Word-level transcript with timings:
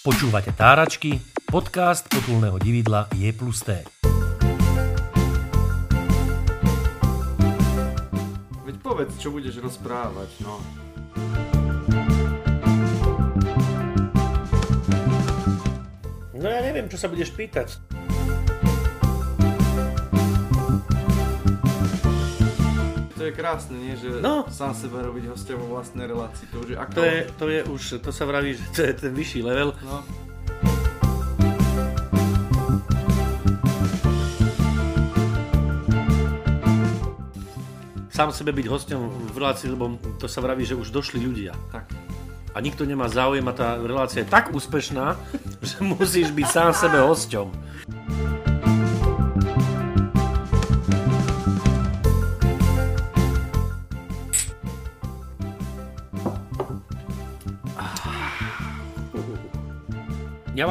Počúvate 0.00 0.56
Táračky, 0.56 1.20
podcast 1.44 2.08
potulného 2.08 2.56
dividla 2.56 3.10
Je 3.16 3.28
plus 3.36 3.60
T. 3.60 3.84
Veď 8.64 8.76
povedz, 8.80 9.12
čo 9.20 9.28
budeš 9.28 9.60
rozprávať, 9.60 10.30
no. 10.40 10.56
No 16.40 16.46
ja 16.48 16.60
neviem, 16.64 16.88
čo 16.88 16.96
sa 16.96 17.12
budeš 17.12 17.36
pýtať. 17.36 17.99
To 23.20 23.28
je 23.28 23.36
krásne, 23.36 23.76
nie? 23.76 23.92
Že 23.92 24.24
No. 24.24 24.48
sám 24.48 24.72
seba 24.72 25.04
robiť 25.04 25.28
hostia 25.28 25.52
vo 25.52 25.76
vlastnej 25.76 26.08
relácii. 26.08 26.48
To 26.56 26.64
už 26.64 26.68
je 26.72 26.76
ako... 26.80 26.92
To 26.96 27.04
je, 27.04 27.18
to 27.36 27.44
je 27.52 27.60
už, 27.68 27.82
to 28.00 28.10
sa 28.16 28.24
vraví, 28.24 28.56
že 28.56 28.64
to 28.72 28.80
je 28.80 28.92
ten 28.96 29.12
vyšší 29.12 29.44
level. 29.44 29.76
No, 29.84 30.00
Sám 38.10 38.36
sebe 38.36 38.52
byť 38.52 38.66
hosťom 38.68 39.00
v 39.32 39.36
relácii, 39.36 39.68
lebo 39.72 39.96
to 40.20 40.28
sa 40.28 40.44
vraví, 40.44 40.66
že 40.66 40.76
už 40.76 40.92
došli 40.92 41.20
ľudia. 41.20 41.56
tak. 41.72 41.88
A 42.50 42.58
nikto 42.58 42.82
nemá 42.82 43.06
záujem 43.06 43.46
a 43.46 43.54
tá 43.54 43.78
relácia 43.78 44.26
je 44.26 44.28
tak 44.28 44.50
úspešná, 44.50 45.14
že 45.62 45.78
musíš 45.80 46.34
byť 46.34 46.46
sám 46.50 46.70
sebe 46.74 46.98
hosťom. 46.98 47.46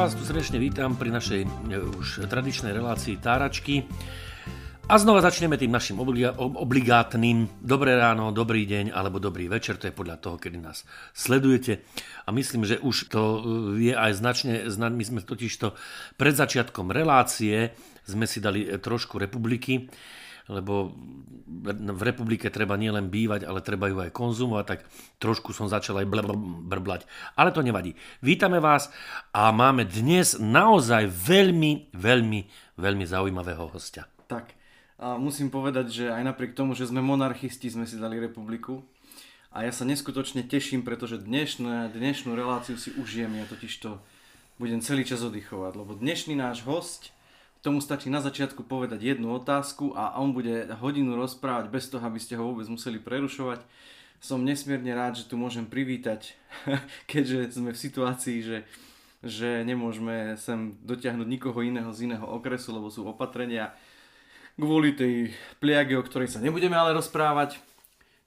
Vás 0.00 0.16
tu 0.16 0.24
srdečne 0.24 0.56
vítam 0.56 0.96
pri 0.96 1.12
našej 1.12 1.44
e, 1.44 1.48
už 1.76 2.24
tradičnej 2.24 2.72
relácii 2.72 3.20
Táračky. 3.20 3.84
A 4.88 4.96
znova 4.96 5.20
začneme 5.20 5.60
tým 5.60 5.68
našim 5.68 6.00
obligátnym 6.40 7.60
dobré 7.60 8.00
ráno, 8.00 8.32
dobrý 8.32 8.64
deň 8.64 8.96
alebo 8.96 9.20
dobrý 9.20 9.44
večer, 9.52 9.76
to 9.76 9.92
je 9.92 9.94
podľa 9.94 10.16
toho, 10.16 10.40
kedy 10.40 10.56
nás 10.56 10.88
sledujete. 11.12 11.84
A 12.24 12.32
myslím, 12.32 12.64
že 12.64 12.80
už 12.80 13.12
to 13.12 13.20
e, 13.20 13.40
je 13.76 13.92
aj 13.92 14.12
značne, 14.16 14.72
zna- 14.72 14.88
my 14.88 15.04
sme 15.04 15.20
totiž 15.20 15.52
to 15.60 15.76
pred 16.16 16.32
začiatkom 16.32 16.88
relácie 16.88 17.76
sme 18.08 18.24
si 18.24 18.40
dali 18.40 18.64
e, 18.64 18.80
trošku 18.80 19.20
republiky, 19.20 19.84
lebo 20.46 20.94
v 21.66 22.02
republike 22.06 22.46
treba 22.48 22.78
nielen 22.78 23.10
bývať, 23.10 23.44
ale 23.44 23.60
treba 23.60 23.90
ju 23.90 23.98
aj 24.00 24.14
konzumovať, 24.14 24.64
tak 24.64 24.80
trošku 25.18 25.50
som 25.50 25.66
začal 25.66 26.00
aj 26.00 26.06
brblať. 26.70 27.04
Ale 27.34 27.50
to 27.50 27.60
nevadí. 27.60 27.98
Vítame 28.22 28.62
vás 28.62 28.88
a 29.34 29.50
máme 29.50 29.82
dnes 29.84 30.38
naozaj 30.38 31.10
veľmi, 31.10 31.90
veľmi, 31.92 32.40
veľmi 32.78 33.04
zaujímavého 33.04 33.66
hostia. 33.68 34.06
Tak. 34.30 34.54
A 35.00 35.16
musím 35.16 35.48
povedať, 35.48 35.90
že 35.90 36.04
aj 36.12 36.22
napriek 36.28 36.52
tomu, 36.52 36.76
že 36.76 36.84
sme 36.86 37.00
monarchisti, 37.00 37.72
sme 37.72 37.88
si 37.88 37.96
dali 37.96 38.20
republiku. 38.20 38.84
A 39.50 39.66
ja 39.66 39.72
sa 39.74 39.82
neskutočne 39.82 40.46
teším, 40.46 40.86
pretože 40.86 41.18
dnešné, 41.18 41.90
dnešnú 41.90 42.38
reláciu 42.38 42.78
si 42.78 42.94
užijem. 42.94 43.34
Ja 43.34 43.48
totiž 43.50 43.72
to 43.82 43.98
budem 44.60 44.84
celý 44.84 45.02
čas 45.08 45.24
oddychovať, 45.24 45.72
lebo 45.74 45.96
dnešný 45.96 46.36
náš 46.36 46.62
host, 46.68 47.10
tomu 47.60 47.84
stačí 47.84 48.08
na 48.08 48.24
začiatku 48.24 48.64
povedať 48.64 49.04
jednu 49.04 49.36
otázku 49.36 49.92
a 49.92 50.16
on 50.16 50.32
bude 50.32 50.68
hodinu 50.80 51.16
rozprávať 51.16 51.68
bez 51.68 51.88
toho, 51.92 52.00
aby 52.04 52.16
ste 52.16 52.36
ho 52.40 52.48
vôbec 52.48 52.64
museli 52.68 52.96
prerušovať. 52.96 53.60
Som 54.20 54.44
nesmierne 54.44 54.92
rád, 54.92 55.16
že 55.20 55.28
tu 55.28 55.36
môžem 55.40 55.64
privítať, 55.64 56.36
keďže 57.12 57.56
sme 57.56 57.72
v 57.72 57.82
situácii, 57.82 58.38
že, 58.44 58.58
že 59.24 59.64
nemôžeme 59.64 60.36
sem 60.40 60.76
dotiahnuť 60.84 61.28
nikoho 61.28 61.60
iného 61.60 61.88
z 61.92 62.08
iného 62.08 62.24
okresu, 62.24 62.72
lebo 62.72 62.88
sú 62.88 63.04
opatrenia 63.08 63.72
kvôli 64.60 64.92
tej 64.92 65.32
pliage, 65.56 65.96
o 65.96 66.04
ktorej 66.04 66.32
sa 66.32 66.40
nebudeme 66.40 66.76
ale 66.76 66.92
rozprávať, 66.92 67.56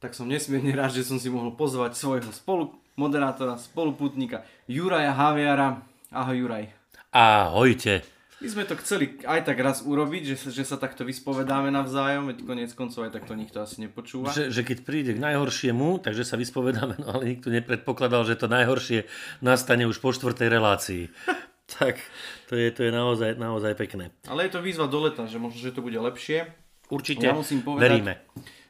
tak 0.02 0.18
som 0.18 0.30
nesmierne 0.30 0.74
rád, 0.74 0.98
že 0.98 1.06
som 1.06 1.22
si 1.22 1.30
mohol 1.30 1.54
pozvať 1.54 1.94
svojho 1.96 2.34
spolu 2.34 2.74
moderátora, 2.98 3.58
spoluputníka 3.58 4.46
Juraja 4.70 5.14
Haviara. 5.14 5.82
Ahoj 6.14 6.46
Juraj. 6.46 6.66
Ahojte. 7.10 8.13
My 8.44 8.52
sme 8.52 8.68
to 8.68 8.76
chceli 8.84 9.24
aj 9.24 9.48
tak 9.48 9.56
raz 9.64 9.88
urobiť, 9.88 10.36
že 10.36 10.52
že 10.52 10.68
sa 10.68 10.76
takto 10.76 11.08
vyspovedáme 11.08 11.72
navzájom, 11.72 12.28
veď 12.28 12.38
konec 12.44 12.72
koncov 12.76 13.08
aj 13.08 13.16
takto 13.16 13.40
nikto 13.40 13.64
asi 13.64 13.80
nepočúva. 13.88 14.36
Že, 14.36 14.52
že 14.52 14.62
keď 14.68 14.78
príde 14.84 15.12
k 15.16 15.24
najhoršiemu, 15.24 16.04
takže 16.04 16.28
sa 16.28 16.36
vyspovedáme, 16.36 17.00
no 17.00 17.08
ale 17.16 17.40
nikto 17.40 17.48
nepredpokladal, 17.48 18.28
že 18.28 18.36
to 18.36 18.52
najhoršie 18.52 19.08
nastane 19.40 19.88
už 19.88 20.04
po 20.04 20.12
štvrtej 20.12 20.48
relácii. 20.52 21.04
tak 21.80 22.04
to 22.52 22.60
je, 22.60 22.68
to 22.76 22.84
je 22.84 22.92
naozaj, 22.92 23.40
naozaj 23.40 23.80
pekné. 23.80 24.12
Ale 24.28 24.44
je 24.52 24.52
to 24.52 24.60
výzva 24.60 24.92
do 24.92 25.00
leta, 25.08 25.24
že 25.24 25.40
možno, 25.40 25.64
že 25.64 25.72
to 25.72 25.80
bude 25.80 25.96
lepšie. 25.96 26.52
Určite 26.92 27.32
Ja 27.32 27.34
musím 27.34 27.64
povedať, 27.64 27.88
veríme. 27.88 28.14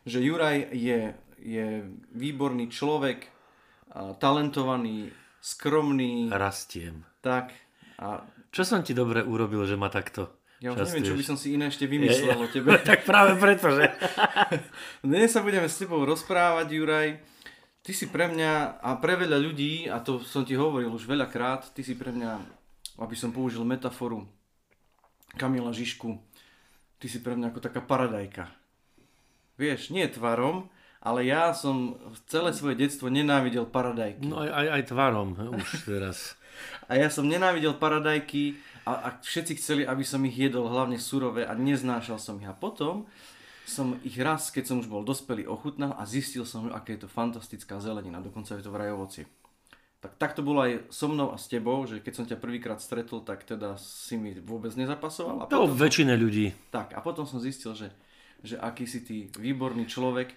že 0.06 0.22
Juraj 0.22 0.70
je, 0.70 1.18
je 1.42 1.68
výborný 2.14 2.70
človek, 2.70 3.26
talentovaný, 4.22 5.10
skromný, 5.42 6.30
Rastiem. 6.30 7.06
tak. 7.26 7.54
A 7.94 8.26
Čo 8.53 8.62
som 8.62 8.86
ti 8.86 8.94
dobre 8.94 9.25
urobil, 9.25 9.66
že 9.66 9.74
ma 9.74 9.90
takto 9.90 10.44
ja 10.64 10.72
už 10.72 10.80
neviem, 10.80 11.12
čo 11.12 11.19
by 11.19 11.25
som 11.28 11.36
si 11.36 11.59
iné 11.59 11.68
ešte 11.68 11.84
vymyslel 11.91 12.40
o 12.40 12.47
tebe. 12.47 12.80
tak 12.88 13.03
práve 13.03 13.36
preto, 13.36 13.68
že... 13.75 13.91
Dnes 15.03 15.28
sa 15.28 15.44
budeme 15.44 15.68
s 15.68 15.75
tebou 15.75 16.00
rozprávať, 16.08 16.72
Juraj. 16.72 17.19
Ty 17.84 17.92
si 17.92 18.08
pre 18.08 18.31
mňa 18.31 18.80
a 18.80 18.96
pre 18.96 19.19
veľa 19.19 19.44
ľudí, 19.44 19.92
a 19.92 20.00
to 20.00 20.24
som 20.24 20.47
ti 20.47 20.56
hovoril 20.56 20.88
už 20.88 21.03
veľakrát, 21.03 21.75
ty 21.75 21.84
si 21.84 22.00
pre 22.00 22.16
mňa, 22.16 22.40
aby 23.03 23.12
som 23.12 23.36
použil 23.36 23.59
metaforu 23.68 24.24
Kamila 25.36 25.75
Žižku, 25.75 26.16
ty 26.96 27.12
si 27.12 27.19
pre 27.19 27.36
mňa 27.36 27.52
ako 27.52 27.59
taká 27.59 27.84
paradajka. 27.84 28.47
Vieš, 29.59 29.92
nie 29.92 30.08
tvarom, 30.08 30.72
ale 31.03 31.28
ja 31.28 31.52
som 31.52 32.00
celé 32.31 32.56
svoje 32.56 32.80
detstvo 32.80 33.12
nenávidel 33.12 33.68
paradajky. 33.68 34.24
No 34.24 34.40
aj, 34.40 34.50
aj, 34.56 34.68
aj 34.72 34.84
tvarom 34.88 35.30
už 35.36 35.69
teraz. 35.84 36.18
A 36.88 36.96
ja 36.96 37.09
som 37.12 37.28
nenávidel 37.28 37.75
paradajky 37.75 38.56
a, 38.86 38.94
a 38.94 39.08
všetci 39.19 39.58
chceli, 39.59 39.81
aby 39.84 40.06
som 40.06 40.22
ich 40.24 40.38
jedol 40.38 40.69
hlavne 40.69 41.02
surové 41.02 41.44
a 41.44 41.58
neznášal 41.58 42.22
som 42.22 42.38
ich. 42.40 42.47
A 42.47 42.53
potom 42.53 43.09
som 43.66 43.97
ich 44.06 44.16
raz, 44.22 44.53
keď 44.53 44.63
som 44.69 44.78
už 44.80 44.88
bol 44.88 45.02
dospelý, 45.02 45.50
ochutnal 45.50 45.97
a 45.97 46.06
zistil 46.06 46.46
som, 46.46 46.69
aké 46.69 46.96
je 46.96 47.03
to 47.03 47.09
fantastická 47.09 47.81
zelenina, 47.81 48.22
dokonca 48.22 48.53
je 48.53 48.63
to 48.63 48.69
vraj 48.69 48.94
ovoci. 48.94 49.25
Tak 50.03 50.19
tak 50.19 50.31
to 50.36 50.44
bolo 50.46 50.68
aj 50.68 50.92
so 50.92 51.08
mnou 51.09 51.31
a 51.31 51.40
s 51.40 51.47
tebou, 51.47 51.88
že 51.88 52.03
keď 52.03 52.13
som 52.13 52.25
ťa 52.28 52.38
prvýkrát 52.38 52.80
stretol, 52.84 53.24
tak 53.25 53.47
teda 53.47 53.80
si 53.80 54.19
mi 54.19 54.36
vôbec 54.36 54.75
nezapasoval. 54.78 55.47
A 55.47 55.50
To 55.50 55.66
väčšine 55.68 56.13
ľudí. 56.19 56.53
tak, 56.69 56.92
a 56.94 57.00
potom 57.00 57.24
som 57.24 57.40
zistil, 57.40 57.72
že, 57.74 57.88
že 58.44 58.59
aký 58.59 58.84
si 58.84 59.00
ty 59.02 59.31
výborný 59.40 59.88
človek. 59.90 60.36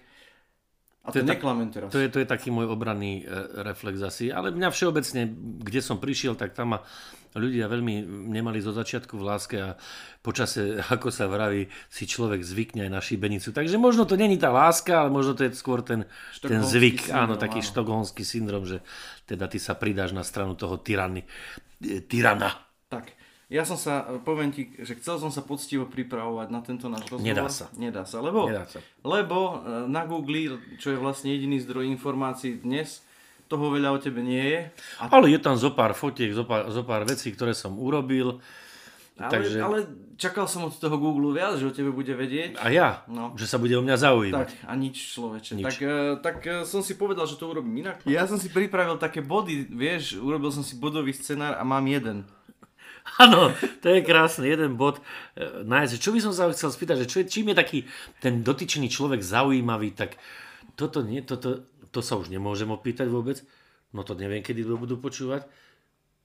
A 1.07 1.15
To 1.15 1.23
to, 1.23 1.23
je 1.23 1.31
neklamem 1.31 1.71
teraz. 1.71 1.87
To 1.95 2.03
je, 2.03 2.11
to 2.11 2.19
je 2.19 2.27
taký 2.27 2.51
môj 2.51 2.67
obranný 2.67 3.23
e, 3.23 3.31
reflex 3.63 4.03
asi. 4.03 4.27
Ale 4.27 4.51
mňa 4.51 4.67
všeobecne, 4.75 5.23
kde 5.63 5.79
som 5.79 6.03
prišiel, 6.03 6.35
tak 6.35 6.51
tam 6.51 6.75
ma 6.75 6.79
ľudia 7.31 7.69
veľmi 7.71 8.03
nemali 8.27 8.59
zo 8.59 8.75
začiatku 8.75 9.15
v 9.15 9.23
láske 9.23 9.55
a 9.55 9.69
počase, 10.19 10.75
ako 10.95 11.07
sa 11.07 11.31
vraví, 11.31 11.71
si 11.87 12.03
človek 12.03 12.43
zvykne 12.43 12.87
aj 12.87 12.91
na 12.91 12.99
šibenicu. 12.99 13.55
Takže 13.55 13.79
možno 13.79 14.03
to 14.03 14.19
není 14.19 14.35
tá 14.35 14.51
láska, 14.51 15.05
ale 15.05 15.09
možno 15.13 15.33
to 15.37 15.47
je 15.47 15.55
skôr 15.55 15.79
ten, 15.79 16.03
ten 16.43 16.59
zvyk. 16.59 17.07
syndrom, 17.07 17.23
áno, 17.23 17.33
taký 17.39 17.63
áno. 17.63 17.69
štokholmský 17.71 18.23
syndrom, 18.27 18.63
že 18.67 18.83
teda 19.23 19.47
ty 19.47 19.63
sa 19.63 19.79
pridáš 19.79 20.11
na 20.11 20.27
stranu 20.27 20.59
toho 20.59 20.75
tyrany, 20.83 21.23
e, 21.79 22.03
tyrana. 22.03 22.51
Tak, 22.91 23.15
ja 23.47 23.63
som 23.63 23.75
sa, 23.75 23.93
poviem 24.21 24.51
ti, 24.51 24.67
že 24.75 24.95
chcel 24.95 25.17
som 25.17 25.29
sa 25.29 25.39
poctivo 25.39 25.85
pripravovať 25.85 26.47
na 26.47 26.59
tento 26.59 26.87
náš 26.87 27.07
rozhovor. 27.07 27.23
Nedá 27.25 27.47
sa. 27.47 27.71
Nedá 27.73 28.03
sa, 28.03 28.19
lebo, 28.19 28.45
Nedá 28.45 28.65
sa. 28.65 28.83
lebo 29.01 29.37
e, 29.57 29.87
na 29.87 30.03
Google, 30.03 30.51
čo 30.75 30.89
je 30.89 30.97
vlastne 30.97 31.31
jediný 31.31 31.55
zdroj 31.57 31.87
informácií 31.87 32.59
dnes, 32.59 32.99
toho 33.47 33.71
veľa 33.71 33.89
o 33.89 33.97
tebe 33.97 34.19
nie 34.19 34.43
je. 34.43 34.59
A, 34.99 35.07
Ale 35.09 35.31
je 35.31 35.39
tam 35.39 35.55
zo 35.55 35.71
pár 35.71 35.91
fotiek, 35.93 36.29
zo 36.29 36.43
pár, 36.43 36.67
zo 36.67 36.83
pár 36.83 37.03
vecí, 37.03 37.31
ktoré 37.31 37.55
som 37.55 37.71
urobil. 37.73 38.43
ale, 39.15 39.31
takže... 39.31 39.57
ale 39.57 39.77
čakal 40.13 40.45
som 40.45 40.67
od 40.67 40.75
toho 40.75 40.93
Google 40.93 41.31
viac, 41.31 41.55
že 41.55 41.63
o 41.63 41.71
tebe 41.71 41.89
bude 41.89 42.11
vedieť. 42.11 42.59
A 42.59 42.67
ja, 42.67 43.07
No. 43.07 43.31
že 43.33 43.47
sa 43.47 43.55
bude 43.55 43.71
o 43.73 43.81
mňa 43.81 43.95
zaujímať. 43.95 44.35
Tak, 44.35 44.67
a 44.67 44.73
nič 44.75 45.15
človeče. 45.15 45.51
Nič. 45.55 45.65
Tak, 45.65 45.77
e, 45.79 45.95
tak 46.19 46.37
e, 46.43 46.51
som 46.63 46.83
si 46.83 46.93
povedal, 46.93 47.23
že 47.23 47.33
to 47.33 47.47
urobím 47.47 47.81
inak. 47.81 48.03
Ja 48.03 48.27
som 48.27 48.35
si 48.35 48.51
pripravil 48.51 48.99
také 48.99 49.23
body, 49.23 49.71
vieš, 49.71 50.19
urobil 50.19 50.51
som 50.51 50.61
si 50.61 50.75
bodový 50.75 51.15
scenár 51.15 51.55
a 51.55 51.63
mám 51.63 51.87
jeden. 51.87 52.27
Áno, 53.15 53.55
to 53.81 53.87
je 53.87 54.03
krásne, 54.03 54.45
jeden 54.45 54.75
bod. 54.75 54.99
e, 55.33 55.63
Nájsť, 55.63 55.95
čo 55.97 56.11
by 56.11 56.19
som 56.19 56.33
sa 56.35 56.51
chcel 56.51 56.69
spýtať, 56.69 56.95
že 57.03 57.09
čo 57.09 57.17
je, 57.23 57.25
čím 57.31 57.49
je 57.51 57.55
taký 57.55 57.79
ten 58.19 58.43
dotyčný 58.43 58.91
človek 58.91 59.23
zaujímavý, 59.23 59.95
tak 59.95 60.19
toto, 60.75 61.01
nie, 61.01 61.23
toto, 61.23 61.65
to 61.89 61.99
sa 62.03 62.19
už 62.19 62.29
nemôžem 62.29 62.69
opýtať 62.69 63.07
vôbec. 63.09 63.41
No 63.95 64.03
to 64.03 64.13
neviem, 64.13 64.43
kedy 64.43 64.67
to 64.67 64.75
budú 64.77 64.99
počúvať. 64.99 65.47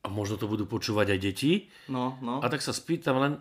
A 0.02 0.10
možno 0.10 0.34
to 0.34 0.50
budú 0.50 0.66
počúvať 0.66 1.14
aj 1.14 1.18
deti. 1.22 1.70
No, 1.86 2.18
no. 2.18 2.42
A 2.42 2.46
tak 2.50 2.58
sa 2.58 2.74
spýtam 2.74 3.22
len, 3.22 3.32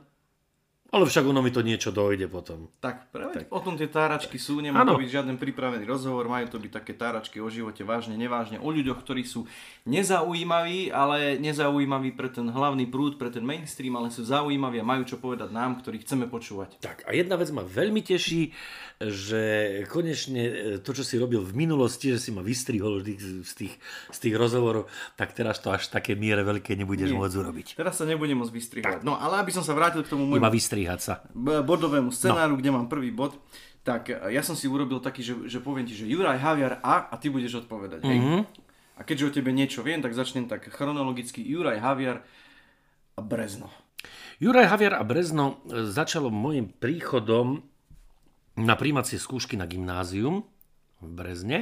Ale 0.91 1.07
však 1.07 1.23
ono 1.23 1.39
mi 1.39 1.55
to 1.55 1.63
niečo 1.63 1.95
dojde 1.95 2.27
potom. 2.27 2.67
Tak, 2.83 3.15
práve 3.15 3.47
tak. 3.47 3.55
o 3.55 3.63
tom 3.63 3.79
tie 3.79 3.87
táračky 3.87 4.35
sú, 4.35 4.59
nemá 4.59 4.83
to 4.83 4.99
byť 4.99 5.23
žiaden 5.23 5.39
pripravený 5.39 5.87
rozhovor, 5.87 6.27
majú 6.27 6.51
to 6.51 6.59
byť 6.59 6.71
také 6.83 6.91
táračky 6.99 7.39
o 7.39 7.47
živote 7.47 7.87
vážne, 7.87 8.19
nevážne, 8.19 8.59
o 8.59 8.67
ľuďoch, 8.67 8.99
ktorí 8.99 9.23
sú 9.23 9.47
nezaujímaví, 9.87 10.91
ale 10.91 11.39
nezaujímaví 11.39 12.11
pre 12.11 12.27
ten 12.27 12.51
hlavný 12.51 12.91
prúd, 12.91 13.15
pre 13.15 13.31
ten 13.31 13.39
mainstream, 13.39 13.95
ale 13.95 14.11
sú 14.11 14.27
zaujímaví 14.27 14.83
a 14.83 14.85
majú 14.85 15.07
čo 15.07 15.15
povedať 15.15 15.55
nám, 15.55 15.79
ktorí 15.79 16.03
chceme 16.03 16.27
počúvať. 16.27 16.83
Tak 16.83 17.07
a 17.07 17.15
jedna 17.15 17.39
vec 17.39 17.47
ma 17.55 17.63
veľmi 17.63 18.03
teší, 18.03 18.51
že 19.01 19.41
konečne 19.89 20.43
e, 20.43 20.53
to, 20.83 20.93
čo 20.93 21.01
si 21.01 21.17
robil 21.17 21.41
v 21.41 21.55
minulosti, 21.55 22.13
že 22.13 22.19
si 22.21 22.29
ma 22.29 22.45
vystrihol 22.45 23.01
vždy 23.01 23.41
z 23.47 23.53
tých, 23.55 23.73
z 24.13 24.17
tých 24.27 24.35
rozhovorov, 24.37 24.85
tak 25.17 25.33
teraz 25.33 25.57
to 25.57 25.73
až 25.73 25.89
také 25.89 26.13
miere 26.13 26.45
veľké 26.45 26.77
nebudeš 26.77 27.15
Nie. 27.15 27.17
môcť 27.17 27.35
urobiť. 27.39 27.67
Teraz 27.79 27.97
sa 27.97 28.05
nebudem 28.05 28.37
môcť 28.37 28.53
vystrihať. 28.53 28.99
No 29.01 29.17
ale 29.17 29.41
aby 29.41 29.49
som 29.49 29.65
sa 29.65 29.73
vrátil 29.73 30.05
k 30.05 30.11
tomu 30.11 30.29
môjmu 30.29 30.37
Iba 30.37 30.53
vystrihať 30.81 30.99
sa. 31.01 31.13
bodovému 31.61 32.09
scenáru, 32.09 32.57
no. 32.57 32.59
kde 32.59 32.69
mám 32.73 32.87
prvý 32.89 33.13
bod, 33.13 33.37
tak 33.85 34.09
e, 34.09 34.17
ja 34.33 34.41
som 34.41 34.57
si 34.57 34.65
urobil 34.65 34.97
taký, 34.97 35.21
že, 35.21 35.33
že 35.45 35.59
poviem 35.61 35.85
ti, 35.85 35.93
že 35.93 36.09
Juraj 36.09 36.41
Haviar 36.41 36.81
A 36.81 37.13
a 37.13 37.15
ty 37.21 37.29
budeš 37.29 37.65
odpovedať. 37.65 38.01
Hej? 38.01 38.17
Mhm. 38.17 38.39
A 38.97 39.01
keďže 39.01 39.25
o 39.25 39.35
tebe 39.41 39.49
niečo 39.53 39.81
viem, 39.81 40.01
tak 40.01 40.13
začnem 40.13 40.45
tak 40.45 40.69
chronologicky 40.69 41.41
Juraj 41.41 41.81
Haviar 41.81 42.21
a 43.17 43.21
Brezno. 43.21 43.69
Juraj 44.41 44.69
Haviar 44.69 44.97
a 44.97 45.03
Brezno 45.05 45.61
e, 45.69 45.85
začalo 45.85 46.33
môjim 46.33 46.69
príchodom 46.69 47.61
na 48.57 48.75
príjmacie 48.75 49.15
skúšky 49.15 49.55
na 49.55 49.65
gymnázium 49.65 50.43
v 51.01 51.09
Brezne, 51.09 51.59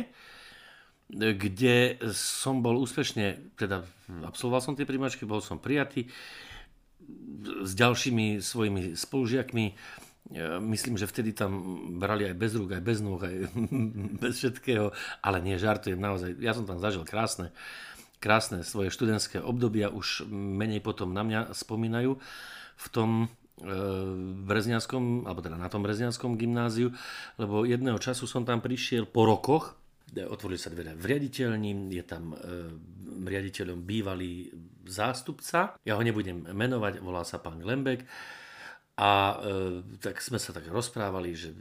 e, 1.11 1.35
kde 1.35 1.99
som 2.15 2.59
bol 2.59 2.75
úspešne, 2.79 3.55
teda 3.55 3.87
absolvoval 4.27 4.63
som 4.63 4.73
tie 4.75 4.87
príjmačky, 4.87 5.23
bol 5.23 5.39
som 5.39 5.61
prijatý 5.61 6.11
s 7.63 7.71
ďalšími 7.75 8.43
svojimi 8.43 8.93
spolužiakmi. 8.95 9.65
E, 9.69 9.73
Myslím, 10.59 10.99
že 10.99 11.09
vtedy 11.09 11.33
tam 11.33 11.51
brali 11.97 12.27
aj 12.27 12.35
bez 12.35 12.51
rúk, 12.53 12.75
aj 12.75 12.83
bez 12.83 12.99
nôh, 12.99 13.19
aj 13.19 13.35
bez 14.23 14.33
všetkého, 14.43 14.91
ale 15.23 15.37
nie, 15.41 15.55
žartujem 15.57 15.99
naozaj. 15.99 16.37
Ja 16.43 16.53
som 16.53 16.67
tam 16.67 16.77
zažil 16.83 17.07
krásne, 17.07 17.55
krásne 18.19 18.67
svoje 18.67 18.91
študentské 18.91 19.39
obdobia, 19.39 19.89
už 19.89 20.27
menej 20.29 20.83
potom 20.83 21.15
na 21.15 21.23
mňa 21.23 21.55
spomínajú 21.55 22.19
v 22.79 22.87
tom 22.91 23.09
e, 23.25 23.27
Brezňanskom, 24.43 25.25
alebo 25.25 25.39
teda 25.39 25.55
na 25.55 25.71
tom 25.71 25.81
Brezňanskom 25.83 26.35
gymnáziu, 26.35 26.91
lebo 27.39 27.63
jedného 27.63 27.97
času 27.97 28.27
som 28.27 28.43
tam 28.43 28.59
prišiel 28.59 29.07
po 29.07 29.23
rokoch, 29.23 29.78
otvorili 30.17 30.59
sa 30.59 30.73
dvere 30.73 30.97
v 30.97 31.05
riaditeľni, 31.05 31.93
je 31.93 32.03
tam 32.03 32.33
e, 32.33 32.37
riaditeľom 33.25 33.85
bývalý 33.85 34.49
zástupca, 34.89 35.77
ja 35.85 35.93
ho 35.93 36.01
nebudem 36.01 36.49
menovať, 36.49 37.03
volá 37.03 37.21
sa 37.21 37.37
pán 37.37 37.61
Glembek, 37.61 38.07
a 38.99 39.39
e, 39.39 39.95
tak 39.95 40.19
sme 40.19 40.35
sa 40.35 40.51
tak 40.51 40.67
rozprávali, 40.67 41.31
že 41.31 41.55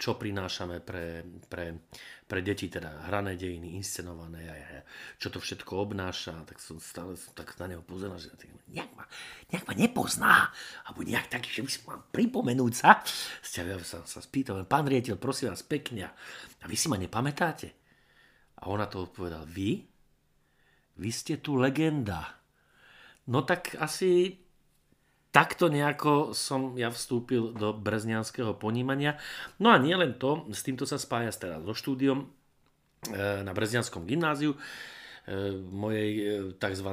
čo 0.00 0.16
prinášame 0.16 0.80
pre, 0.80 1.20
pre, 1.44 1.84
pre 2.24 2.40
deti, 2.40 2.72
teda 2.72 3.12
hrané 3.12 3.36
dejiny, 3.36 3.76
inscenované, 3.76 4.48
a, 4.48 4.56
a 4.56 4.78
čo 5.20 5.28
to 5.28 5.36
všetko 5.36 5.68
obnáša. 5.68 6.48
Tak 6.48 6.56
som 6.64 6.80
stále 6.80 7.12
som 7.20 7.36
tak 7.36 7.52
na 7.60 7.76
neho 7.76 7.84
pozeral, 7.84 8.16
že 8.16 8.32
nejak, 8.72 8.88
ma, 8.96 9.04
nejak 9.52 9.68
ma 9.68 9.74
nepozná, 9.76 10.34
alebo 10.88 11.04
nejak 11.04 11.28
tak, 11.28 11.44
že 11.44 11.60
som 11.68 11.92
mal 11.92 12.00
pripomenúť 12.08 12.72
sa. 12.72 13.04
Ja 13.60 13.76
sa, 13.84 14.00
sa 14.08 14.20
spýtal, 14.24 14.64
pán 14.64 14.88
riaditeľ, 14.88 15.20
prosím 15.20 15.52
vás 15.52 15.60
pekne, 15.60 16.08
a 16.08 16.64
vy 16.64 16.76
si 16.80 16.88
ma 16.88 16.96
nepamätáte? 16.96 17.68
A 18.64 18.72
ona 18.72 18.88
to 18.88 19.12
odpovedal, 19.12 19.44
vy? 19.44 19.84
Vy 20.96 21.10
ste 21.12 21.36
tu 21.36 21.60
legenda. 21.60 22.40
No 23.28 23.44
tak 23.44 23.76
asi 23.76 24.41
takto 25.32 25.72
nejako 25.72 26.36
som 26.36 26.76
ja 26.76 26.92
vstúpil 26.92 27.56
do 27.56 27.72
breznianského 27.72 28.52
ponímania. 28.52 29.16
No 29.56 29.72
a 29.72 29.80
nie 29.80 29.96
len 29.96 30.20
to, 30.20 30.44
s 30.52 30.60
týmto 30.60 30.84
sa 30.84 31.00
spája 31.00 31.32
teraz 31.32 31.64
so 31.64 31.72
štúdiom 31.72 32.22
e, 32.22 32.26
na 33.40 33.56
Breznianskom 33.56 34.04
gymnáziu, 34.04 34.52
e, 34.52 34.58
mojej 35.56 36.10
tzv. 36.60 36.88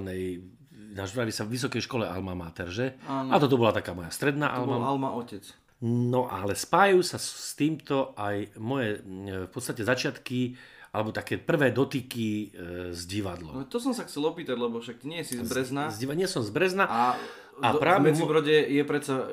Nažvali 0.90 1.30
sa 1.30 1.44
vysokej 1.46 1.84
škole 1.84 2.08
Alma 2.08 2.34
Mater, 2.34 2.72
že? 2.72 2.96
Áno. 3.06 3.30
A 3.30 3.38
toto 3.38 3.60
bola 3.60 3.76
taká 3.76 3.92
moja 3.92 4.10
stredná 4.10 4.50
To 4.56 4.66
bol 4.66 4.80
Alma. 4.80 4.88
Alma 4.90 5.10
Otec. 5.20 5.44
No 5.84 6.28
ale 6.28 6.60
spájajú 6.60 7.00
sa 7.04 7.16
s 7.16 7.56
týmto 7.56 8.16
aj 8.16 8.56
moje 8.56 9.00
e, 9.00 9.00
v 9.46 9.50
podstate 9.52 9.84
začiatky 9.84 10.56
alebo 10.90 11.14
také 11.14 11.38
prvé 11.38 11.70
dotyky 11.70 12.28
e, 12.28 12.92
s 12.96 13.06
divadlom. 13.06 13.54
No, 13.54 13.64
to 13.70 13.78
som 13.78 13.94
sa 13.94 14.10
chcel 14.10 14.26
opýtať, 14.26 14.58
lebo 14.58 14.82
však 14.82 15.04
ty 15.04 15.06
nie 15.06 15.22
si 15.22 15.38
z 15.38 15.46
Brezna. 15.46 15.94
Z 15.94 16.02
diva- 16.02 16.18
nie 16.18 16.26
som 16.26 16.42
z 16.42 16.50
Brezna. 16.50 16.90
A, 16.90 17.14
A 17.60 17.76
do, 17.76 17.80
práve 17.80 18.00
v 18.00 18.06
Medzibrode 18.12 18.58
je 18.68 18.84
predsa 18.88 19.16
uh, 19.20 19.28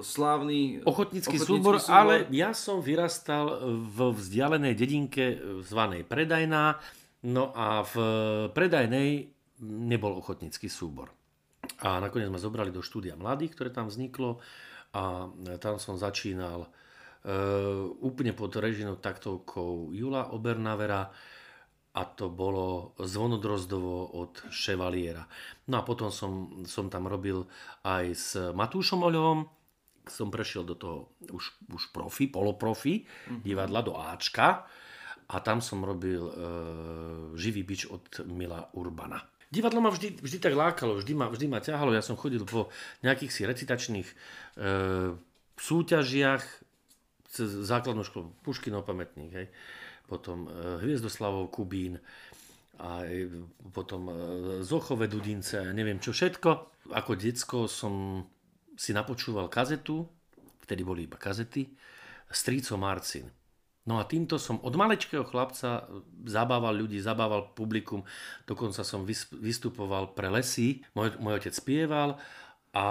slávny 0.00 0.84
ochotnícky 0.84 1.36
súbor, 1.40 1.80
ale 1.88 2.28
ja 2.32 2.52
som 2.56 2.80
vyrastal 2.80 3.60
v 3.92 4.12
vzdialenej 4.16 4.74
dedinke 4.76 5.40
zvanej 5.64 6.04
Predajná, 6.04 6.76
no 7.28 7.52
a 7.52 7.84
v 7.84 7.94
Predajnej 8.52 9.32
nebol 9.64 10.20
ochotnícky 10.20 10.68
súbor. 10.68 11.12
A 11.82 11.98
nakoniec 11.98 12.30
ma 12.30 12.40
zobrali 12.40 12.70
do 12.70 12.84
štúdia 12.84 13.18
mladých, 13.18 13.56
ktoré 13.56 13.70
tam 13.72 13.90
vzniklo. 13.90 14.38
A 14.96 15.28
tam 15.60 15.76
som 15.76 16.00
začínal 16.00 16.64
e, 16.64 16.68
úplne 18.00 18.32
pod 18.32 18.54
režinou 18.56 18.96
taktovkou 18.96 19.92
Jula 19.92 20.32
Obernavera 20.32 21.10
a 21.96 22.02
to 22.04 22.28
bolo 22.28 22.92
zvonodrozdovo 23.00 24.20
od 24.20 24.52
Chevaliera. 24.52 25.24
No 25.72 25.80
a 25.80 25.82
potom 25.82 26.12
som, 26.12 26.62
som 26.68 26.92
tam 26.92 27.08
robil 27.08 27.48
aj 27.88 28.04
s 28.12 28.36
Matúšom 28.52 29.00
Oľovom, 29.00 29.48
som 30.06 30.30
prešiel 30.30 30.62
do 30.62 30.76
toho 30.76 31.10
už, 31.32 31.44
už 31.72 31.82
profi, 31.90 32.30
poloprofi 32.30 33.02
divadla, 33.42 33.82
do 33.82 33.98
Ačka 33.98 34.68
a 35.26 35.36
tam 35.42 35.58
som 35.58 35.82
robil 35.82 36.22
e, 36.22 36.32
živý 37.34 37.66
bič 37.66 37.90
od 37.90 38.22
Mila 38.30 38.70
Urbana. 38.78 39.18
Divadlo 39.50 39.82
ma 39.82 39.90
vždy, 39.90 40.22
vždy 40.22 40.38
tak 40.38 40.54
lákalo, 40.54 41.02
vždy 41.02 41.12
ma, 41.16 41.26
vždy 41.26 41.46
ma 41.50 41.58
ťahalo. 41.58 41.94
Ja 41.94 42.02
som 42.02 42.14
chodil 42.18 42.42
po 42.46 42.70
nejakých 43.02 43.32
si 43.32 43.42
recitačných 43.42 44.08
e, 44.10 44.14
súťažiach 45.58 46.44
cez 47.26 47.48
základnú 47.66 48.06
školu, 48.06 48.30
Puškinov 48.46 48.86
pamätník, 48.86 49.32
hej. 49.34 49.48
Potom 50.06 50.46
e, 50.46 50.50
Hviezdoslavov 50.80 51.50
Kubín, 51.50 51.98
a 52.78 53.04
e, 53.04 53.28
potom 53.72 54.08
e, 54.08 54.14
Zochové 54.62 55.10
Dudince, 55.10 55.74
neviem 55.74 55.98
čo 55.98 56.14
všetko. 56.14 56.48
Ako 56.94 57.18
decko 57.18 57.66
som 57.66 58.24
si 58.76 58.94
napočúval 58.94 59.50
kazetu, 59.50 60.06
vtedy 60.62 60.86
boli 60.86 61.10
iba 61.10 61.18
kazety, 61.18 61.66
Stríco 62.30 62.74
Marcin. 62.78 63.26
No 63.86 64.02
a 64.02 64.04
týmto 64.04 64.34
som 64.34 64.58
od 64.66 64.74
malečkého 64.74 65.22
chlapca 65.22 65.86
zabával 66.26 66.74
ľudí, 66.74 66.98
zabával 66.98 67.54
publikum, 67.54 68.02
dokonca 68.42 68.82
som 68.82 69.06
vys- 69.06 69.30
vystupoval 69.30 70.10
pre 70.10 70.26
lesy, 70.26 70.82
môj, 70.98 71.14
môj 71.22 71.38
otec 71.38 71.54
spieval 71.54 72.18
a 72.76 72.84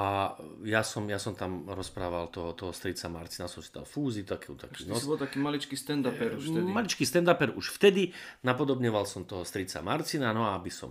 ja 0.65 0.81
som, 0.81 1.05
ja 1.05 1.21
som 1.21 1.37
tam 1.37 1.69
rozprával 1.69 2.33
toho, 2.33 2.57
toho 2.57 2.73
strica 2.73 3.05
Marcina, 3.05 3.45
som 3.45 3.61
si 3.61 3.69
dal 3.69 3.85
fúzi, 3.85 4.25
taký, 4.25 4.57
taký 4.57 4.89
Ty 4.89 4.97
si 4.97 5.05
bol 5.05 5.21
taký 5.21 5.37
maličký 5.37 5.77
stand-uper 5.77 6.41
už 6.41 6.49
vtedy. 6.49 6.65
Maličký 6.73 7.03
stand-uper 7.05 7.53
už 7.53 7.69
vtedy, 7.77 8.09
napodobňoval 8.41 9.05
som 9.05 9.29
toho 9.29 9.45
strica 9.45 9.85
Marcina, 9.85 10.33
no 10.33 10.49
a 10.49 10.57
aby 10.57 10.73
som 10.73 10.89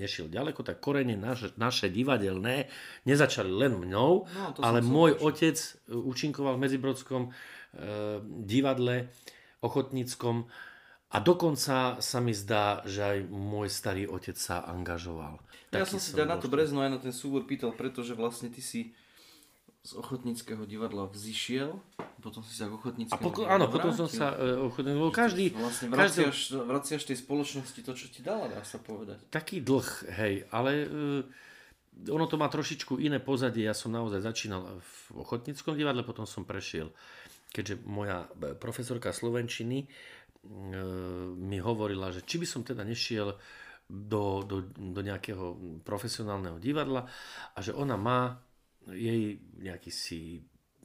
nešiel 0.00 0.32
ďaleko, 0.32 0.64
tak 0.64 0.80
korene 0.80 1.20
naše, 1.20 1.52
naše 1.60 1.92
divadelné 1.92 2.72
nezačali 3.04 3.52
len 3.52 3.76
mnou, 3.76 4.24
No, 4.24 4.56
ale 4.64 4.80
môj 4.80 5.20
počuť. 5.20 5.28
otec 5.28 5.56
účinkoval 5.92 6.56
v 6.56 6.62
Medzibrodskom 6.64 7.22
e, 7.28 7.30
divadle 8.40 9.12
ochotníckom 9.60 10.48
a 11.14 11.18
dokonca 11.22 12.02
sa 12.02 12.18
mi 12.18 12.34
zdá, 12.34 12.82
že 12.82 13.00
aj 13.00 13.18
môj 13.30 13.70
starý 13.70 14.10
otec 14.10 14.34
sa 14.34 14.66
angažoval. 14.66 15.38
Ja 15.70 15.86
Taký 15.86 15.94
som 15.94 16.00
si 16.02 16.10
ťa 16.12 16.26
na 16.26 16.36
to 16.42 16.50
Brezno 16.50 16.82
aj 16.82 16.90
na 16.90 16.98
ten 16.98 17.14
súbor 17.14 17.46
pýtal, 17.46 17.70
pretože 17.70 18.18
vlastne 18.18 18.50
ty 18.50 18.58
si 18.58 18.90
z 19.84 19.92
ochotníckého 20.00 20.64
divadla 20.64 21.04
vzýšiel, 21.12 21.76
potom 22.24 22.40
si 22.40 22.56
sa 22.56 22.66
k 22.66 22.72
A 22.72 22.76
ochotníckého 22.80 23.20
poko- 23.20 23.44
áno, 23.44 23.68
potom 23.68 23.92
som 23.92 24.08
sa 24.08 24.32
e, 24.32 24.56
ochotník, 24.56 24.96
bol 24.96 25.12
každý, 25.12 25.52
Vlastne 25.52 25.92
každý 25.92 26.24
vraciaš, 26.24 26.36
vraciaš 26.56 27.02
tej 27.04 27.20
spoločnosti 27.20 27.80
to, 27.84 27.92
čo 27.92 28.06
ti 28.08 28.24
dala, 28.24 28.48
dá 28.48 28.64
sa 28.64 28.80
povedať. 28.80 29.20
taký 29.28 29.60
dlh, 29.60 29.88
hej, 30.08 30.34
ale 30.48 30.70
e, 30.72 30.88
ono 32.08 32.24
to 32.24 32.40
má 32.40 32.48
trošičku 32.48 32.96
iné 32.96 33.20
pozadie. 33.20 33.68
Ja 33.68 33.76
som 33.76 33.92
naozaj 33.92 34.24
začínal 34.24 34.80
v 34.80 35.20
ochotníckom 35.20 35.76
divadle, 35.76 36.00
potom 36.00 36.24
som 36.24 36.48
prešiel, 36.48 36.88
keďže 37.52 37.84
moja 37.84 38.24
e, 38.40 38.56
profesorka 38.56 39.12
Slovenčiny 39.12 39.84
e, 39.84 39.86
mi 41.34 41.58
hovorila, 41.58 42.12
že 42.12 42.24
či 42.24 42.36
by 42.40 42.46
som 42.46 42.62
teda 42.62 42.84
nešiel 42.84 43.36
do, 43.88 44.44
do, 44.44 44.64
do 44.72 45.00
nejakého 45.04 45.78
profesionálneho 45.84 46.56
divadla 46.56 47.04
a 47.52 47.58
že 47.60 47.76
ona 47.76 48.00
má 48.00 48.40
jej 48.88 49.40
nejaký 49.60 49.90
si 49.92 50.20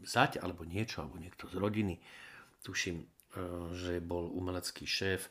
zať 0.03 0.39
alebo 0.39 0.63
niečo, 0.63 1.03
alebo 1.03 1.19
niekto 1.19 1.47
z 1.51 1.55
rodiny, 1.59 1.95
tuším, 2.63 3.03
e, 3.03 3.05
že 3.75 3.99
bol 3.99 4.31
umelecký 4.31 4.87
šéf 4.87 5.27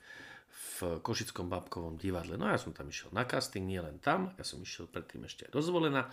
v 0.49 1.01
Košickom 1.01 1.49
babkovom 1.49 1.97
divadle. 1.97 2.37
No 2.37 2.49
ja 2.49 2.61
som 2.61 2.77
tam 2.77 2.89
išiel 2.89 3.13
na 3.13 3.25
casting, 3.25 3.65
nie 3.65 3.81
len 3.81 4.01
tam, 4.01 4.33
ja 4.37 4.45
som 4.45 4.61
išiel 4.61 4.89
predtým 4.89 5.25
ešte 5.25 5.49
aj 5.49 5.53
dozvolená, 5.57 6.09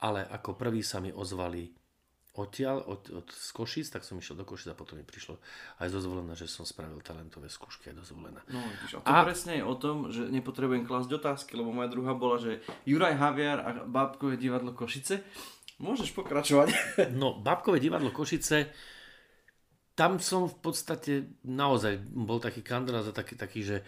ale 0.00 0.24
ako 0.24 0.56
prvý 0.56 0.80
sa 0.80 1.00
mi 1.00 1.12
ozvali 1.12 1.68
odtiaľ, 2.38 2.86
od, 2.86 3.10
od 3.10 3.26
z 3.26 3.50
Košic, 3.50 3.90
tak 3.90 4.06
som 4.06 4.14
išiel 4.14 4.38
do 4.38 4.46
Košic 4.46 4.70
a 4.70 4.78
potom 4.78 4.94
mi 4.94 5.04
prišlo 5.04 5.42
aj 5.82 5.88
dozvolené, 5.90 6.38
že 6.38 6.46
som 6.46 6.62
spravil 6.62 7.02
talentové 7.02 7.50
skúšky 7.50 7.90
aj 7.90 7.96
dozvolená. 7.98 8.38
No, 8.46 8.62
vidíš, 8.62 9.02
a 9.02 9.02
to 9.02 9.10
a... 9.10 9.26
presne 9.26 9.58
je 9.58 9.64
o 9.66 9.74
tom, 9.74 10.14
že 10.14 10.30
nepotrebujem 10.30 10.86
klásť 10.86 11.10
otázky, 11.10 11.58
lebo 11.58 11.74
moja 11.74 11.90
druhá 11.90 12.14
bola, 12.14 12.38
že 12.38 12.62
Juraj 12.86 13.18
Haviar 13.18 13.58
a 13.58 13.70
Bábkové 13.82 14.38
divadlo 14.38 14.70
Košice. 14.70 15.26
Môžeš 15.82 16.14
pokračovať. 16.14 16.70
No, 17.20 17.34
Bábkové 17.34 17.82
divadlo 17.82 18.14
Košice, 18.14 18.70
tam 19.98 20.22
som 20.22 20.46
v 20.46 20.56
podstate 20.64 21.12
naozaj 21.44 21.98
bol 22.00 22.38
taký 22.40 22.62
kandidát 22.62 23.04
za 23.04 23.12
taký, 23.12 23.34
taký 23.36 23.60
že 23.66 23.76
e, 23.82 23.84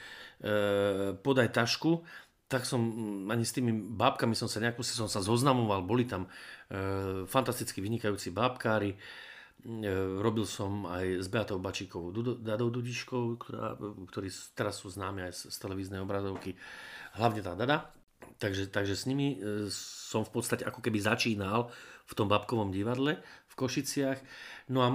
podaj 1.17 1.49
tašku 1.55 2.05
tak 2.53 2.69
som 2.69 2.85
mm, 2.85 3.33
ani 3.33 3.49
s 3.49 3.57
tými 3.57 3.73
bábkami 3.97 4.37
som 4.37 4.45
sa 4.45 4.61
nejako 4.61 4.85
som 4.85 5.09
sa 5.09 5.25
zoznamoval, 5.25 5.81
boli 5.89 6.05
tam 6.05 6.29
e, 6.69 7.25
fantasticky 7.25 7.81
vynikajúci 7.81 8.29
bábkári, 8.29 8.93
e, 8.93 8.99
robil 10.21 10.45
som 10.45 10.85
aj 10.85 11.25
s 11.25 11.27
Beatou 11.33 11.57
Bačíkovou, 11.57 12.13
Dadou 12.37 12.69
Dudiškou, 12.69 13.41
ktorá, 13.41 13.81
ktorí 14.13 14.29
teraz 14.53 14.85
sú 14.85 14.93
známi 14.93 15.25
aj 15.25 15.33
z, 15.33 15.41
z 15.49 15.57
televíznej 15.65 16.05
obrazovky, 16.05 16.53
hlavne 17.17 17.41
tá 17.41 17.57
Dada. 17.57 17.89
Takže, 18.37 18.71
takže 18.71 18.95
s 18.95 19.09
nimi 19.09 19.41
e, 19.41 19.67
som 19.73 20.23
v 20.23 20.31
podstate 20.37 20.69
ako 20.69 20.85
keby 20.85 21.01
začínal 21.01 21.73
v 22.05 22.13
tom 22.13 22.29
babkovom 22.29 22.69
divadle 22.69 23.23
v 23.53 23.55
Košiciach. 23.55 24.19
No 24.73 24.81
a 24.81 24.89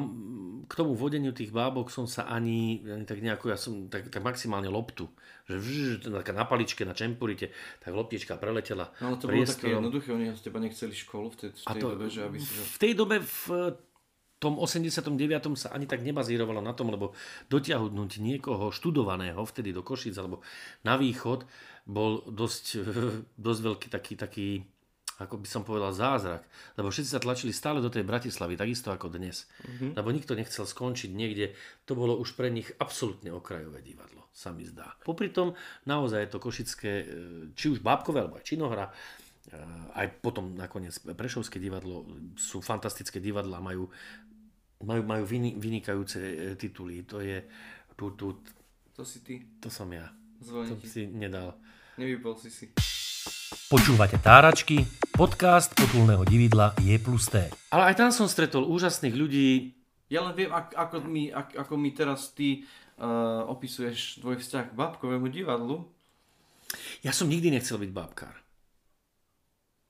k 0.66 0.74
tomu 0.74 0.98
vodeniu 0.98 1.30
tých 1.30 1.54
bábok 1.54 1.94
som 1.94 2.10
sa 2.10 2.26
ani, 2.26 2.82
ani 2.90 3.06
tak 3.06 3.22
nejako, 3.22 3.54
ja 3.54 3.58
som 3.60 3.86
tak, 3.86 4.10
tak 4.10 4.26
maximálne 4.26 4.66
loptu, 4.66 5.06
že 5.46 5.62
vž, 5.62 6.10
na 6.10 6.46
paličke, 6.50 6.82
na 6.82 6.98
čempurite, 6.98 7.54
tak 7.78 7.94
loptička 7.94 8.42
preletela. 8.42 8.90
No 8.98 9.14
ale 9.14 9.18
to 9.22 9.30
priestorom. 9.30 9.38
bolo 9.38 9.46
také 9.46 9.68
jednoduché, 9.70 10.10
oni 10.18 10.26
z 10.34 10.42
teba 10.42 10.58
nechceli 10.58 10.94
školu 10.98 11.28
v 11.30 11.36
tej, 11.38 11.50
v 11.54 11.66
tej 11.70 11.82
to, 11.82 11.88
dobe, 11.94 12.06
že 12.10 12.22
aby 12.26 12.38
si... 12.42 12.50
V 12.50 12.78
tej 12.82 12.94
dobe 12.98 13.16
v 13.22 13.42
tom 14.38 14.58
89. 14.58 15.14
sa 15.58 15.74
ani 15.74 15.86
tak 15.90 16.02
nebazírovalo 16.02 16.62
na 16.62 16.74
tom, 16.74 16.90
lebo 16.90 17.14
dotiahnuť 17.50 18.12
niekoho 18.22 18.70
študovaného 18.70 19.42
vtedy 19.46 19.74
do 19.74 19.82
Košic 19.86 20.14
alebo 20.18 20.46
na 20.86 20.98
východ 20.98 21.46
bol 21.86 22.26
dosť, 22.26 22.66
dosť 23.46 23.60
veľký 23.62 23.88
taký, 23.94 24.14
taký 24.18 24.48
ako 25.18 25.42
by 25.42 25.48
som 25.50 25.66
povedal, 25.66 25.90
zázrak. 25.90 26.46
Lebo 26.78 26.94
všetci 26.94 27.18
sa 27.18 27.22
tlačili 27.22 27.50
stále 27.50 27.82
do 27.82 27.90
tej 27.90 28.06
Bratislavy, 28.06 28.54
takisto 28.54 28.94
ako 28.94 29.10
dnes. 29.10 29.50
Mm-hmm. 29.66 29.92
Lebo 29.98 30.10
nikto 30.14 30.38
nechcel 30.38 30.70
skončiť 30.70 31.10
niekde. 31.10 31.58
To 31.90 31.98
bolo 31.98 32.14
už 32.22 32.38
pre 32.38 32.54
nich 32.54 32.70
absolútne 32.78 33.34
okrajové 33.34 33.82
divadlo, 33.82 34.30
sa 34.30 34.54
mi 34.54 34.62
zdá. 34.62 34.94
Popri 35.02 35.34
tom 35.34 35.58
naozaj 35.90 36.30
je 36.30 36.30
to 36.30 36.40
košické, 36.40 36.92
e, 37.02 37.06
či 37.58 37.74
už 37.74 37.82
Bábkové, 37.82 38.22
alebo 38.22 38.38
aj 38.38 38.46
Činohra, 38.46 38.86
e, 38.86 38.94
aj 39.98 40.22
potom 40.22 40.54
nakoniec 40.54 40.94
Prešovské 41.02 41.58
divadlo 41.58 42.06
sú 42.38 42.62
fantastické 42.62 43.18
divadla, 43.18 43.58
majú, 43.58 43.90
majú, 44.86 45.02
majú 45.02 45.24
vynikajúce 45.58 46.20
e, 46.22 46.36
tituly. 46.62 47.02
To 47.10 47.26
je... 47.26 47.42
Tu, 47.98 48.06
tu, 48.14 48.38
to 48.94 49.02
si 49.02 49.26
ty. 49.26 49.42
To 49.66 49.74
som 49.74 49.90
ja. 49.90 50.14
Zvoním 50.38 50.78
to 50.78 50.86
si 50.86 51.10
nedal. 51.10 51.58
Nevypol 51.98 52.38
si 52.38 52.54
si. 52.54 52.70
Počúvate 53.48 54.20
Táračky, 54.20 54.84
podcast 55.16 55.72
potulného 55.72 56.28
dividla 56.28 56.76
je 56.84 57.00
plus 57.00 57.32
T. 57.32 57.48
Ale 57.72 57.84
aj 57.88 57.96
tam 57.96 58.12
som 58.12 58.28
stretol 58.28 58.68
úžasných 58.68 59.16
ľudí. 59.16 59.72
Ja 60.12 60.28
len 60.28 60.36
viem, 60.36 60.52
ako, 60.52 61.08
mi, 61.08 61.32
ako 61.32 61.80
mi 61.80 61.96
teraz 61.96 62.36
ty 62.36 62.68
uh, 63.00 63.48
opisuješ 63.48 64.20
tvoj 64.20 64.44
vzťah 64.44 64.68
k 64.68 64.76
bábkovému 64.76 65.32
divadlu. 65.32 65.88
Ja 67.08 67.16
som 67.16 67.32
nikdy 67.32 67.56
nechcel 67.56 67.80
byť 67.80 67.92
bábkár. 67.96 68.36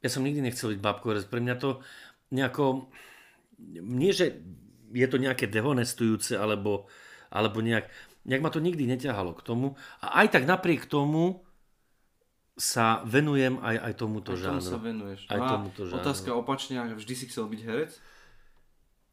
Ja 0.05 0.09
som 0.13 0.21
nikdy 0.21 0.45
nechcel 0.45 0.77
byť 0.77 0.81
bábkár. 0.81 1.17
Pre 1.25 1.41
mňa 1.41 1.55
to 1.57 1.81
nejako... 2.29 2.93
Nie, 3.81 4.13
že 4.13 4.37
je 4.93 5.07
to 5.09 5.17
nejaké 5.17 5.49
dehonestujúce, 5.49 6.37
alebo, 6.37 6.85
alebo 7.33 7.65
nejak... 7.65 7.89
Nejak 8.21 8.43
ma 8.45 8.53
to 8.53 8.61
nikdy 8.61 8.85
neťahalo 8.85 9.33
k 9.33 9.41
tomu. 9.41 9.73
A 10.05 10.21
aj 10.21 10.37
tak 10.37 10.45
napriek 10.45 10.85
tomu 10.85 11.46
sa 12.57 13.05
venujem 13.05 13.61
aj, 13.61 13.75
aj 13.77 13.93
tomuto 13.93 14.33
aj 14.33 14.41
žánru. 14.41 14.65
sa 14.65 14.77
venuješ. 14.81 15.29
Aj 15.29 15.37
no 15.37 15.45
tomuto 15.45 15.81
žánru. 15.85 16.01
Otázka 16.01 16.29
opačne, 16.33 16.81
vždy 16.97 17.13
si 17.13 17.25
chcel 17.29 17.45
byť 17.45 17.61
herec? 17.61 17.91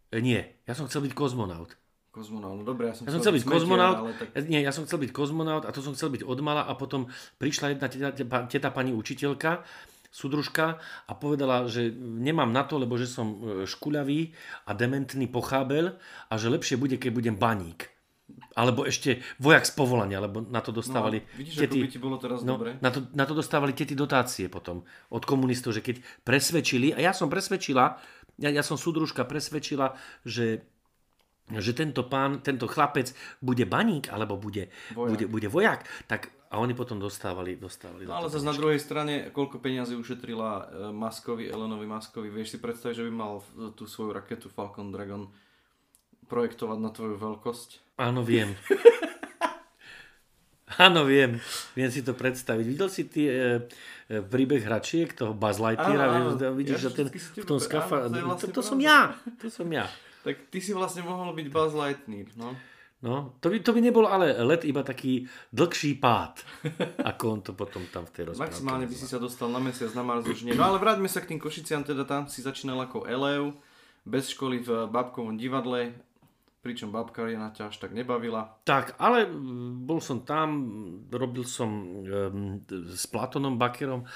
E, 0.09 0.19
nie, 0.25 0.41
ja 0.65 0.73
som 0.73 0.89
chcel 0.89 1.05
byť 1.05 1.13
kozmonaut. 1.13 1.77
Kozmonaut, 2.09 2.57
no 2.57 2.65
dobre, 2.65 2.89
ja 2.89 2.95
som, 2.97 3.05
ja 3.05 3.13
som 3.13 3.21
chcel 3.21 3.37
byť 3.37 3.45
kozmonaut, 3.45 3.97
ale 4.01 4.13
tak... 4.17 4.49
nie, 4.49 4.65
ja 4.65 4.73
som 4.73 4.89
chcel 4.89 5.03
byť 5.05 5.11
kozmonaut 5.13 5.69
a 5.69 5.71
to 5.77 5.85
som 5.85 5.93
chcel 5.93 6.09
byť 6.09 6.25
odmala 6.25 6.65
a 6.65 6.73
potom 6.73 7.13
prišla 7.37 7.77
jedna 7.77 7.87
teta, 7.91 8.11
teta, 8.49 8.69
pani 8.73 8.97
učiteľka, 8.97 9.67
súdružka 10.09 10.79
a 11.05 11.13
povedala, 11.13 11.69
že 11.69 11.93
nemám 11.99 12.49
na 12.49 12.65
to, 12.65 12.81
lebo 12.81 12.97
že 12.97 13.11
som 13.11 13.29
e, 13.29 13.37
škuľavý 13.69 14.33
a 14.65 14.73
dementný 14.73 15.29
pochábel 15.29 16.01
a 16.31 16.35
že 16.41 16.49
lepšie 16.49 16.81
bude, 16.81 16.97
keď 16.97 17.11
budem 17.13 17.37
baník. 17.37 17.94
Alebo 18.55 18.87
ešte 18.87 19.19
vojak 19.43 19.67
z 19.67 19.73
povolania, 19.75 20.23
lebo 20.23 20.39
na 20.43 20.63
to 20.63 20.71
dostávali... 20.71 21.27
No, 21.27 21.39
vidíš, 21.39 21.55
tety, 21.59 21.79
ako 21.79 21.87
by 21.87 21.91
ti 21.91 22.01
bolo 22.01 22.17
teraz 22.23 22.39
no, 22.47 22.55
dobre. 22.55 22.79
Na 22.79 22.91
to, 22.95 23.03
na 23.11 23.27
to 23.27 23.35
dostávali 23.35 23.75
tety 23.75 23.99
dotácie 23.99 24.47
potom 24.47 24.87
od 25.11 25.23
komunistov, 25.27 25.75
že 25.75 25.83
keď 25.83 25.99
presvedčili, 26.23 26.95
a 26.95 27.03
ja 27.03 27.11
som 27.11 27.27
presvedčila, 27.27 27.99
ja, 28.39 28.51
ja 28.55 28.63
som 28.63 28.79
súdružka 28.79 29.27
presvedčila, 29.27 29.99
že 30.23 30.63
že 31.53 31.77
tento 31.77 32.09
pán, 32.09 32.41
tento 32.41 32.65
chlapec 32.65 33.13
bude 33.45 33.69
baník 33.69 34.09
alebo 34.09 34.41
bude 34.41 34.73
vojak, 34.97 35.11
bude, 35.13 35.25
bude 35.29 35.49
vojak 35.53 35.85
tak 36.09 36.33
a 36.49 36.57
oni 36.57 36.73
potom 36.73 37.03
dostávali, 37.03 37.59
dostávali. 37.59 38.07
No 38.07 38.15
ale 38.15 38.31
zase 38.31 38.47
na 38.47 38.55
druhej 38.55 38.79
strane, 38.79 39.29
koľko 39.35 39.59
peniazy 39.59 39.99
ušetrila 39.99 40.51
e, 40.55 40.65
Maskovi, 40.95 41.51
Elenovi 41.51 41.83
Maskovi, 41.85 42.31
vieš 42.31 42.57
si 42.57 42.59
predstaviť, 42.63 43.03
že 43.03 43.07
by 43.11 43.13
mal 43.13 43.43
tú 43.75 43.91
svoju 43.91 44.15
raketu 44.15 44.47
Falcon 44.47 44.95
Dragon 44.95 45.27
projektovať 46.35 46.79
na 46.83 46.91
tvoju 46.91 47.15
veľkosť? 47.15 47.95
Áno, 48.03 48.27
viem. 48.27 48.59
Áno, 50.75 51.07
viem. 51.07 51.39
Viem 51.79 51.91
si 51.95 52.03
to 52.03 52.19
predstaviť. 52.19 52.67
Videl 52.67 52.91
si 52.91 53.07
tie 53.07 53.31
e, 53.31 53.47
e, 54.11 54.19
príbeh 54.19 54.59
hračiek, 54.67 55.15
toho 55.15 55.31
Buzz 55.31 55.63
Lightyeara? 55.63 56.35
Vidíš, 56.51 56.83
ja 56.83 56.83
že 56.83 56.91
ten 56.91 57.07
v 57.15 57.47
tom 57.47 57.63
skafa... 57.63 58.11
to, 58.11 58.19
vlastne 58.19 58.51
to, 58.51 58.59
to 58.59 58.63
som 58.67 58.79
ja. 58.83 59.15
To 59.39 59.47
som 59.47 59.71
ja. 59.71 59.87
Tak 60.27 60.51
ty 60.51 60.59
si 60.59 60.75
vlastne 60.75 61.07
mohol 61.07 61.31
byť 61.31 61.47
Buzz 61.55 61.79
Lightyear, 61.79 62.35
no. 62.35 62.59
No, 63.05 63.37
to 63.45 63.53
by, 63.53 63.61
to 63.61 63.77
by 63.77 63.85
nebol 63.85 64.09
ale 64.09 64.33
let, 64.49 64.65
iba 64.65 64.81
taký 64.81 65.29
dlhší 65.53 66.01
pád, 66.01 66.41
ako 67.13 67.25
on 67.29 67.41
to 67.45 67.53
potom 67.53 67.85
tam 67.93 68.09
v 68.09 68.11
tej 68.17 68.33
rozprávke. 68.33 68.49
Maximálne 68.49 68.89
by 68.89 68.97
si 68.97 69.05
sa 69.05 69.21
dostal 69.21 69.53
na 69.53 69.61
mesiac, 69.61 69.93
na 69.93 70.01
Mars 70.01 70.25
už 70.25 70.49
nie. 70.49 70.57
No 70.57 70.65
ale 70.65 70.81
vráťme 70.81 71.05
sa 71.05 71.21
k 71.21 71.37
tým 71.37 71.39
Košiciam, 71.39 71.85
teda 71.85 72.09
tam 72.09 72.33
si 72.33 72.41
začínal 72.41 72.81
ako 72.81 73.05
Eleu, 73.05 73.53
bez 74.09 74.33
školy 74.33 74.65
v 74.65 74.89
Babkovom 74.89 75.37
divadle, 75.37 75.93
pričom 76.65 76.89
babka 76.89 77.29
Jana 77.29 77.53
ťa 77.53 77.69
až 77.69 77.77
tak 77.77 77.93
nebavila. 77.93 78.57
Tak, 78.65 78.97
ale 78.97 79.29
bol 79.85 80.01
som 80.01 80.25
tam, 80.25 80.49
robil 81.13 81.45
som 81.45 82.01
s 82.89 83.05
Platonom 83.05 83.61
Bakerom, 83.61 84.09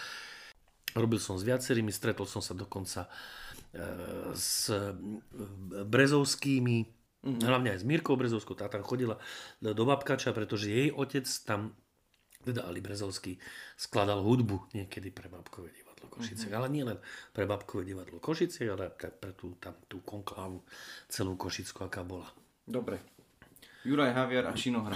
robil 0.96 1.20
som 1.20 1.36
s 1.36 1.44
viacerými, 1.44 1.92
stretol 1.92 2.24
som 2.24 2.40
sa 2.40 2.56
dokonca 2.56 3.04
uh, 3.04 4.32
s 4.32 4.72
Brezovskými, 5.84 6.78
mm-hmm. 7.28 7.44
hlavne 7.44 7.76
aj 7.76 7.84
s 7.84 7.88
Mírkou 7.88 8.16
Brezovskou, 8.16 8.56
tá 8.56 8.72
tam 8.72 8.80
chodila 8.80 9.20
do 9.60 9.84
Babkača, 9.84 10.32
pretože 10.32 10.72
jej 10.72 10.88
otec 10.88 11.28
tam, 11.44 11.76
teda 12.48 12.64
Ali 12.64 12.80
Brezovský, 12.80 13.36
skladal 13.76 14.24
hudbu 14.24 14.72
niekedy 14.72 15.12
pre 15.12 15.28
Babkové 15.28 15.68
divadlo 15.76 15.87
Košice. 16.06 16.46
Mm-hmm. 16.46 16.58
Ale 16.62 16.66
nie 16.70 16.84
len 16.86 16.98
pre 17.34 17.50
Babkové 17.50 17.82
divadlo 17.82 18.22
Košice, 18.22 18.70
ale 18.70 18.94
pre, 18.94 19.10
pre 19.10 19.34
tú, 19.34 19.58
tam, 19.58 19.74
tú 19.90 19.98
konklávu 20.06 20.62
celú 21.10 21.34
Košickú, 21.34 21.82
aká 21.82 22.06
bola. 22.06 22.30
Dobre. 22.62 23.02
Juraj 23.82 24.14
Haviar 24.14 24.46
a 24.46 24.54
Činohra. 24.54 24.94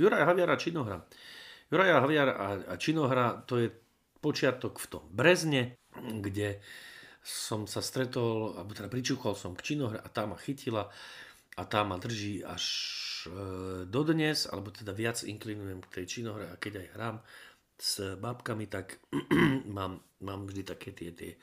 Juraj 0.00 0.24
Haviar 0.24 0.48
a 0.48 0.56
Činohra. 0.56 0.98
Juraj 1.68 1.90
Haviar 1.92 2.28
a, 2.32 2.46
a 2.72 2.74
Činohra 2.80 3.44
to 3.44 3.60
je 3.60 3.68
počiatok 4.24 4.80
v 4.80 4.86
tom 4.86 5.04
Brezne, 5.12 5.76
kde 5.96 6.60
som 7.20 7.68
sa 7.68 7.84
stretol, 7.84 8.56
alebo 8.56 8.72
teda 8.72 8.88
pričúchol 8.88 9.36
som 9.36 9.52
k 9.52 9.74
Činohre 9.74 10.00
a 10.00 10.08
tá 10.08 10.24
ma 10.24 10.40
chytila 10.40 10.88
a 11.58 11.62
tá 11.68 11.84
ma 11.84 12.00
drží 12.00 12.40
až 12.40 12.64
e, 13.28 13.32
dodnes, 13.84 14.48
alebo 14.48 14.72
teda 14.72 14.96
viac 14.96 15.20
inklinujem 15.20 15.84
k 15.84 16.00
tej 16.00 16.04
Činohre 16.08 16.48
a 16.48 16.56
keď 16.56 16.80
aj 16.80 16.86
hrám 16.96 17.16
s 17.80 18.14
babkami, 18.20 18.68
tak 18.68 19.00
mám, 19.76 20.04
mám 20.20 20.40
vždy 20.44 20.62
také 20.62 20.92
tie, 20.92 21.10
tie 21.16 21.34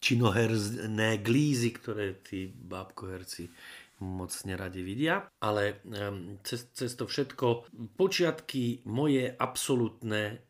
činoherné 0.00 1.20
glízy, 1.20 1.74
ktoré 1.74 2.22
tí 2.22 2.48
bábkoherci 2.48 3.50
moc 4.00 4.32
neradi 4.48 4.80
vidia, 4.80 5.28
ale 5.44 5.84
cez, 6.40 6.72
cez 6.72 6.90
to 6.96 7.04
všetko 7.04 7.68
počiatky 8.00 8.88
moje 8.88 9.28
absolútne 9.28 10.40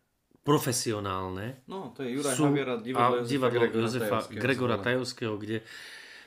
profesionálne 0.41 1.67
no, 1.69 1.93
to 1.93 2.01
je 2.07 2.17
Juraj 2.17 2.33
sú, 2.33 2.49
Haviera, 2.49 2.81
divadlo, 2.81 3.21
Jozefa, 3.21 3.29
divadlo 3.29 3.61
Gregora, 3.61 3.91
Tajovského, 4.01 4.41
Gregora 4.41 4.77
Tajovského, 4.81 5.35
kde 5.37 5.57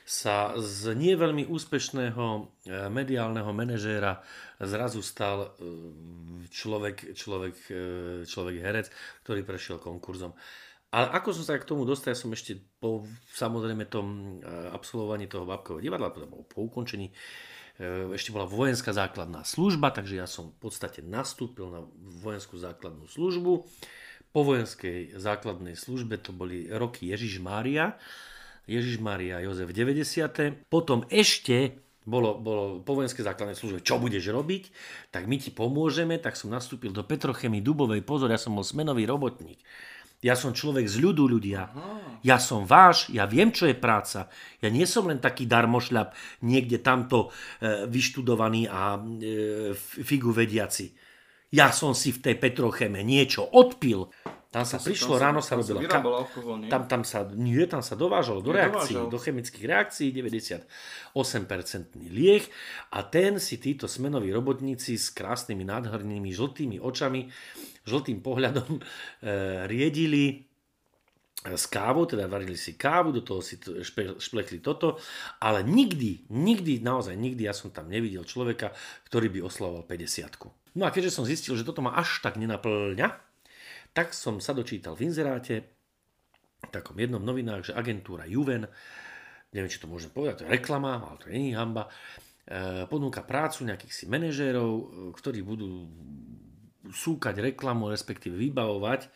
sa 0.04 0.52
z 0.60 0.92
nie 0.92 1.16
veľmi 1.16 1.48
úspešného 1.48 2.24
e, 2.36 2.40
mediálneho 2.92 3.48
manažéra 3.56 4.20
zrazu 4.60 5.00
stal 5.00 5.56
e, 5.56 6.44
človek, 6.52 7.16
človek, 7.16 7.56
e, 7.72 7.82
človek 8.28 8.56
herec, 8.60 8.92
ktorý 9.24 9.48
prešiel 9.48 9.80
konkurzom. 9.80 10.36
Ale 10.92 11.08
ako 11.08 11.32
som 11.32 11.48
sa 11.48 11.56
k 11.56 11.64
tomu 11.64 11.88
dostal, 11.88 12.12
ja 12.12 12.20
som 12.20 12.30
ešte 12.36 12.60
po 12.78 13.02
samozrejme 13.34 13.90
tom 13.90 14.38
absolvovaní 14.70 15.26
toho 15.26 15.42
babkového 15.42 15.82
divadla, 15.82 16.14
po 16.46 16.60
ukončení, 16.70 17.10
ešte 18.14 18.30
bola 18.30 18.46
vojenská 18.46 18.94
základná 18.94 19.42
služba, 19.42 19.90
takže 19.90 20.22
ja 20.22 20.30
som 20.30 20.54
v 20.54 20.70
podstate 20.70 21.02
nastúpil 21.02 21.66
na 21.66 21.82
vojenskú 22.22 22.62
základnú 22.62 23.10
službu. 23.10 23.66
Po 24.30 24.40
vojenskej 24.46 25.18
základnej 25.18 25.74
službe 25.74 26.14
to 26.22 26.30
boli 26.30 26.70
roky 26.70 27.10
Ježiš 27.10 27.42
Mária, 27.42 27.98
Ježiš 28.64 29.00
Mária 29.00 29.44
Jozef 29.44 29.70
90. 29.70 30.68
Potom 30.72 31.04
ešte 31.12 31.84
bolo, 32.04 32.36
bolo 32.36 32.84
po 32.84 33.00
vojenskej 33.00 33.24
základnej 33.24 33.56
službe, 33.56 33.80
čo 33.80 33.96
budeš 33.96 34.28
robiť, 34.28 34.68
tak 35.08 35.24
my 35.24 35.40
ti 35.40 35.48
pomôžeme, 35.48 36.20
tak 36.20 36.36
som 36.36 36.52
nastúpil 36.52 36.92
do 36.92 37.00
Petrochemy 37.00 37.64
Dubovej, 37.64 38.04
pozor, 38.04 38.28
ja 38.28 38.36
som 38.36 38.52
bol 38.52 38.64
smenový 38.64 39.08
robotník. 39.08 39.56
Ja 40.24 40.32
som 40.40 40.56
človek 40.56 40.88
z 40.88 41.04
ľudu 41.04 41.28
ľudia. 41.28 41.68
Ja 42.24 42.40
som 42.40 42.64
váš, 42.64 43.12
ja 43.12 43.28
viem, 43.28 43.52
čo 43.52 43.68
je 43.68 43.76
práca. 43.76 44.32
Ja 44.64 44.72
nie 44.72 44.88
som 44.88 45.04
len 45.04 45.20
taký 45.20 45.44
darmošľap, 45.44 46.16
niekde 46.40 46.80
tamto 46.80 47.28
e, 47.60 47.84
vyštudovaný 47.84 48.64
a 48.72 48.96
e, 48.96 49.76
figu 49.76 50.32
vediaci. 50.32 50.96
Ja 51.52 51.68
som 51.76 51.92
si 51.92 52.08
v 52.08 52.24
tej 52.24 52.40
Petrocheme 52.40 53.04
niečo 53.04 53.44
odpil. 53.44 54.08
Tam 54.54 54.62
sa 54.62 54.78
tam 54.78 54.86
prišlo, 54.86 55.18
tam 55.18 55.22
ráno 55.26 55.42
sa, 55.42 55.58
robila... 55.58 55.82
Sa 55.82 55.98
alkohol, 55.98 56.62
nie? 56.62 56.70
Tam, 56.70 56.86
tam 56.86 57.02
sa, 57.02 57.26
nie, 57.34 57.66
tam 57.66 57.82
sa 57.82 57.98
dovážalo 57.98 58.38
do 58.38 58.54
reakcií, 58.54 58.94
do 59.10 59.18
chemických 59.18 59.66
reakcií, 59.66 60.14
98% 60.14 61.10
lieh 62.14 62.46
a 62.94 63.02
ten 63.02 63.42
si 63.42 63.58
títo 63.58 63.90
smenoví 63.90 64.30
robotníci 64.30 64.94
s 64.94 65.10
krásnymi, 65.10 65.66
nádhernými, 65.66 66.30
žltými 66.30 66.78
očami, 66.78 67.34
žltým 67.82 68.22
pohľadom 68.22 68.78
e, 68.78 68.82
riedili 69.66 70.46
s 71.42 71.66
kávou, 71.66 72.06
teda 72.06 72.30
varili 72.30 72.54
si 72.54 72.78
kávu, 72.78 73.10
do 73.10 73.26
toho 73.26 73.42
si 73.42 73.58
špe, 73.58 74.22
šplechli 74.22 74.62
toto, 74.62 75.02
ale 75.42 75.66
nikdy, 75.66 76.30
nikdy, 76.30 76.78
naozaj 76.78 77.18
nikdy 77.18 77.50
ja 77.50 77.52
som 77.58 77.74
tam 77.74 77.90
nevidel 77.90 78.22
človeka, 78.22 78.70
ktorý 79.10 79.34
by 79.34 79.50
oslavoval 79.50 79.82
50 79.82 80.78
No 80.78 80.86
a 80.86 80.94
keďže 80.94 81.10
som 81.10 81.26
zistil, 81.26 81.58
že 81.58 81.66
toto 81.66 81.82
ma 81.82 81.98
až 81.98 82.22
tak 82.22 82.38
nenaplňa, 82.38 83.33
tak 83.94 84.10
som 84.10 84.42
sa 84.42 84.50
dočítal 84.50 84.98
v 84.98 85.06
inzeráte, 85.06 85.54
v 86.66 86.70
takom 86.74 86.98
jednom 86.98 87.22
novinách, 87.22 87.70
že 87.70 87.76
agentúra 87.78 88.26
Juven, 88.26 88.66
neviem, 89.54 89.70
či 89.70 89.78
to 89.78 89.86
môžem 89.86 90.10
povedať, 90.10 90.42
to 90.42 90.44
je 90.50 90.54
reklama, 90.58 90.98
ale 90.98 91.16
to 91.22 91.30
nie 91.30 91.54
je 91.54 91.56
hamba, 91.56 91.86
e, 91.86 92.84
ponúka 92.90 93.22
prácu 93.22 93.62
nejakých 93.62 93.92
si 93.94 94.04
manažérov, 94.10 94.70
e, 94.74 94.84
ktorí 95.14 95.46
budú 95.46 95.86
súkať 96.90 97.54
reklamu, 97.54 97.88
respektíve 97.88 98.34
vybavovať 98.34 99.06
e, 99.06 99.08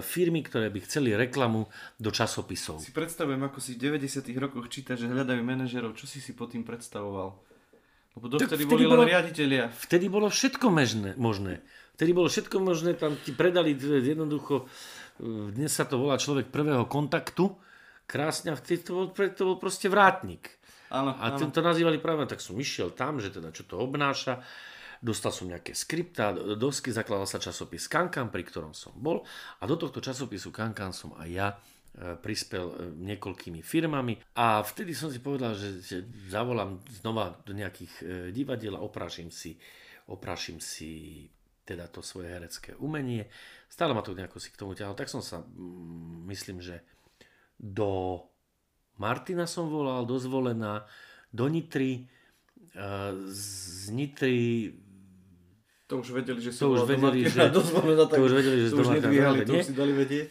firmy, 0.00 0.40
ktoré 0.42 0.72
by 0.72 0.80
chceli 0.88 1.12
reklamu 1.12 1.68
do 2.00 2.10
časopisov. 2.10 2.80
Si 2.80 2.96
predstavujem, 2.96 3.42
ako 3.44 3.58
si 3.60 3.76
v 3.76 4.00
90 4.00 4.26
rokoch 4.40 4.66
číta, 4.72 4.96
že 4.96 5.06
hľadajú 5.06 5.44
manažérov. 5.44 5.94
Čo 5.94 6.08
si 6.08 6.18
si 6.18 6.32
pod 6.34 6.56
tým 6.56 6.64
predstavoval? 6.64 7.36
Lebo 8.18 8.26
dovtedy 8.26 8.66
boli 8.66 8.90
len 8.90 9.06
riaditeľia. 9.06 9.70
Vtedy 9.70 10.10
bolo 10.10 10.26
všetko 10.26 10.66
možné. 10.66 11.14
možné. 11.14 11.62
Vtedy 12.00 12.16
bolo 12.16 12.32
všetko 12.32 12.64
možné, 12.64 12.96
tam 12.96 13.12
ti 13.20 13.36
predali 13.36 13.76
jednoducho, 13.76 14.64
e, 15.20 15.52
dnes 15.52 15.68
sa 15.68 15.84
to 15.84 16.00
volá 16.00 16.16
človek 16.16 16.48
prvého 16.48 16.88
kontaktu, 16.88 17.52
krásne, 18.08 18.48
a 18.48 18.56
vtedy 18.56 18.88
to 18.88 18.92
bol, 18.96 19.06
to 19.12 19.42
bol 19.44 19.60
proste 19.60 19.92
vrátnik. 19.92 20.48
Áno, 20.88 21.12
a 21.12 21.36
áno. 21.36 21.52
to 21.52 21.60
nazývali 21.60 22.00
práve, 22.00 22.24
tak 22.24 22.40
som 22.40 22.56
išiel 22.56 22.96
tam, 22.96 23.20
že 23.20 23.28
teda 23.28 23.52
čo 23.52 23.68
to 23.68 23.76
obnáša, 23.76 24.40
dostal 25.04 25.28
som 25.28 25.52
nejaké 25.52 25.76
skripta, 25.76 26.32
dosky, 26.56 26.88
zakladal 26.88 27.28
sa 27.28 27.36
časopis 27.36 27.84
Kankan, 27.84 28.32
pri 28.32 28.48
ktorom 28.48 28.72
som 28.72 28.96
bol 28.96 29.20
a 29.60 29.68
do 29.68 29.76
tohto 29.76 30.00
časopisu 30.00 30.48
Kankan 30.56 30.96
som 30.96 31.12
aj 31.20 31.28
ja 31.28 31.52
e, 31.52 32.16
prispel 32.16 32.64
e, 32.64 32.76
niekoľkými 33.12 33.60
firmami 33.60 34.40
a 34.40 34.64
vtedy 34.64 34.96
som 34.96 35.12
si 35.12 35.20
povedal, 35.20 35.52
že, 35.52 35.84
že 35.84 36.08
zavolám 36.32 36.80
znova 36.88 37.36
do 37.44 37.52
nejakých 37.52 37.92
divadiel 38.32 38.80
a 38.80 38.84
oprášim 38.88 39.28
si, 39.28 39.60
oprášim 40.08 40.64
si 40.64 41.28
teda 41.70 41.86
to 41.86 42.02
svoje 42.02 42.34
herecké 42.34 42.74
umenie. 42.82 43.30
Stále 43.70 43.94
ma 43.94 44.02
to 44.02 44.18
nejako 44.18 44.42
si 44.42 44.50
k 44.50 44.58
tomu 44.58 44.74
ťahal. 44.74 44.98
Tak 44.98 45.06
som 45.06 45.22
sa, 45.22 45.46
mm, 45.46 46.26
myslím, 46.26 46.58
že 46.58 46.82
do 47.54 48.18
Martina 48.98 49.46
som 49.46 49.70
volal, 49.70 50.02
do 50.02 50.18
Zvolená, 50.18 50.84
do 51.30 51.46
Nitry, 51.46 52.10
z 53.30 53.90
Nitry 53.90 54.74
to 55.90 55.98
už 55.98 56.22
vedeli, 56.22 56.38
že 56.38 56.54
to 56.54 56.70
už 56.70 56.86
vedeli, 56.86 57.26
že, 57.26 57.50
dozvolená, 57.50 58.06
tak 58.06 58.22
to 58.22 58.30
už 58.30 58.34
vedeli, 58.38 58.56
že 58.62 58.70
to 58.70 58.78
už 58.78 58.94
nedvíhali, 59.02 59.42
to 59.42 59.58
už 59.58 59.66
si 59.66 59.74
dali 59.74 59.90
vedieť. 59.90 60.30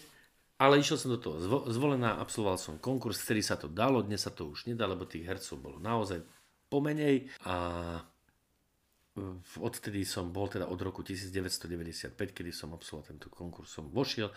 Ale 0.55 0.79
išiel 0.79 0.95
som 0.95 1.11
do 1.11 1.19
toho 1.19 1.35
zvolená, 1.67 2.15
absolvoval 2.15 2.55
som 2.55 2.79
konkurs, 2.79 3.19
ktorý 3.19 3.43
sa 3.43 3.59
to 3.59 3.67
dalo, 3.67 3.99
dnes 3.99 4.23
sa 4.23 4.31
to 4.31 4.47
už 4.47 4.71
nedá, 4.71 4.87
lebo 4.87 5.03
tých 5.03 5.27
hercov 5.27 5.59
bolo 5.59 5.77
naozaj 5.83 6.23
pomenej 6.71 7.27
a 7.43 7.55
odtedy 9.59 10.05
som 10.07 10.33
bol 10.33 10.49
teda 10.49 10.67
od 10.67 10.79
roku 10.81 11.01
1995, 11.05 12.15
kedy 12.15 12.51
som 12.51 12.73
absolvoval 12.75 13.09
tento 13.11 13.27
konkurs, 13.31 13.71
som 13.73 13.87
vošiel 13.89 14.29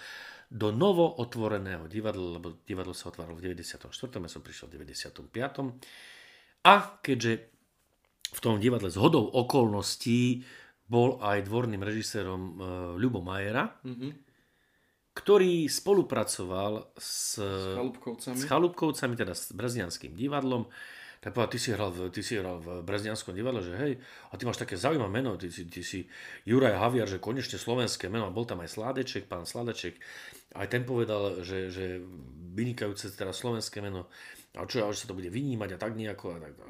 do 0.53 0.69
novo 0.69 1.09
otvoreného 1.17 1.89
divadla, 1.89 2.37
lebo 2.37 2.61
divadlo 2.63 2.93
sa 2.93 3.09
otváralo 3.09 3.41
v 3.41 3.57
94. 3.57 3.89
ja 3.89 4.31
som 4.31 4.45
prišiel 4.45 4.69
v 4.69 4.85
95. 4.85 5.25
A 6.63 6.75
keďže 7.01 7.33
v 8.33 8.41
tom 8.41 8.61
divadle 8.61 8.89
z 8.89 8.97
hodou 9.01 9.29
okolností 9.29 10.45
bol 10.89 11.21
aj 11.25 11.49
dvorným 11.49 11.81
režisérom 11.81 12.41
uh, 12.41 12.55
Ľubo 13.01 13.25
Majera, 13.25 13.81
mm-hmm. 13.81 14.11
ktorý 15.17 15.69
spolupracoval 15.69 16.93
s, 17.01 17.41
s, 17.41 17.77
Chalúbkovcami. 17.77 18.37
s 18.37 18.43
Chalúbkovcami, 18.45 19.15
teda 19.17 19.33
s 19.33 19.57
Breznianským 19.57 20.13
divadlom, 20.13 20.69
tak 21.23 21.39
povedal, 21.39 21.55
ty 21.55 21.59
si 21.63 21.71
hral 21.71 21.95
v, 21.95 22.11
ty 22.11 22.19
si 22.19 22.35
hral 22.35 22.59
v 22.59 22.83
Breznianskom 22.83 23.31
divadle, 23.31 23.63
že 23.63 23.79
hej, 23.79 23.95
a 24.03 24.35
ty 24.35 24.43
máš 24.43 24.59
také 24.59 24.75
zaujímavé 24.75 25.23
meno, 25.23 25.39
ty 25.39 25.55
si, 25.55 25.71
ty 25.71 25.87
si 25.87 26.03
Juraj 26.43 26.75
Haviar, 26.75 27.07
že 27.07 27.23
konečne 27.23 27.63
slovenské 27.63 28.11
meno, 28.11 28.27
bol 28.35 28.43
tam 28.43 28.59
aj 28.59 28.75
Sládeček, 28.75 29.31
pán 29.31 29.47
Sládeček, 29.47 30.03
aj 30.59 30.67
ten 30.67 30.83
povedal, 30.83 31.47
že, 31.47 31.71
že 31.71 32.03
vynikajúce 32.59 33.15
teraz 33.15 33.39
slovenské 33.39 33.79
meno, 33.79 34.11
a 34.59 34.67
čo, 34.67 34.83
že 34.91 35.07
sa 35.07 35.09
to 35.09 35.15
bude 35.15 35.31
vynímať 35.31 35.71
a 35.75 35.79
tak 35.79 35.95
nejako. 35.95 36.37
A 36.37 36.39
tak, 36.43 36.53
a, 36.59 36.67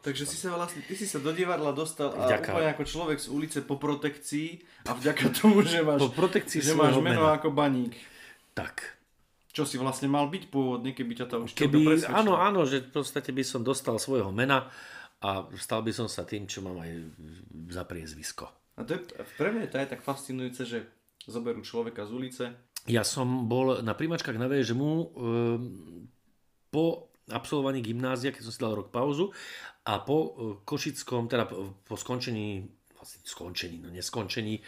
Takže 0.00 0.24
si 0.24 0.40
sa 0.40 0.56
vlastne, 0.56 0.80
ty 0.80 0.96
si 0.96 1.04
sa 1.04 1.20
do 1.20 1.28
divadla 1.36 1.76
dostal 1.76 2.08
a 2.16 2.24
vďaka, 2.24 2.56
úplne 2.56 2.72
ako 2.72 2.84
človek 2.88 3.18
z 3.20 3.28
ulice 3.28 3.58
po 3.68 3.76
protekcii 3.76 4.64
a 4.88 4.96
vďaka 4.96 5.28
tomu, 5.36 5.60
že 5.60 5.84
máš, 5.84 6.00
po 6.00 6.08
protekcii 6.16 6.64
že 6.64 6.72
máš 6.72 6.96
meno 7.04 7.28
mena. 7.28 7.36
ako 7.36 7.52
baník. 7.52 8.00
Tak, 8.56 8.96
čo 9.50 9.66
si 9.66 9.76
vlastne 9.76 10.06
mal 10.06 10.30
byť 10.30 10.44
pôvodne, 10.46 10.94
keby 10.94 11.12
ťa 11.18 11.26
to 11.26 11.36
už 11.42 11.50
keby, 11.58 12.06
Áno, 12.06 12.38
áno, 12.38 12.62
že 12.62 12.86
v 12.86 13.02
podstate 13.02 13.34
by 13.34 13.42
som 13.42 13.66
dostal 13.66 13.98
svojho 13.98 14.30
mena 14.30 14.70
a 15.20 15.44
stal 15.58 15.82
by 15.82 15.92
som 15.92 16.06
sa 16.06 16.22
tým, 16.22 16.46
čo 16.46 16.62
mám 16.62 16.78
aj 16.80 16.90
za 17.74 17.82
priezvisko. 17.84 18.46
A 18.78 18.86
to 18.86 18.96
je, 18.96 19.00
pre 19.36 19.52
mňa 19.52 19.68
je 19.68 19.70
to 19.74 19.80
aj 19.82 19.88
tak 19.92 20.00
fascinujúce, 20.06 20.62
že 20.64 20.78
zoberú 21.28 21.60
človeka 21.60 22.08
z 22.08 22.10
ulice. 22.14 22.44
Ja 22.88 23.04
som 23.04 23.44
bol 23.44 23.84
na 23.84 23.92
príjmačkách 23.92 24.40
na 24.40 24.48
VŽMu 24.48 24.90
e, 24.96 25.06
po 26.72 27.12
absolvovaní 27.28 27.84
gymnázia, 27.84 28.32
keď 28.32 28.42
som 28.48 28.54
si 28.54 28.62
dal 28.64 28.72
rok 28.72 28.88
pauzu 28.88 29.28
a 29.84 30.00
po 30.00 30.16
e, 30.16 30.28
Košickom, 30.64 31.28
teda 31.28 31.44
po 31.84 31.94
skončení 32.00 32.80
vlastne 33.00 33.20
skončení, 33.24 33.76
no 33.80 33.88
neskončení, 33.88 34.60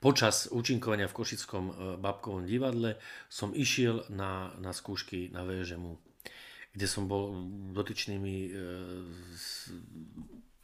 počas 0.00 0.48
účinkovania 0.48 1.06
v 1.06 1.16
Košickom 1.16 1.64
e, 1.68 1.72
babkovom 2.00 2.48
divadle 2.48 2.96
som 3.28 3.52
išiel 3.52 4.08
na, 4.08 4.56
na 4.56 4.72
skúšky 4.72 5.28
na 5.28 5.44
VŽMu, 5.44 6.00
kde 6.72 6.86
som 6.88 7.04
bol 7.04 7.36
dotyčnými 7.76 8.34
e, 8.48 8.50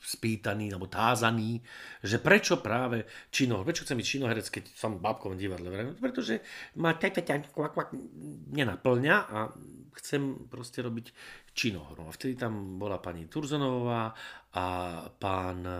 spýtaný 0.01 0.71
alebo 0.71 0.87
tázaný, 0.87 1.59
že 2.05 2.23
prečo 2.23 2.63
práve 2.63 3.05
čino, 3.33 3.65
prečo 3.67 3.83
chcem 3.83 3.99
byť 3.99 4.07
činoherec, 4.07 4.47
keď 4.49 4.65
som 4.77 4.97
v 4.97 5.03
babkovom 5.03 5.35
divadle, 5.35 5.97
pretože 5.99 6.41
ma 6.79 6.95
nenaplňa 8.53 9.17
a 9.27 9.39
chcem 9.97 10.47
proste 10.47 10.85
robiť 10.85 11.07
činohru. 11.57 12.05
A 12.07 12.15
vtedy 12.15 12.37
tam 12.37 12.77
bola 12.77 13.01
pani 13.01 13.27
Turzonová 13.27 14.13
a 14.53 14.67
pán 15.09 15.59
e, 15.65 15.79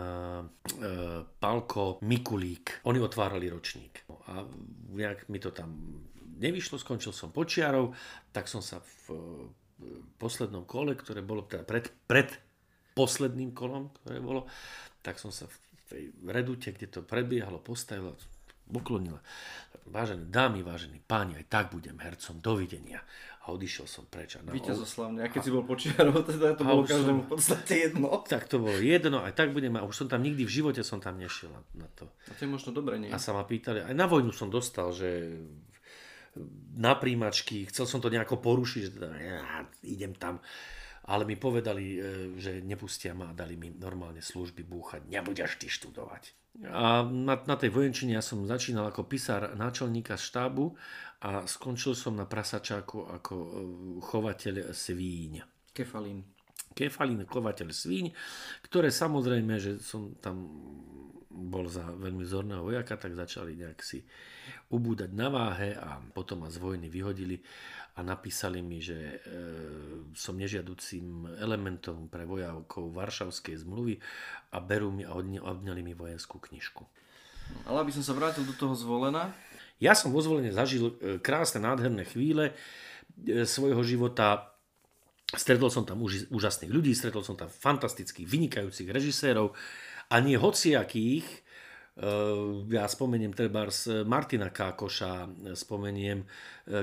Palko 1.37 2.01
Mikulík. 2.01 2.81
Oni 2.89 2.97
otvárali 2.97 3.45
ročník. 3.45 4.09
A 4.33 4.41
nejak 4.97 5.29
mi 5.29 5.37
to 5.37 5.53
tam 5.53 5.69
nevyšlo, 6.37 6.81
skončil 6.81 7.13
som 7.13 7.29
počiarov, 7.29 7.93
tak 8.33 8.49
som 8.49 8.61
sa 8.61 8.81
v 8.81 9.13
poslednom 10.17 10.65
kole, 10.65 10.97
ktoré 10.97 11.21
bolo 11.21 11.45
teda 11.45 11.61
pred, 11.61 11.85
pred 12.09 12.29
posledným 12.97 13.53
kolom, 13.53 13.93
ktoré 14.01 14.17
bolo, 14.17 14.49
tak 15.05 15.21
som 15.21 15.29
sa 15.29 15.45
v 15.45 15.55
tej 15.87 16.03
redute, 16.25 16.73
kde 16.73 16.89
to 16.89 16.99
prebiehalo, 17.05 17.61
postavil, 17.61 18.17
poklonila. 18.65 19.21
Vážené 19.87 20.27
dámy, 20.27 20.65
vážení 20.65 20.99
páni, 20.99 21.37
aj 21.39 21.45
tak 21.47 21.65
budem 21.71 21.95
hercom, 22.01 22.41
dovidenia 22.41 23.05
a 23.47 23.55
odišiel 23.55 23.87
som 23.87 24.03
preč. 24.11 24.35
A 24.35 24.43
na 24.43 24.51
Víťazoslavne, 24.51 25.23
a 25.23 25.31
keď 25.31 25.39
a, 25.39 25.45
si 25.47 25.51
bol 25.55 25.63
počiarov, 25.63 26.19
teda 26.27 26.59
to 26.59 26.67
bolo 26.67 26.83
každému 26.83 27.21
v 27.23 27.29
podstate 27.31 27.73
jedno. 27.87 28.19
Tak 28.27 28.51
to 28.51 28.59
bolo 28.59 28.75
jedno, 28.75 29.23
aj 29.23 29.33
tak 29.39 29.55
budem, 29.55 29.71
a 29.79 29.87
už 29.87 30.03
som 30.03 30.07
tam 30.11 30.19
nikdy 30.19 30.43
v 30.43 30.51
živote 30.51 30.83
som 30.83 30.99
tam 30.99 31.15
nešiel 31.15 31.55
na, 31.55 31.87
na 31.87 31.87
to. 31.95 32.11
A 32.27 32.35
to 32.35 32.43
je 32.43 32.49
možno 32.51 32.75
dobre, 32.75 32.99
nie? 32.99 33.07
A 33.07 33.15
sa 33.15 33.31
ma 33.31 33.47
pýtali, 33.47 33.87
aj 33.87 33.95
na 33.95 34.03
vojnu 34.03 34.35
som 34.35 34.51
dostal, 34.51 34.91
že 34.91 35.39
na 36.75 36.93
príjmačky, 36.99 37.71
chcel 37.71 37.87
som 37.87 38.03
to 38.03 38.11
nejako 38.11 38.37
porušiť, 38.43 38.81
že 38.83 38.91
teda, 38.99 39.09
ja, 39.15 39.63
idem 39.87 40.11
tam 40.13 40.43
ale 41.07 41.23
mi 41.23 41.39
povedali, 41.39 41.85
e, 41.95 41.99
že 42.35 42.59
nepustia 42.59 43.15
ma 43.15 43.31
a 43.31 43.37
dali 43.37 43.55
mi 43.55 43.71
normálne 43.71 44.19
služby 44.19 44.67
búchať. 44.67 45.07
Nebudeš 45.07 45.55
ty 45.55 45.71
študovať. 45.71 46.35
A 46.67 47.05
na, 47.05 47.35
na 47.37 47.55
tej 47.55 47.69
vojenčine 47.69 48.17
ja 48.17 48.23
som 48.25 48.43
začínal 48.43 48.89
ako 48.89 49.05
pisár 49.05 49.53
náčelníka 49.53 50.17
štábu 50.17 50.73
a 51.21 51.45
skončil 51.45 51.93
som 51.93 52.17
na 52.17 52.27
prasačáku 52.27 53.07
ako 53.07 53.33
e, 53.35 53.49
chovateľ 54.03 54.75
svíň. 54.75 55.33
Kefalín. 55.71 56.27
Kefalín, 56.75 57.23
chovateľ 57.25 57.73
svíň, 57.73 58.11
ktoré 58.67 58.91
samozrejme, 58.93 59.57
že 59.57 59.81
som 59.81 60.13
tam 60.19 60.45
bol 61.37 61.69
za 61.69 61.85
veľmi 61.93 62.25
zorného 62.25 62.65
vojaka, 62.65 62.97
tak 62.97 63.13
začali 63.13 63.53
nejak 63.53 63.79
si 63.85 64.01
ubúdať 64.73 65.13
na 65.13 65.29
váhe 65.29 65.77
a 65.77 66.01
potom 66.01 66.43
ma 66.43 66.49
z 66.49 66.57
vojny 66.57 66.89
vyhodili 66.89 67.37
a 67.97 68.05
napísali 68.05 68.61
mi, 68.61 68.77
že 68.77 68.93
e, 68.93 69.17
som 70.13 70.37
nežiaducím 70.37 71.33
elementom 71.41 72.05
pre 72.13 72.29
vojakov 72.29 72.93
Varšavskej 72.93 73.65
zmluvy 73.65 73.97
a 74.53 74.61
berú 74.61 74.93
mi 74.93 75.01
a 75.01 75.17
odňali 75.17 75.81
mi 75.81 75.97
vojenskú 75.97 76.37
knižku. 76.37 76.85
Ale 77.65 77.81
aby 77.81 77.89
som 77.89 78.05
sa 78.05 78.13
vrátil 78.13 78.45
do 78.45 78.53
toho 78.53 78.77
zvolena. 78.77 79.33
Ja 79.81 79.97
som 79.97 80.13
vo 80.13 80.21
zvolenie 80.21 80.53
zažil 80.53 80.93
e, 81.01 81.17
krásne, 81.17 81.65
nádherné 81.65 82.05
chvíle 82.05 82.53
e, 83.17 83.49
svojho 83.49 83.81
života. 83.81 84.53
Stretol 85.33 85.73
som 85.73 85.81
tam 85.81 86.05
úž, 86.05 86.29
úžasných 86.29 86.69
ľudí, 86.69 86.93
stretol 86.93 87.25
som 87.25 87.33
tam 87.33 87.49
fantastických, 87.49 88.29
vynikajúcich 88.29 88.93
režisérov 88.93 89.57
a 90.13 90.15
nie 90.21 90.37
hociakých, 90.37 91.25
ja 92.69 92.85
spomeniem 92.85 93.33
treba 93.33 93.65
Martina 94.05 94.53
Kákoša, 94.53 95.25
spomeniem 95.57 96.21
e, 96.21 96.25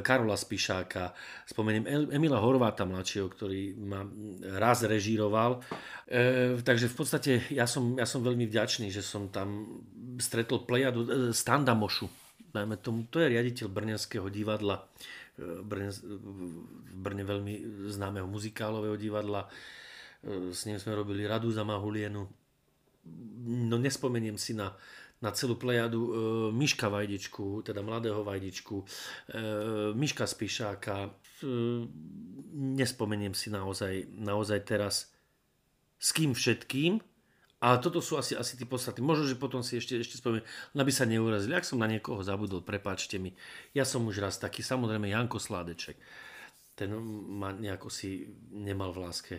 Karola 0.02 0.34
Spišáka, 0.34 1.14
spomeniem 1.46 2.10
Emila 2.10 2.42
Horváta 2.42 2.82
mladšieho, 2.82 3.30
ktorý 3.30 3.78
ma 3.78 4.02
raz 4.58 4.82
režíroval. 4.82 5.62
Ehm, 6.10 6.58
takže 6.66 6.90
v 6.90 6.96
podstate 6.98 7.32
ja 7.54 7.70
som, 7.70 7.94
ja 7.94 8.10
som 8.10 8.26
veľmi 8.26 8.50
vďačný, 8.50 8.90
že 8.90 9.06
som 9.06 9.30
tam 9.30 9.78
stretol 10.18 10.66
plejadu 10.66 11.30
Standa 11.30 11.78
Mošu. 11.78 12.10
Tomu, 12.82 13.06
to 13.06 13.22
je 13.22 13.34
riaditeľ 13.34 13.66
Brňanského 13.70 14.30
divadla, 14.30 14.82
Brne, 15.38 15.90
v 15.90 16.94
Brne 16.94 17.26
veľmi 17.26 17.86
známeho 17.90 18.30
muzikálového 18.30 18.94
divadla. 18.94 19.50
S 20.26 20.62
ním 20.62 20.78
sme 20.78 20.94
robili 20.94 21.26
Radu 21.26 21.50
za 21.50 21.66
Mahulienu. 21.66 22.22
No 23.42 23.76
nespomeniem 23.76 24.38
si 24.38 24.54
na 24.54 24.70
na 25.24 25.32
celú 25.32 25.56
plejadu 25.56 26.00
e, 26.04 26.10
Miška 26.52 26.92
Vajdičku, 26.92 27.64
teda 27.64 27.80
mladého 27.80 28.20
Vajdičku, 28.20 28.84
e, 28.84 28.86
Miška 29.96 30.28
Spišáka. 30.28 31.08
E, 31.08 31.10
nespomeniem 32.54 33.32
si 33.32 33.48
naozaj, 33.48 34.12
naozaj 34.12 34.60
teraz 34.68 35.16
s 35.96 36.12
kým 36.12 36.36
všetkým, 36.36 37.00
ale 37.64 37.80
toto 37.80 38.04
sú 38.04 38.20
asi, 38.20 38.36
asi 38.36 38.60
tí 38.60 38.68
podstatní. 38.68 39.00
Možno, 39.00 39.24
že 39.24 39.40
potom 39.40 39.64
si 39.64 39.80
ešte, 39.80 39.96
ešte 39.96 40.20
spomeniem, 40.20 40.44
aby 40.76 40.92
sa 40.92 41.08
neurazili. 41.08 41.56
Ak 41.56 41.64
som 41.64 41.80
na 41.80 41.88
niekoho 41.88 42.20
zabudol, 42.20 42.60
prepáčte 42.60 43.16
mi. 43.16 43.32
Ja 43.72 43.88
som 43.88 44.04
už 44.04 44.20
raz 44.20 44.36
taký, 44.36 44.60
samozrejme 44.60 45.08
Janko 45.08 45.40
Sládeček. 45.40 45.96
Ten 46.76 46.92
ma 47.40 47.56
nejako 47.56 47.88
si 47.88 48.28
nemal 48.52 48.92
v 48.92 49.08
láske. 49.08 49.36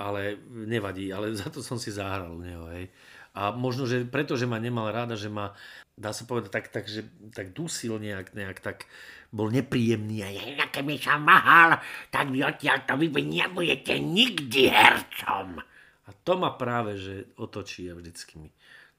Ale 0.00 0.40
nevadí, 0.48 1.12
ale 1.12 1.36
za 1.40 1.52
to 1.52 1.60
som 1.60 1.76
si 1.76 1.92
zahral 1.92 2.32
u 2.32 2.40
neho, 2.40 2.64
hej. 2.72 2.88
A 3.34 3.50
možno, 3.50 3.84
že 3.90 4.06
preto, 4.06 4.38
že 4.38 4.46
ma 4.46 4.62
nemal 4.62 4.94
ráda, 4.94 5.18
že 5.18 5.26
ma, 5.26 5.50
dá 5.98 6.14
sa 6.14 6.22
povedať, 6.22 6.50
tak, 6.54 6.66
tak, 6.70 6.86
že, 6.86 7.02
tak 7.34 7.50
dusil 7.50 7.98
nejak, 7.98 8.30
nejak 8.30 8.62
tak 8.62 8.86
bol 9.34 9.50
nepríjemný 9.50 10.22
a 10.22 10.30
ja, 10.30 10.70
keby 10.70 11.02
sa 11.02 11.18
mahal, 11.18 11.82
tak 12.14 12.30
vy 12.30 12.46
odtiaľ 12.46 12.86
to 12.86 12.94
vy 12.94 13.10
nebudete 13.10 13.98
nikdy 13.98 14.70
hercom. 14.70 15.58
A 16.06 16.10
to 16.22 16.38
ma 16.38 16.54
práve, 16.54 16.94
že 16.94 17.34
otočí 17.42 17.90
a 17.90 17.98
vždycky 17.98 18.38
mi 18.38 18.50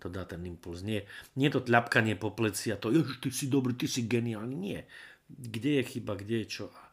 to 0.03 0.11
dá 0.11 0.27
ten 0.27 0.43
impuls. 0.43 0.83
Nie, 0.83 1.07
nie 1.39 1.47
to 1.47 1.63
tľapkanie 1.63 2.19
po 2.19 2.35
pleci 2.35 2.75
a 2.75 2.77
to, 2.77 2.91
ježiš, 2.91 3.23
ty 3.23 3.29
si 3.31 3.45
dobrý, 3.47 3.73
ty 3.79 3.87
si 3.87 4.03
geniálny. 4.03 4.55
Nie. 4.55 4.83
Kde 5.25 5.81
je 5.81 5.83
chyba, 5.97 6.19
kde 6.19 6.43
je 6.43 6.47
čo. 6.61 6.65
A, 6.69 6.83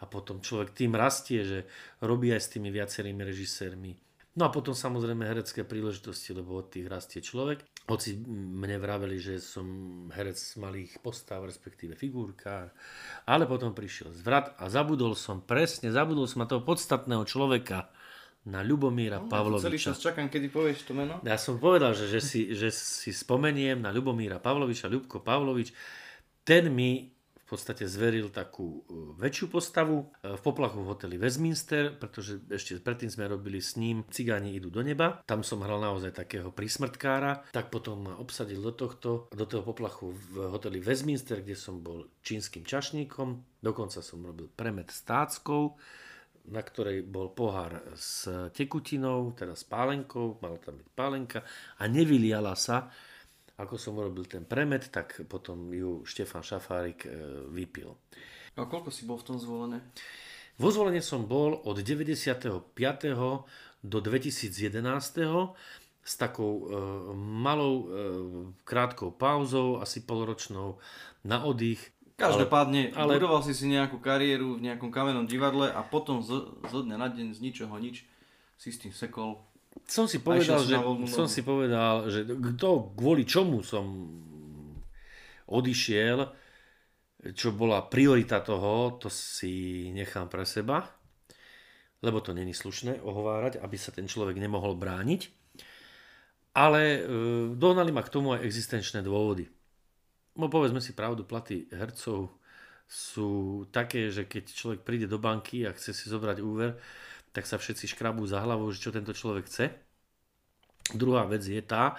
a 0.00 0.04
potom 0.06 0.38
človek 0.38 0.70
tým 0.70 0.94
rastie, 0.94 1.42
že 1.42 1.58
robí 1.98 2.30
aj 2.30 2.46
s 2.46 2.52
tými 2.54 2.70
viacerými 2.70 3.22
režisérmi 3.26 3.92
No 4.32 4.48
a 4.48 4.54
potom 4.54 4.72
samozrejme 4.72 5.28
herecké 5.28 5.60
príležitosti, 5.60 6.32
lebo 6.32 6.56
od 6.56 6.72
tých 6.72 6.88
rastie 6.88 7.20
človek. 7.20 7.68
Hoci 7.84 8.16
mne 8.32 8.80
vraveli, 8.80 9.20
že 9.20 9.36
som 9.36 9.66
herec 10.08 10.40
malých 10.56 11.04
postav, 11.04 11.44
respektíve 11.44 11.92
figurkár, 12.00 12.72
ale 13.28 13.44
potom 13.44 13.76
prišiel 13.76 14.16
zvrat 14.16 14.56
a 14.56 14.72
zabudol 14.72 15.12
som 15.12 15.44
presne, 15.44 15.92
zabudol 15.92 16.24
som 16.24 16.44
na 16.44 16.48
toho 16.48 16.64
podstatného 16.64 17.28
človeka, 17.28 17.92
na 18.42 18.58
Ľubomíra 18.58 19.22
no, 19.22 19.30
Pavloviča. 19.30 19.70
Celý 19.70 19.78
čas 19.78 20.02
čakám, 20.02 20.26
kedy 20.26 20.50
povieš 20.50 20.90
to 20.90 20.98
meno. 20.98 21.22
Ja 21.22 21.38
som 21.38 21.62
povedal, 21.62 21.94
že, 21.94 22.10
že, 22.10 22.18
si, 22.18 22.50
že 22.50 22.74
si 22.74 23.14
spomeniem 23.14 23.78
na 23.78 23.94
Ľubomíra 23.94 24.42
Pavloviča, 24.42 24.90
Ľubko 24.90 25.22
Pavlovič. 25.22 25.70
Ten 26.42 26.74
mi 26.74 27.06
podstate 27.52 27.84
zveril 27.84 28.32
takú 28.32 28.80
e, 28.88 29.20
väčšiu 29.20 29.52
postavu 29.52 30.08
e, 30.24 30.32
v 30.32 30.40
poplachu 30.40 30.80
v 30.80 30.88
hoteli 30.88 31.16
Westminster, 31.20 31.92
pretože 31.92 32.40
ešte 32.48 32.80
predtým 32.80 33.12
sme 33.12 33.28
robili 33.28 33.60
s 33.60 33.76
ním 33.76 34.08
Cigáni 34.08 34.56
idú 34.56 34.72
do 34.72 34.80
neba. 34.80 35.20
Tam 35.28 35.44
som 35.44 35.60
hral 35.60 35.84
naozaj 35.84 36.16
takého 36.16 36.48
prísmrtkára. 36.48 37.52
Tak 37.52 37.68
potom 37.68 38.08
ma 38.08 38.14
obsadil 38.16 38.64
do 38.64 38.72
tohto, 38.72 39.28
do 39.28 39.44
toho 39.44 39.60
poplachu 39.60 40.16
v 40.32 40.48
hoteli 40.48 40.80
Westminster, 40.80 41.44
kde 41.44 41.60
som 41.60 41.84
bol 41.84 42.08
čínskym 42.24 42.64
čašníkom. 42.64 43.60
Dokonca 43.60 44.00
som 44.00 44.24
robil 44.24 44.48
premet 44.48 44.88
s 44.88 45.04
táckou 45.04 45.76
na 46.42 46.58
ktorej 46.58 47.06
bol 47.06 47.30
pohár 47.30 47.94
s 47.94 48.26
tekutinou, 48.50 49.30
teda 49.30 49.54
s 49.54 49.62
pálenkou, 49.62 50.42
mala 50.42 50.58
tam 50.58 50.74
byť 50.74 50.88
pálenka 50.90 51.38
a 51.78 51.86
nevyliala 51.86 52.58
sa, 52.58 52.90
ako 53.60 53.74
som 53.76 53.98
urobil 54.00 54.24
ten 54.24 54.48
premet, 54.48 54.88
tak 54.88 55.28
potom 55.28 55.68
ju 55.70 56.02
Štefan 56.08 56.40
Šafárik 56.40 57.04
e, 57.04 57.10
vypil. 57.52 57.92
A 58.56 58.64
koľko 58.64 58.88
si 58.88 59.04
bol 59.04 59.20
v 59.20 59.26
tom 59.28 59.36
zvolené? 59.36 59.80
Vo 60.60 60.68
zvolenie 60.68 61.00
som 61.00 61.24
bol 61.24 61.60
od 61.64 61.80
95. 61.80 62.76
do 63.82 63.98
2011. 63.98 64.72
s 66.02 66.14
takou 66.18 66.52
e, 66.52 66.64
malou 67.16 67.74
e, 67.76 67.84
krátkou 68.64 69.12
pauzou, 69.12 69.80
asi 69.80 70.04
polročnou 70.04 70.80
na 71.24 71.44
oddych. 71.44 71.92
Každopádne, 72.16 72.92
ale, 72.92 73.16
ale... 73.16 73.20
budoval 73.20 73.42
si 73.44 73.56
si 73.56 73.68
nejakú 73.68 73.98
kariéru 73.98 74.60
v 74.60 74.68
nejakom 74.68 74.92
kamennom 74.92 75.24
divadle 75.24 75.72
a 75.72 75.80
potom 75.80 76.20
zo, 76.20 76.56
zo 76.68 76.84
dňa 76.84 76.96
na 77.00 77.08
deň 77.08 77.34
z 77.34 77.40
ničoho 77.40 77.74
nič 77.80 78.04
si 78.60 78.70
s 78.70 78.78
tým 78.78 78.94
sekol 78.94 79.42
som 79.86 80.08
si 80.08 80.20
povedal, 80.20 80.60
že, 80.64 80.76
som 81.08 81.28
si 81.28 81.44
povedal, 81.44 82.08
že 82.08 82.24
kto, 82.24 82.96
kvôli 82.96 83.28
čomu 83.28 83.60
som 83.60 83.84
odišiel, 85.52 86.18
čo 87.36 87.54
bola 87.54 87.86
priorita 87.86 88.40
toho, 88.42 88.98
to 88.98 89.06
si 89.12 89.86
nechám 89.94 90.26
pre 90.26 90.42
seba, 90.48 90.82
lebo 92.02 92.18
to 92.18 92.34
není 92.34 92.50
slušné 92.50 92.98
ohovárať, 93.04 93.62
aby 93.62 93.76
sa 93.78 93.94
ten 93.94 94.10
človek 94.10 94.40
nemohol 94.40 94.74
brániť. 94.74 95.30
Ale 96.52 96.82
e, 96.82 97.00
dohnali 97.56 97.94
ma 97.94 98.04
k 98.04 98.12
tomu 98.12 98.34
aj 98.36 98.44
existenčné 98.44 99.00
dôvody. 99.00 99.48
No 100.36 100.52
povedzme 100.52 100.82
si 100.82 100.92
pravdu, 100.92 101.24
platy 101.24 101.70
hercov 101.72 102.32
sú 102.90 103.64
také, 103.72 104.12
že 104.12 104.28
keď 104.28 104.44
človek 104.52 104.80
príde 104.84 105.08
do 105.08 105.16
banky 105.16 105.64
a 105.64 105.72
chce 105.72 105.96
si 105.96 106.12
zobrať 106.12 106.44
úver, 106.44 106.76
tak 107.32 107.48
sa 107.48 107.56
všetci 107.56 107.96
škrabú 107.96 108.24
za 108.28 108.44
hlavou, 108.44 108.68
že 108.70 108.80
čo 108.84 108.94
tento 108.94 109.16
človek 109.16 109.48
chce. 109.48 109.72
Druhá 110.92 111.24
vec 111.24 111.44
je 111.44 111.60
tá, 111.64 111.96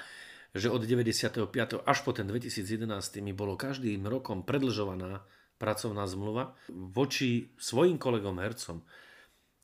že 0.53 0.69
od 0.69 0.85
95. 0.85 1.49
až 1.81 1.97
po 2.05 2.11
ten 2.13 2.29
2011 2.29 2.85
mi 3.25 3.33
bolo 3.33 3.57
každým 3.57 4.05
rokom 4.05 4.45
predlžovaná 4.45 5.25
pracovná 5.57 6.05
zmluva 6.05 6.53
voči 6.69 7.49
svojim 7.57 7.97
kolegom 7.97 8.37
hercom, 8.37 8.85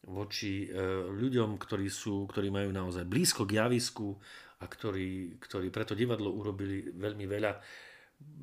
voči 0.10 0.66
e, 0.66 0.68
ľuďom, 1.12 1.62
ktorí, 1.62 1.92
sú, 1.92 2.26
ktorí 2.26 2.50
majú 2.50 2.74
naozaj 2.74 3.06
blízko 3.06 3.46
k 3.46 3.62
javisku 3.62 4.18
a 4.60 4.66
ktorí, 4.66 5.38
ktorí 5.38 5.70
preto 5.70 5.94
divadlo 5.94 6.34
urobili 6.34 6.90
veľmi 6.90 7.26
veľa 7.30 7.52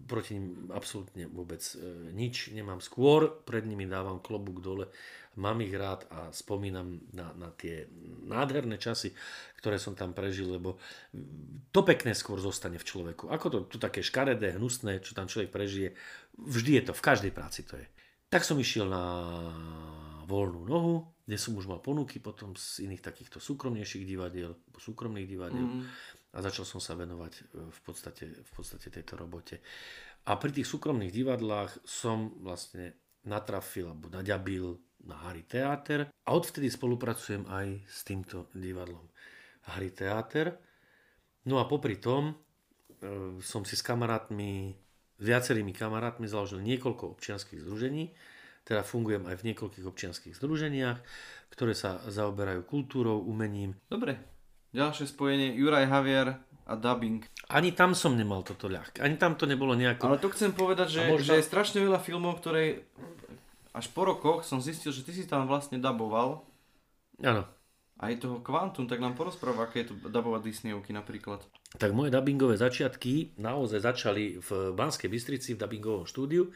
proti 0.06 0.40
ním 0.40 0.70
absolútne 0.72 1.28
vôbec 1.28 1.60
e, 1.60 2.12
nič 2.14 2.54
nemám. 2.54 2.80
Skôr 2.80 3.42
pred 3.44 3.66
nimi 3.66 3.84
dávam 3.84 4.22
klobúk 4.22 4.62
dole 4.64 4.88
mám 5.36 5.60
ich 5.60 5.72
rád 5.72 6.08
a 6.08 6.32
spomínam 6.32 7.00
na, 7.12 7.32
na 7.36 7.52
tie 7.52 7.88
nádherné 8.24 8.80
časy, 8.80 9.12
ktoré 9.60 9.76
som 9.76 9.92
tam 9.92 10.16
prežil, 10.16 10.48
lebo 10.48 10.80
to 11.72 11.80
pekné 11.84 12.16
skôr 12.16 12.40
zostane 12.40 12.80
v 12.80 12.88
človeku. 12.88 13.28
Ako 13.28 13.46
to, 13.52 13.58
to 13.68 13.76
také 13.76 14.00
škaredé, 14.00 14.56
hnusné, 14.56 15.04
čo 15.04 15.12
tam 15.12 15.28
človek 15.28 15.52
prežije, 15.52 15.92
vždy 16.40 16.70
je 16.80 16.82
to, 16.88 16.92
v 16.96 17.06
každej 17.06 17.32
práci 17.32 17.68
to 17.68 17.76
je. 17.76 17.86
Tak 18.26 18.42
som 18.42 18.58
išiel 18.58 18.90
na 18.90 19.04
voľnú 20.26 20.66
nohu, 20.66 20.96
kde 21.22 21.38
som 21.38 21.54
už 21.54 21.70
mal 21.70 21.78
ponuky 21.78 22.18
potom 22.18 22.58
z 22.58 22.86
iných 22.86 23.02
takýchto 23.02 23.38
súkromnejších 23.38 24.02
divadiel, 24.02 24.58
súkromných 24.74 25.28
divadiel 25.30 25.62
mm. 25.62 25.82
a 26.34 26.38
začal 26.42 26.66
som 26.66 26.82
sa 26.82 26.98
venovať 26.98 27.32
v 27.54 27.80
podstate, 27.86 28.24
v 28.42 28.50
podstate 28.50 28.90
tejto 28.90 29.14
robote. 29.14 29.62
A 30.26 30.34
pri 30.34 30.50
tých 30.50 30.66
súkromných 30.66 31.14
divadlách 31.14 31.86
som 31.86 32.34
vlastne 32.42 32.98
natrafil 33.26 33.90
alebo 33.90 34.10
naďabil 34.10 34.85
na 35.06 35.16
Harry 35.26 35.46
Theater 35.46 36.10
a 36.10 36.28
odvtedy 36.34 36.68
spolupracujem 36.68 37.46
aj 37.46 37.66
s 37.86 38.02
týmto 38.02 38.50
divadlom. 38.52 39.06
Harry 39.70 39.90
Theater. 39.90 40.54
No 41.46 41.62
a 41.62 41.66
popri 41.66 41.98
tom 41.98 42.30
e, 42.30 42.34
som 43.42 43.62
si 43.62 43.78
s 43.78 43.82
kamarátmi, 43.86 44.74
s 45.18 45.24
viacerými 45.24 45.70
kamarátmi 45.70 46.26
založil 46.26 46.58
niekoľko 46.62 47.18
občianských 47.18 47.62
združení, 47.62 48.10
teda 48.66 48.82
fungujem 48.82 49.30
aj 49.30 49.38
v 49.38 49.46
niekoľkých 49.54 49.86
občianských 49.86 50.34
združeniach, 50.34 50.98
ktoré 51.54 51.72
sa 51.78 52.02
zaoberajú 52.10 52.66
kultúrou, 52.66 53.22
umením. 53.22 53.78
Dobre, 53.86 54.18
ďalšie 54.74 55.06
spojenie 55.06 55.54
Juraj 55.54 55.86
Javier 55.86 56.34
a 56.66 56.74
dubbing. 56.74 57.22
Ani 57.46 57.70
tam 57.70 57.94
som 57.94 58.18
nemal 58.18 58.42
toto 58.42 58.66
ľahké. 58.66 58.98
Ani 58.98 59.14
tam 59.14 59.38
to 59.38 59.46
nebolo 59.46 59.78
nejako... 59.78 60.10
Ale 60.10 60.18
to 60.18 60.34
chcem 60.34 60.50
povedať, 60.50 60.98
že, 60.98 61.00
možno- 61.06 61.30
že 61.30 61.38
je 61.38 61.46
strašne 61.46 61.78
veľa 61.78 62.02
filmov, 62.02 62.42
ktoré 62.42 62.90
až 63.76 63.92
po 63.92 64.08
rokoch 64.08 64.40
som 64.40 64.64
zistil, 64.64 64.88
že 64.88 65.04
ty 65.04 65.12
si 65.12 65.28
tam 65.28 65.44
vlastne 65.44 65.76
daboval 65.76 66.48
Áno. 67.20 67.44
aj 68.00 68.24
toho 68.24 68.40
Quantum, 68.40 68.88
tak 68.88 69.04
nám 69.04 69.12
porozpráva, 69.12 69.68
aké 69.68 69.84
je 69.84 69.92
to 69.92 70.08
dabovať 70.08 70.40
Disneyovky 70.48 70.96
napríklad. 70.96 71.44
Tak 71.76 71.92
moje 71.92 72.08
dubbingové 72.08 72.56
začiatky 72.56 73.36
naozaj 73.36 73.84
začali 73.84 74.40
v 74.40 74.72
Banskej 74.72 75.12
Bystrici 75.12 75.52
v 75.52 75.60
dubbingovom 75.60 76.08
štúdiu, 76.08 76.48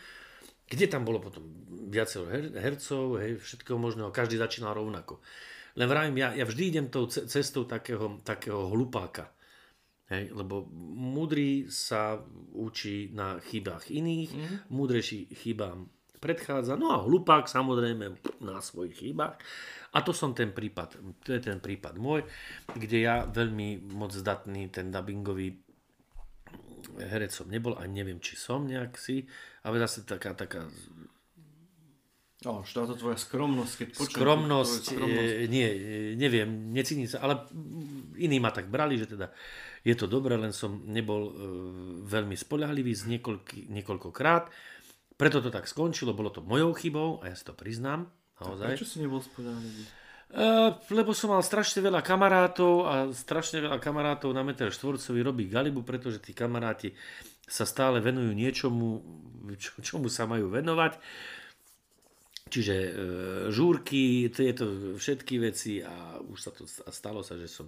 kde 0.65 0.87
tam 0.89 1.05
bolo 1.05 1.21
potom 1.21 1.45
viacero 1.93 2.25
her- 2.33 2.57
hercov, 2.57 3.21
hej, 3.21 3.37
všetkého 3.37 3.77
možného, 3.77 4.09
každý 4.09 4.41
začínal 4.41 4.73
rovnako. 4.73 5.21
Len 5.77 5.87
vravím, 5.87 6.17
ja, 6.25 6.33
ja 6.33 6.49
vždy 6.49 6.63
idem 6.73 6.87
tou 6.89 7.05
ce- 7.05 7.29
cestou 7.29 7.69
takého, 7.69 8.17
takého 8.25 8.73
hlupáka. 8.73 9.29
Hej, 10.11 10.35
lebo 10.35 10.67
múdry 10.99 11.71
sa 11.71 12.19
učí 12.51 13.15
na 13.15 13.39
chybách 13.39 13.95
iných, 13.95 14.31
mm. 14.35 14.57
múdrejší 14.75 15.31
chybám 15.39 15.87
predchádza, 16.21 16.77
no 16.77 16.93
a 16.93 17.01
hlupák 17.01 17.49
samozrejme 17.49 18.21
na 18.45 18.61
svojich 18.61 19.01
chybách. 19.01 19.41
A 19.91 19.99
to 20.07 20.15
som 20.15 20.37
ten 20.37 20.55
prípad, 20.55 21.01
to 21.27 21.35
je 21.35 21.41
ten 21.43 21.59
prípad 21.59 21.99
môj, 21.99 22.23
kde 22.77 22.99
ja 23.03 23.27
veľmi 23.27 23.91
moc 23.91 24.15
zdatný 24.15 24.71
ten 24.71 24.93
dubbingový 24.93 25.59
herec 27.01 27.35
som 27.35 27.51
nebol 27.51 27.75
a 27.75 27.89
neviem, 27.91 28.23
či 28.23 28.39
som 28.39 28.63
nejak 28.69 28.95
si, 29.01 29.27
ale 29.67 29.83
zase 29.83 30.07
taká, 30.07 30.37
taká 30.37 30.69
O, 32.41 32.65
že 32.65 32.73
táto 32.73 32.97
tvoja 32.97 33.21
skromnosť, 33.21 33.73
keď 33.77 33.89
počujem 34.01 34.17
skromnosť, 34.17 34.83
skromnosť. 34.97 35.45
e, 35.45 35.53
nie, 35.53 35.69
e, 35.69 35.77
neviem, 36.17 36.73
necítim 36.73 37.05
sa, 37.05 37.21
ale 37.21 37.45
iní 38.17 38.41
ma 38.41 38.49
tak 38.49 38.73
brali, 38.73 38.97
že 38.97 39.13
teda 39.13 39.29
je 39.85 39.93
to 39.93 40.09
dobré, 40.09 40.41
len 40.41 40.49
som 40.49 40.81
nebol 40.89 41.21
e, 41.29 41.33
veľmi 42.09 42.33
spoľahlivý 42.33 42.97
z 42.97 43.13
niekoľky, 43.13 43.69
niekoľkokrát. 43.69 44.49
Preto 45.21 45.45
to 45.45 45.53
tak 45.53 45.69
skončilo, 45.69 46.17
bolo 46.17 46.33
to 46.33 46.41
mojou 46.41 46.73
chybou 46.73 47.21
a 47.21 47.29
ja 47.29 47.37
si 47.37 47.45
to 47.45 47.53
priznám. 47.53 48.09
Naozaj. 48.41 48.73
Prečo 48.73 48.89
si 48.89 49.05
nebol 49.05 49.21
spoľahlivý? 49.21 49.85
Uh, 50.31 50.79
lebo 50.95 51.13
som 51.13 51.35
mal 51.35 51.43
strašne 51.45 51.85
veľa 51.85 52.01
kamarátov 52.01 52.87
a 52.87 52.95
strašne 53.13 53.61
veľa 53.61 53.83
kamarátov 53.83 54.31
na 54.33 54.47
meter 54.47 54.73
štvorcový 54.73 55.21
robí 55.21 55.45
galibu, 55.51 55.85
pretože 55.85 56.23
tí 56.23 56.33
kamaráti 56.33 56.95
sa 57.51 57.67
stále 57.67 57.99
venujú 57.99 58.31
niečomu, 58.33 59.03
čo, 59.59 59.83
čomu 59.83 60.07
sa 60.07 60.31
majú 60.31 60.49
venovať. 60.55 61.03
Čiže 62.51 62.75
e, 62.79 62.91
žúrky, 63.51 64.31
tieto 64.31 64.95
všetky 64.95 65.35
veci 65.43 65.83
a 65.83 66.23
už 66.23 66.39
sa 66.39 66.51
to 66.55 66.63
a 66.67 66.91
stalo 66.95 67.27
sa, 67.27 67.35
že 67.35 67.51
som 67.51 67.67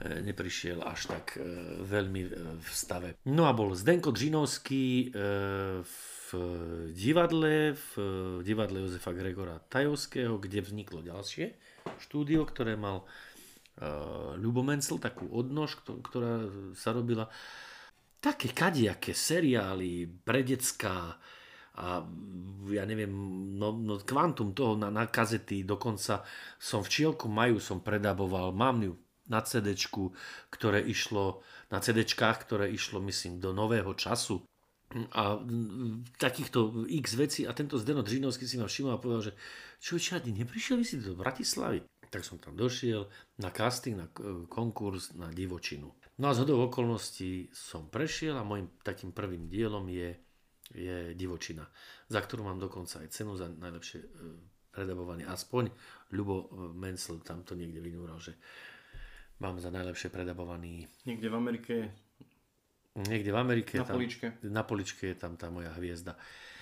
neprišiel 0.00 0.82
až 0.82 1.12
tak 1.12 1.36
e, 1.36 1.42
veľmi 1.84 2.22
e, 2.26 2.30
v 2.58 2.68
stave. 2.72 3.08
No 3.28 3.46
a 3.46 3.52
bol 3.54 3.76
Zdenko 3.76 4.10
Džinovský 4.10 5.12
e, 5.12 5.20
v 5.84 6.28
divadle, 6.96 7.76
v 7.76 7.90
divadle 8.40 8.88
Jozefa 8.88 9.12
Gregora 9.12 9.60
Tajovského, 9.60 10.40
kde 10.40 10.64
vzniklo 10.64 11.04
ďalšie 11.04 11.52
štúdio, 12.02 12.42
ktoré 12.48 12.74
mal 12.74 13.04
e, 13.04 13.86
Ľubo 14.40 14.64
Mencel, 14.64 14.98
takú 14.98 15.28
odnož, 15.30 15.84
kto- 15.84 16.00
ktorá 16.00 16.48
sa 16.74 16.90
robila 16.96 17.28
také 18.22 18.54
kadiaké 18.54 19.12
seriály 19.12 20.06
pre 20.22 20.46
decká 20.46 21.18
a 21.72 22.04
ja 22.68 22.84
neviem, 22.84 23.08
no, 23.56 23.72
no 23.72 23.96
kvantum 23.96 24.52
toho 24.52 24.76
na, 24.76 24.92
na 24.92 25.08
kazety, 25.08 25.64
dokonca 25.64 26.20
som 26.60 26.84
v 26.84 26.92
Čielku 26.92 27.32
Maju 27.32 27.56
som 27.64 27.80
predaboval, 27.80 28.52
mám 28.52 28.84
ju 28.84 28.92
na 29.32 29.40
CD, 29.40 29.72
ktoré 30.52 30.84
išlo, 30.84 31.40
na 31.72 31.80
CD, 31.80 32.04
ktoré 32.04 32.68
išlo, 32.68 33.00
myslím, 33.00 33.40
do 33.40 33.56
nového 33.56 33.96
času 33.96 34.44
a 34.92 35.40
mm, 35.40 36.20
takýchto 36.20 36.84
x 36.88 37.16
vecí 37.16 37.40
a 37.48 37.56
tento 37.56 37.80
Zdeno 37.80 38.04
Džinovský 38.04 38.44
si 38.44 38.60
ma 38.60 38.68
všimol 38.68 38.92
a 38.92 39.00
povedal, 39.00 39.32
že 39.32 39.36
čo 39.80 39.96
ani 39.96 40.36
neprišiel 40.36 40.76
by 40.78 40.84
si 40.84 41.00
do 41.00 41.16
Bratislavy? 41.16 41.82
Tak 42.12 42.28
som 42.28 42.36
tam 42.36 42.52
došiel 42.52 43.08
na 43.40 43.48
casting, 43.48 43.96
na 43.96 44.06
k- 44.12 44.44
konkurs 44.52 45.16
na 45.16 45.32
divočinu. 45.32 45.96
No 46.20 46.28
a 46.28 46.36
z 46.36 46.44
hodou 46.44 46.68
okolností 46.68 47.48
som 47.56 47.88
prešiel 47.88 48.36
a 48.36 48.44
môjim 48.44 48.68
takým 48.84 49.16
prvým 49.16 49.48
dielom 49.48 49.88
je, 49.88 50.12
je 50.76 51.16
divočina, 51.16 51.64
za 52.12 52.20
ktorú 52.20 52.44
mám 52.44 52.60
dokonca 52.60 53.00
aj 53.00 53.08
cenu 53.16 53.32
za 53.32 53.48
najlepšie 53.48 53.98
e, 54.04 54.06
predabovanie. 54.76 55.24
Aspoň 55.24 55.72
Ľubo 56.12 56.36
e, 56.36 56.46
Mencel 56.76 57.24
tam 57.24 57.40
to 57.48 57.56
niekde 57.56 57.80
vynúral, 57.80 58.20
že 58.20 58.36
mám 59.42 59.58
za 59.58 59.74
najlepšie 59.74 60.14
predabovaný 60.14 60.86
Niekde 61.02 61.26
v 61.26 61.34
Amerike, 61.34 61.74
niekde 62.94 63.34
v 63.34 63.38
Amerike. 63.42 63.74
na 63.82 63.86
tam, 63.88 63.96
poličke. 63.98 64.26
na 64.46 64.62
poličke 64.62 65.04
je 65.10 65.16
tam 65.18 65.34
tá 65.34 65.50
moja 65.50 65.74
hviezda. 65.74 66.14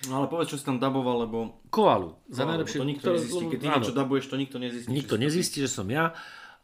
No 0.09 0.17
ale 0.17 0.33
povedz, 0.33 0.49
čo 0.49 0.57
si 0.57 0.65
tam 0.65 0.81
daboval, 0.81 1.29
lebo 1.29 1.61
Koalu. 1.69 2.17
Za 2.25 2.49
No, 2.49 2.57
najlepšie... 2.57 2.81
to 2.81 2.89
nikto 2.89 3.07
nezistí. 3.13 3.43
Keď 3.53 3.59
ty 3.61 3.67
áno, 3.69 3.75
niečo 3.77 3.93
dabuješ, 3.93 4.25
to 4.33 4.37
nikto 4.41 4.57
nezistí. 4.57 4.89
nikto 4.89 5.15
nezistí, 5.21 5.57
že 5.61 5.69
som 5.69 5.85
ja. 5.93 6.17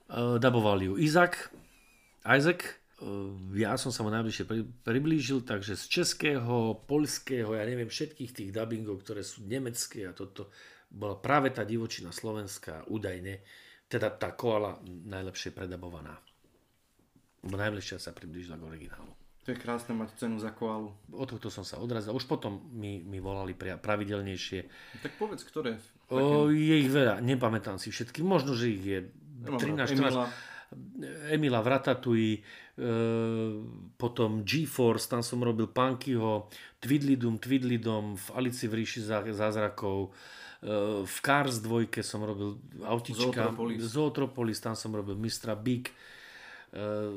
Uh, 0.09 0.41
daboval 0.41 0.81
ju 0.81 0.97
Izak, 0.97 1.53
Isaac. 2.25 2.65
Uh, 2.97 3.29
ja 3.53 3.77
som 3.77 3.93
sa 3.93 4.01
mu 4.01 4.09
najbližšie 4.09 4.49
pri, 4.49 4.65
priblížil, 4.81 5.45
takže 5.45 5.77
z 5.77 5.85
českého, 5.85 6.81
poľského, 6.89 7.53
ja 7.53 7.61
neviem, 7.61 7.91
všetkých 7.91 8.31
tých 8.33 8.49
dubbingov, 8.49 9.05
ktoré 9.05 9.21
sú 9.21 9.45
nemecké 9.45 10.09
a 10.09 10.17
toto, 10.17 10.49
bola 10.89 11.19
práve 11.19 11.53
tá 11.53 11.61
divočina 11.61 12.09
slovenská, 12.09 12.89
údajne, 12.89 13.43
teda 13.87 14.11
tá 14.11 14.31
koala 14.31 14.77
najlepšie 14.85 15.51
predabovaná. 15.51 16.19
Lebo 17.43 17.55
najbližšie 17.55 17.99
sa 17.99 18.11
priblížila 18.11 18.59
k 18.59 18.67
originálu. 18.67 19.11
To 19.47 19.55
je 19.55 19.63
krásne 19.63 19.95
mať 19.95 20.19
cenu 20.19 20.35
za 20.43 20.51
koalu. 20.51 20.91
Od 21.07 21.23
tohto 21.23 21.47
som 21.47 21.63
sa 21.63 21.79
odrazil. 21.79 22.11
Už 22.11 22.27
potom 22.27 22.67
mi, 22.75 22.99
mi 22.99 23.23
volali 23.23 23.55
pra- 23.55 23.79
pravidelnejšie. 23.79 24.59
Tak 24.99 25.15
povedz, 25.15 25.47
ktoré? 25.47 25.79
O, 26.11 26.51
je 26.51 26.75
ich 26.83 26.91
veľa, 26.91 27.23
nepamätám 27.23 27.79
si 27.79 27.87
všetky. 27.87 28.19
Možno, 28.27 28.51
že 28.51 28.75
ich 28.75 28.83
je 28.83 28.99
Nemám 29.47 29.59
13, 29.59 29.79
rád 29.79 29.87
14. 29.87 31.31
Emila. 31.31 31.63
V 31.63 31.67
Ratatouille, 31.71 32.35
e, 32.35 32.41
potom 33.95 34.43
GeForce, 34.43 35.07
tam 35.07 35.23
som 35.23 35.39
robil 35.39 35.71
Punkyho, 35.71 36.51
Tvidlidum, 36.83 37.39
Tvidlidom, 37.39 38.19
v 38.19 38.27
Alici 38.35 38.67
v 38.67 38.83
ríši 38.83 38.99
zá- 38.99 39.23
zázrakov, 39.23 40.11
e, 40.11 40.11
v 41.05 41.17
Cars 41.21 41.61
2 41.61 42.01
som 42.01 42.25
robil 42.25 42.57
autička, 42.81 43.29
Zootropolis. 43.29 43.77
Zootropolis, 43.85 44.57
tam 44.57 44.73
som 44.73 44.89
robil 44.89 45.13
Mistra 45.13 45.53
Big, 45.53 45.89
e, 45.89 45.93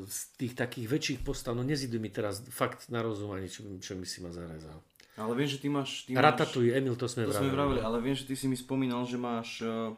z 0.05 0.19
tých 0.37 0.53
takých 0.53 0.85
väčších 0.85 1.19
postav, 1.25 1.57
no 1.57 1.65
nezidú 1.65 1.97
mi 1.97 2.13
teraz 2.13 2.45
fakt 2.53 2.85
na 2.93 3.01
rozum 3.01 3.33
ani 3.33 3.49
čo, 3.49 3.65
čo 3.81 3.97
mi 3.97 4.05
si 4.05 4.21
ma 4.21 4.29
zarezal. 4.29 4.77
Ale 5.17 5.33
viem, 5.33 5.49
že 5.49 5.57
ty 5.57 5.67
máš... 5.73 6.05
Ty 6.05 6.17
máš 6.17 6.23
Ratatouille, 6.23 6.77
Emil, 6.77 6.95
to 6.95 7.09
sme 7.09 7.27
to 7.27 7.33
sme 7.33 7.49
vraveli, 7.49 7.81
ale 7.81 7.97
viem, 7.99 8.15
že 8.15 8.29
ty 8.29 8.37
si 8.37 8.45
mi 8.45 8.55
spomínal, 8.55 9.03
že 9.09 9.17
máš 9.17 9.59
eh, 9.65 9.91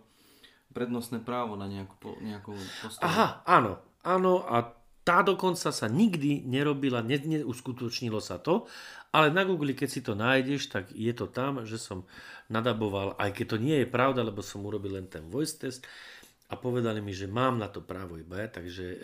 prednostné 0.74 1.22
právo 1.22 1.60
na 1.60 1.68
nejakú, 1.70 1.96
nejakú 2.24 2.56
postavu. 2.82 3.06
Aha, 3.06 3.46
áno, 3.46 3.78
áno 4.02 4.42
a 4.48 4.83
tá 5.04 5.20
dokonca 5.20 5.70
sa 5.70 5.88
nikdy 5.92 6.48
nerobila, 6.48 7.04
ne, 7.04 7.20
neuskutočnilo 7.20 8.24
sa 8.24 8.40
to, 8.40 8.68
ale 9.12 9.30
na 9.30 9.44
Google, 9.46 9.76
keď 9.76 9.90
si 9.92 10.02
to 10.02 10.16
nájdeš, 10.16 10.72
tak 10.72 10.90
je 10.96 11.14
to 11.14 11.30
tam, 11.30 11.68
že 11.68 11.78
som 11.78 12.08
nadaboval, 12.50 13.20
aj 13.20 13.32
keď 13.36 13.46
to 13.46 13.58
nie 13.62 13.78
je 13.84 13.88
pravda, 13.88 14.26
lebo 14.26 14.42
som 14.42 14.64
urobil 14.66 14.98
len 14.98 15.08
ten 15.12 15.28
voice 15.30 15.60
test 15.60 15.86
a 16.50 16.58
povedali 16.58 17.04
mi, 17.04 17.14
že 17.14 17.30
mám 17.30 17.60
na 17.60 17.70
to 17.70 17.84
právo 17.84 18.18
iba 18.18 18.42
takže 18.48 18.86
e, 18.90 18.98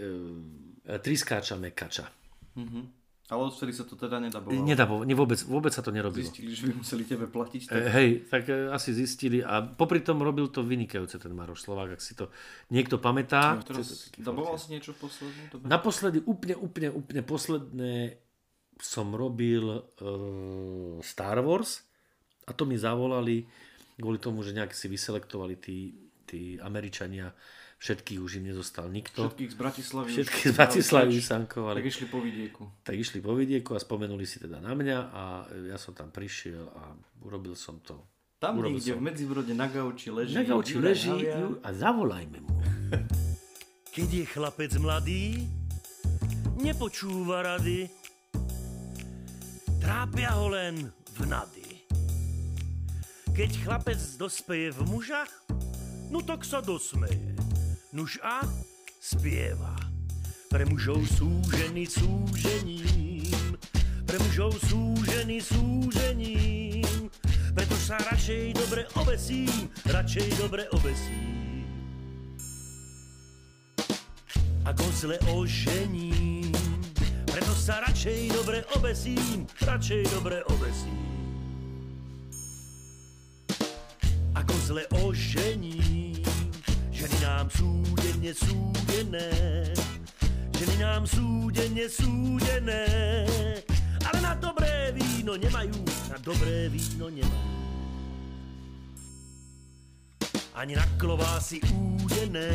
triskáča 0.97 1.55
mekača. 1.59 2.09
Mhm. 2.57 2.98
Ale 3.29 3.45
odvtedy 3.45 3.77
sa 3.77 3.85
to 3.85 3.93
teda 3.93 4.17
nedabovalo. 4.17 4.65
Nedabo, 4.65 4.95
ne, 5.05 5.13
vôbec, 5.13 5.37
vôbec 5.45 5.69
sa 5.69 5.85
to 5.85 5.93
nerobilo. 5.93 6.25
Zistili, 6.25 6.49
že 6.49 6.65
by 6.65 6.73
museli 6.81 7.03
tebe 7.05 7.29
platiť. 7.29 7.61
E, 7.61 7.67
Tak... 7.69 7.81
hej, 7.93 8.09
tak 8.25 8.43
e, 8.49 8.73
asi 8.73 8.89
zistili 8.97 9.45
a 9.45 9.61
popri 9.61 10.01
tom 10.01 10.17
robil 10.25 10.49
to 10.49 10.65
vynikajúce 10.65 11.21
ten 11.21 11.29
Maroš 11.37 11.69
Slovák, 11.69 11.93
ak 11.93 12.01
si 12.01 12.17
to 12.17 12.33
niekto 12.73 12.97
pamätá. 12.97 13.61
No, 13.61 13.61
teraz 13.61 14.09
daboval 14.17 14.57
si 14.57 14.73
niečo 14.73 14.97
v 14.97 15.05
poslednom 15.05 15.45
dobe? 15.53 15.63
Naposledy, 15.69 16.25
úplne, 16.25 16.57
úplne, 16.57 16.89
úplne 16.89 17.21
posledné 17.21 18.17
som 18.81 19.13
robil 19.13 19.77
uh, 19.77 20.97
Star 21.05 21.37
Wars 21.45 21.85
a 22.47 22.55
to 22.55 22.65
mi 22.65 22.81
zavolali 22.81 23.45
kvôli 23.99 24.17
tomu, 24.17 24.41
že 24.41 24.55
nejak 24.55 24.71
si 24.71 24.87
vyselektovali 24.87 25.59
tí, 25.59 25.91
tí 26.23 26.55
Američania, 26.57 27.29
všetkých 27.79 28.19
už 28.19 28.31
im 28.37 28.45
nezostal 28.45 28.87
nikto. 28.87 29.25
Všetkých 29.25 29.49
z 29.49 29.57
Bratislavy. 29.57 30.09
Všetkých 30.11 30.45
z 30.45 30.53
Bratislavy 30.53 31.15
sankovali. 31.17 31.75
Tak 31.77 31.87
išli 31.87 32.05
po 32.05 32.19
vidieku. 32.19 32.63
tak 32.83 32.95
išli 32.95 33.19
po 33.19 33.31
vidieku 33.33 33.71
a 33.71 33.79
spomenuli 33.79 34.23
si 34.23 34.37
teda 34.37 34.59
na 34.59 34.71
mňa 34.71 34.97
a 35.09 35.23
ja 35.65 35.75
som 35.75 35.91
tam 35.91 36.09
prišiel 36.09 36.67
a 36.69 36.91
urobil 37.21 37.55
som 37.55 37.79
to. 37.79 37.95
Tam 38.37 38.55
Urobil 38.55 38.77
niekde 38.77 38.93
som. 38.93 38.99
v 38.99 39.03
Medzibrode 39.03 39.51
na 39.51 39.67
gauči 39.67 40.07
leží. 40.09 40.31
Na 40.33 40.43
gauči 40.43 40.75
leží 40.77 41.07
Haviar. 41.09 41.39
ju- 41.41 41.59
a 41.59 41.69
zavolajme 41.69 42.39
mu. 42.39 42.51
Keď 43.89 44.09
je 44.13 44.25
chlapec 44.25 44.71
mladý, 44.75 45.23
nepočúva 46.55 47.43
rady, 47.45 47.87
trápia 49.79 50.35
ho 50.35 50.47
len 50.47 50.87
vnady. 51.15 51.83
Keď 53.31 53.49
chlapec 53.63 53.99
dospeje 54.15 54.71
v 54.73 54.81
muža, 54.85 55.23
no 56.07 56.19
tak 56.19 56.43
sa 56.43 56.59
dosmeje. 56.59 57.38
Nuž 57.93 58.19
a 58.23 58.41
spieva. 59.01 59.75
Pre 60.49 60.65
mužov 60.65 61.05
súžením, 61.09 61.93
pre 64.05 64.17
mužov 64.17 64.57
sú 64.65 64.97
ženy 65.05 65.37
súžením, 65.37 67.09
preto 67.53 67.77
sa 67.77 68.01
radšej 68.09 68.57
dobre 68.57 68.89
obesím, 68.97 69.69
radšej 69.85 70.29
dobre 70.41 70.65
obesím 70.73 71.39
ako 74.69 74.85
zle 74.93 75.17
ožením. 75.33 76.53
Preto 77.25 77.53
sa 77.57 77.81
radšej 77.81 78.29
dobre 78.37 78.61
obesím, 78.77 79.49
radšej 79.65 80.03
dobre 80.13 80.45
obesím. 80.45 81.09
Ako 84.37 84.53
zle 84.69 84.83
ožením, 85.01 86.08
nám 87.39 87.47
súdenne 87.55 88.35
súdené, 88.35 89.31
ženy 90.59 90.75
nám 90.83 91.07
súdenne 91.07 91.87
súdené, 91.87 92.83
ale 94.03 94.19
na 94.19 94.35
dobré 94.35 94.91
víno 94.91 95.39
nemajú, 95.39 95.79
na 96.11 96.19
dobré 96.19 96.67
víno 96.67 97.07
nemajú. 97.07 97.47
Ani 100.51 100.75
na 100.75 100.83
klobásy 100.99 101.63
údené, 102.03 102.51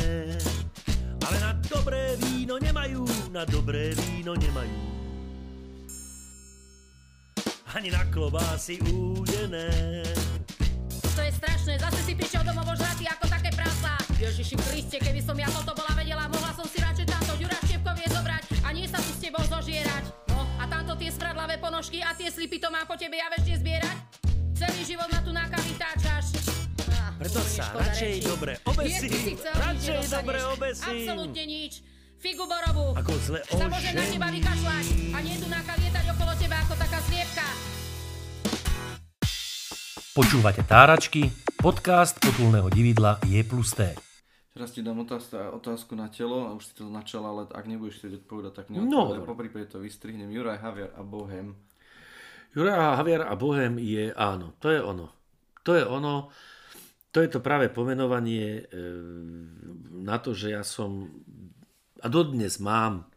ale 1.25 1.37
na 1.41 1.57
dobré 1.65 2.21
víno 2.21 2.61
nemajú, 2.61 3.09
na 3.33 3.49
dobré 3.49 3.97
víno 3.97 4.37
nemajú. 4.37 4.81
Ani 7.73 7.89
na 7.89 8.05
klobásy 8.13 8.85
údené. 8.85 10.05
To 11.17 11.21
je 11.25 11.33
strašné, 11.33 11.81
zase 11.81 12.05
si 12.05 12.13
prišiel 12.13 12.45
domov 12.45 12.69
ožratý 12.69 13.09
ako. 13.09 13.24
Ježiši 14.35 14.59
Kriste, 14.59 14.99
keby 14.99 15.23
som 15.23 15.39
ja 15.39 15.47
toto 15.47 15.79
bola 15.79 15.95
vedela, 15.95 16.27
mohla 16.27 16.51
som 16.59 16.67
si 16.67 16.83
radšej 16.83 17.07
tamto 17.07 17.39
Ďura 17.39 17.55
Štepkovie 17.71 18.03
zobrať 18.11 18.43
a 18.67 18.75
nie 18.75 18.91
sa 18.91 18.99
tu 18.99 19.15
s 19.15 19.23
tebou 19.23 19.39
zožierať. 19.47 20.11
No 20.27 20.43
a 20.59 20.67
tamto 20.67 20.99
tie 20.99 21.07
smradlavé 21.07 21.63
ponožky 21.63 22.03
a 22.03 22.19
tie 22.19 22.35
slipy 22.35 22.59
to 22.59 22.67
mám 22.67 22.83
po 22.83 22.99
tebe 22.99 23.15
ja 23.15 23.31
vešte 23.31 23.63
zbierať. 23.63 23.95
Celý 24.59 24.83
život 24.83 25.07
ma 25.07 25.23
tu 25.23 25.31
na 25.31 25.47
kavi 25.47 25.79
táčaš. 25.79 26.35
Á, 26.83 27.15
Preto 27.15 27.47
sa 27.47 27.79
radšej 27.79 28.11
rečí. 28.11 28.27
dobre 28.27 28.53
obesím, 28.67 29.39
chcel, 29.39 29.55
radšej 29.55 29.97
nič 30.03 30.11
dobre 30.11 30.39
obesím. 30.51 30.91
Absolútne 31.07 31.45
nič. 31.47 31.73
Figu 32.19 32.45
borobu. 32.51 32.87
Ako 32.99 33.15
zle 33.23 33.39
Sa 33.47 33.71
môže 33.71 33.91
na 33.95 34.03
teba 34.03 34.29
vykašľať 34.35 34.87
a 35.15 35.19
nie 35.23 35.35
tu 35.39 35.47
náka 35.47 35.79
lietať 35.79 36.05
okolo 36.11 36.33
teba 36.35 36.57
ako 36.59 36.75
taká 36.75 36.99
sliepka. 37.07 37.47
Počúvate 40.11 40.67
Táračky, 40.67 41.31
podcast 41.55 42.19
potulného 42.19 42.67
dividla 42.67 43.23
je 43.31 43.39
plus 43.47 43.71
T. 43.79 43.95
Teraz 44.55 44.71
ti 44.71 44.81
dám 44.81 45.03
otázku, 45.03 45.35
otázku 45.35 45.93
na 45.99 46.07
telo 46.07 46.47
a 46.47 46.55
už 46.55 46.63
si 46.63 46.73
to 46.79 46.87
načal, 46.87 47.27
ale 47.27 47.43
ak 47.51 47.67
nebudeš 47.67 47.99
chcieť 47.99 48.23
odpovedať, 48.23 48.53
tak 48.55 48.67
No, 48.71 48.87
neodpovedaj. 48.87 49.19
dobre. 49.19 49.27
po 49.27 49.35
prípade 49.35 49.67
to 49.67 49.83
vystrihnem. 49.83 50.31
Juraj 50.31 50.63
Haviar 50.63 50.91
a 50.95 51.03
Bohem. 51.03 51.59
Jura 52.55 52.95
Javier 52.95 53.27
a 53.27 53.35
Bohem 53.35 53.83
je 53.83 54.15
áno, 54.15 54.55
to 54.63 54.71
je 54.71 54.79
ono. 54.79 55.11
To 55.67 55.75
je 55.75 55.83
ono, 55.83 56.31
to 57.11 57.19
je 57.19 57.27
to 57.27 57.43
práve 57.43 57.67
pomenovanie 57.67 58.63
e, 58.63 58.83
na 59.99 60.23
to, 60.23 60.31
že 60.31 60.55
ja 60.55 60.63
som 60.63 61.11
a 61.99 62.07
dodnes 62.07 62.63
mám 62.63 63.11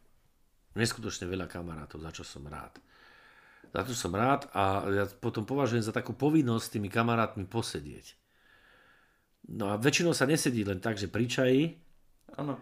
neskutočne 0.74 1.28
veľa 1.28 1.46
kamarátov, 1.46 2.02
za 2.02 2.10
čo 2.10 2.24
som 2.24 2.50
rád. 2.50 2.82
Za 3.70 3.84
to 3.84 3.94
som 3.94 4.16
rád 4.16 4.50
a 4.56 4.64
ja 4.90 5.06
potom 5.06 5.44
považujem 5.44 5.84
za 5.84 5.94
takú 5.94 6.18
povinnosť 6.18 6.64
s 6.64 6.74
tými 6.74 6.90
kamarátmi 6.90 7.46
posedieť. 7.46 8.16
No 9.48 9.72
a 9.72 9.80
väčšinou 9.80 10.12
sa 10.12 10.28
nesedí 10.28 10.68
len 10.68 10.84
tak, 10.84 11.00
že 11.00 11.08
pri 11.08 11.26
čaji, 11.28 11.62
Áno. 12.36 12.60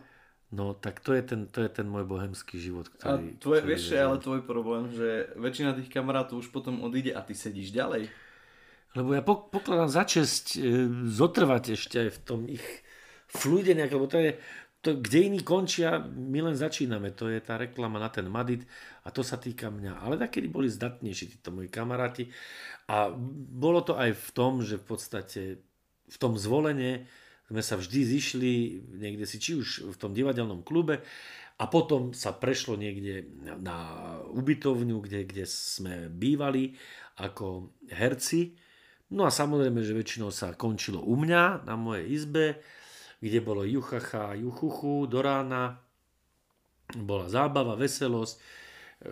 no 0.54 0.78
tak 0.78 1.02
to 1.02 1.18
je 1.18 1.26
ten, 1.26 1.50
to 1.50 1.66
je 1.66 1.70
ten 1.74 1.90
môj 1.90 2.06
bohemský 2.06 2.62
život, 2.62 2.86
A 3.02 3.18
ktorý... 3.18 3.42
tvoje, 3.42 3.60
ktorý 3.66 3.70
vieš, 3.74 3.84
je 3.90 4.00
ale 4.00 4.18
tvoj 4.22 4.42
problém, 4.46 4.84
že 4.94 5.34
väčšina 5.34 5.74
tých 5.74 5.90
kamarátov 5.90 6.46
už 6.46 6.54
potom 6.54 6.86
odíde 6.86 7.18
a 7.18 7.26
ty 7.26 7.34
sedíš 7.34 7.74
ďalej. 7.74 8.14
Lebo 8.96 9.12
ja 9.12 9.26
pok- 9.26 9.52
pokladám 9.52 9.92
za 9.92 10.06
čest 10.08 10.56
e, 10.56 10.88
zotrvať 11.10 11.76
ešte 11.76 12.06
aj 12.06 12.10
v 12.16 12.20
tom 12.24 12.40
ich 12.48 12.64
fluide 13.28 13.76
nejak, 13.76 13.92
lebo 13.92 14.08
to 14.08 14.22
je, 14.22 14.40
to, 14.86 15.02
kde 15.02 15.20
iní 15.34 15.42
končia, 15.42 15.98
my 16.06 16.46
len 16.46 16.54
začíname. 16.54 17.10
To 17.18 17.26
je 17.26 17.42
tá 17.42 17.58
reklama 17.58 17.98
na 17.98 18.14
ten 18.14 18.30
Madit 18.30 18.70
a 19.02 19.10
to 19.10 19.26
sa 19.26 19.42
týka 19.42 19.74
mňa. 19.74 19.98
Ale 19.98 20.22
takedy 20.22 20.46
boli 20.46 20.70
zdatnejší 20.70 21.34
títo 21.34 21.50
moji 21.50 21.74
kamaráti 21.74 22.30
a 22.86 23.10
bolo 23.50 23.82
to 23.82 23.98
aj 23.98 24.14
v 24.14 24.30
tom, 24.38 24.62
že 24.62 24.78
v 24.78 24.86
podstate 24.86 25.42
v 26.06 26.18
tom 26.22 26.38
zvolenie 26.38 27.08
sme 27.46 27.62
sa 27.62 27.78
vždy 27.78 28.00
zišli 28.06 28.54
niekde 28.98 29.26
si, 29.30 29.38
či 29.38 29.58
už 29.58 29.94
v 29.94 29.98
tom 29.98 30.12
divadelnom 30.14 30.66
klube 30.66 31.06
a 31.56 31.64
potom 31.72 32.12
sa 32.12 32.36
prešlo 32.36 32.76
niekde 32.76 33.30
na 33.62 33.78
ubytovňu, 34.34 34.98
kde, 35.00 35.24
kde 35.24 35.46
sme 35.48 36.12
bývali 36.12 36.76
ako 37.22 37.72
herci. 37.94 38.60
No 39.16 39.24
a 39.24 39.32
samozrejme, 39.32 39.80
že 39.86 39.96
väčšinou 39.96 40.34
sa 40.34 40.58
končilo 40.58 41.00
u 41.00 41.16
mňa 41.16 41.64
na 41.64 41.78
mojej 41.80 42.06
izbe, 42.12 42.60
kde 43.22 43.40
bolo 43.40 43.64
juchacha, 43.64 44.36
juchuchu 44.36 45.08
do 45.08 45.24
rána. 45.24 45.80
Bola 46.92 47.32
zábava, 47.32 47.80
veselosť. 47.80 48.65
E, 49.02 49.12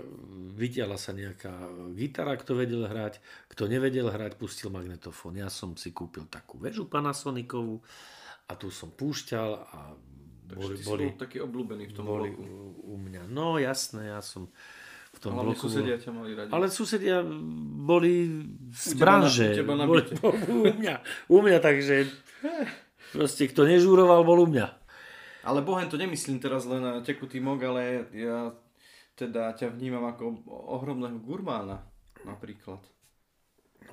Vytiala 0.53 0.95
sa 0.95 1.11
nejaká 1.11 1.51
gitara, 1.93 2.37
kto 2.37 2.55
vedel 2.55 2.85
hrať. 2.85 3.19
Kto 3.49 3.67
nevedel 3.67 4.07
hrať, 4.07 4.37
pustil 4.37 4.69
magnetofón. 4.69 5.35
Ja 5.35 5.49
som 5.49 5.73
si 5.75 5.91
kúpil 5.91 6.29
takú 6.29 6.61
väžu 6.61 6.85
Panasonicovú 6.87 7.81
a 8.47 8.53
tu 8.55 8.69
som 8.69 8.91
púšťal 8.91 9.49
a 9.73 9.79
boli, 10.53 10.75
si 10.77 10.85
boli, 10.85 11.05
bol 11.09 11.17
taký 11.17 11.37
obľúbený 11.41 11.83
v 11.89 11.93
tom 11.95 12.05
boli 12.05 12.29
bloku. 12.29 12.43
u, 12.43 12.93
u 12.93 12.95
mňa. 12.99 13.25
No 13.31 13.57
jasné, 13.57 14.11
ja 14.13 14.19
som 14.21 14.51
v 15.13 15.19
tom 15.21 15.33
Hlavne 15.33 15.55
bloku... 15.55 15.65
susedia 15.65 15.95
ťa 15.97 16.11
mali 16.11 16.31
radi. 16.35 16.49
Ale 16.51 16.65
susedia 16.69 17.21
boli 17.81 18.13
z 18.73 18.93
U 18.93 18.97
branže. 18.99 19.47
na- 19.49 19.53
u 19.53 19.57
teba 19.57 19.73
na 19.79 19.85
boli, 19.87 20.01
u, 20.53 20.65
mňa, 20.69 20.95
u 21.29 21.37
mňa, 21.41 21.57
takže 21.61 21.95
proste 23.13 23.45
kto 23.49 23.65
nežúroval, 23.65 24.21
bol 24.25 24.45
u 24.45 24.49
mňa. 24.49 24.67
Ale 25.43 25.59
Bohem 25.59 25.91
to 25.91 25.99
nemyslím 25.99 26.39
teraz 26.39 26.63
len 26.63 26.79
na 26.79 27.03
tekutý 27.03 27.43
mok, 27.43 27.59
ale 27.63 28.07
ja 28.15 28.55
teda 29.13 29.53
ťa 29.53 29.73
vnímam 29.73 30.05
ako 30.09 30.41
ohromného 30.49 31.21
gurmána 31.21 31.85
napríklad. 32.25 32.81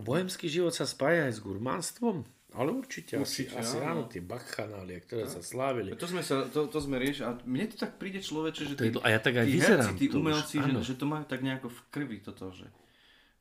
Bohemský 0.01 0.49
život 0.49 0.73
sa 0.73 0.89
spája 0.89 1.29
aj 1.29 1.37
s 1.37 1.41
gurmánstvom, 1.45 2.25
ale 2.51 2.71
určite, 2.75 3.15
Určite, 3.15 3.55
asi, 3.55 3.79
asi 3.79 3.85
áno. 3.85 4.11
tie 4.11 4.19
bakchanálie, 4.25 4.99
ktoré 5.07 5.29
sa 5.31 5.39
slávili. 5.39 5.95
To 5.95 6.09
sme 6.09 6.23
sa, 6.25 6.49
to, 6.51 6.67
to 6.67 6.79
sme 6.83 6.99
riešili 6.99 7.27
a 7.31 7.39
mne 7.47 7.71
to 7.71 7.77
tak 7.79 7.95
príde 8.01 8.19
človeče, 8.19 8.63
že 8.65 8.75
tí, 8.75 8.91
a 8.97 9.09
ja 9.13 9.21
tak 9.23 9.39
aj 9.39 9.47
tí 9.47 9.59
herci, 9.61 9.93
tí 9.95 10.07
tu 10.11 10.19
už, 10.19 10.23
umelci, 10.25 10.57
že, 10.59 10.67
áno. 10.67 10.81
že 10.83 10.95
to 10.99 11.07
majú 11.07 11.25
tak 11.31 11.47
nejako 11.47 11.69
v 11.71 11.81
krvi 11.93 12.19
toto, 12.23 12.51
že 12.51 12.67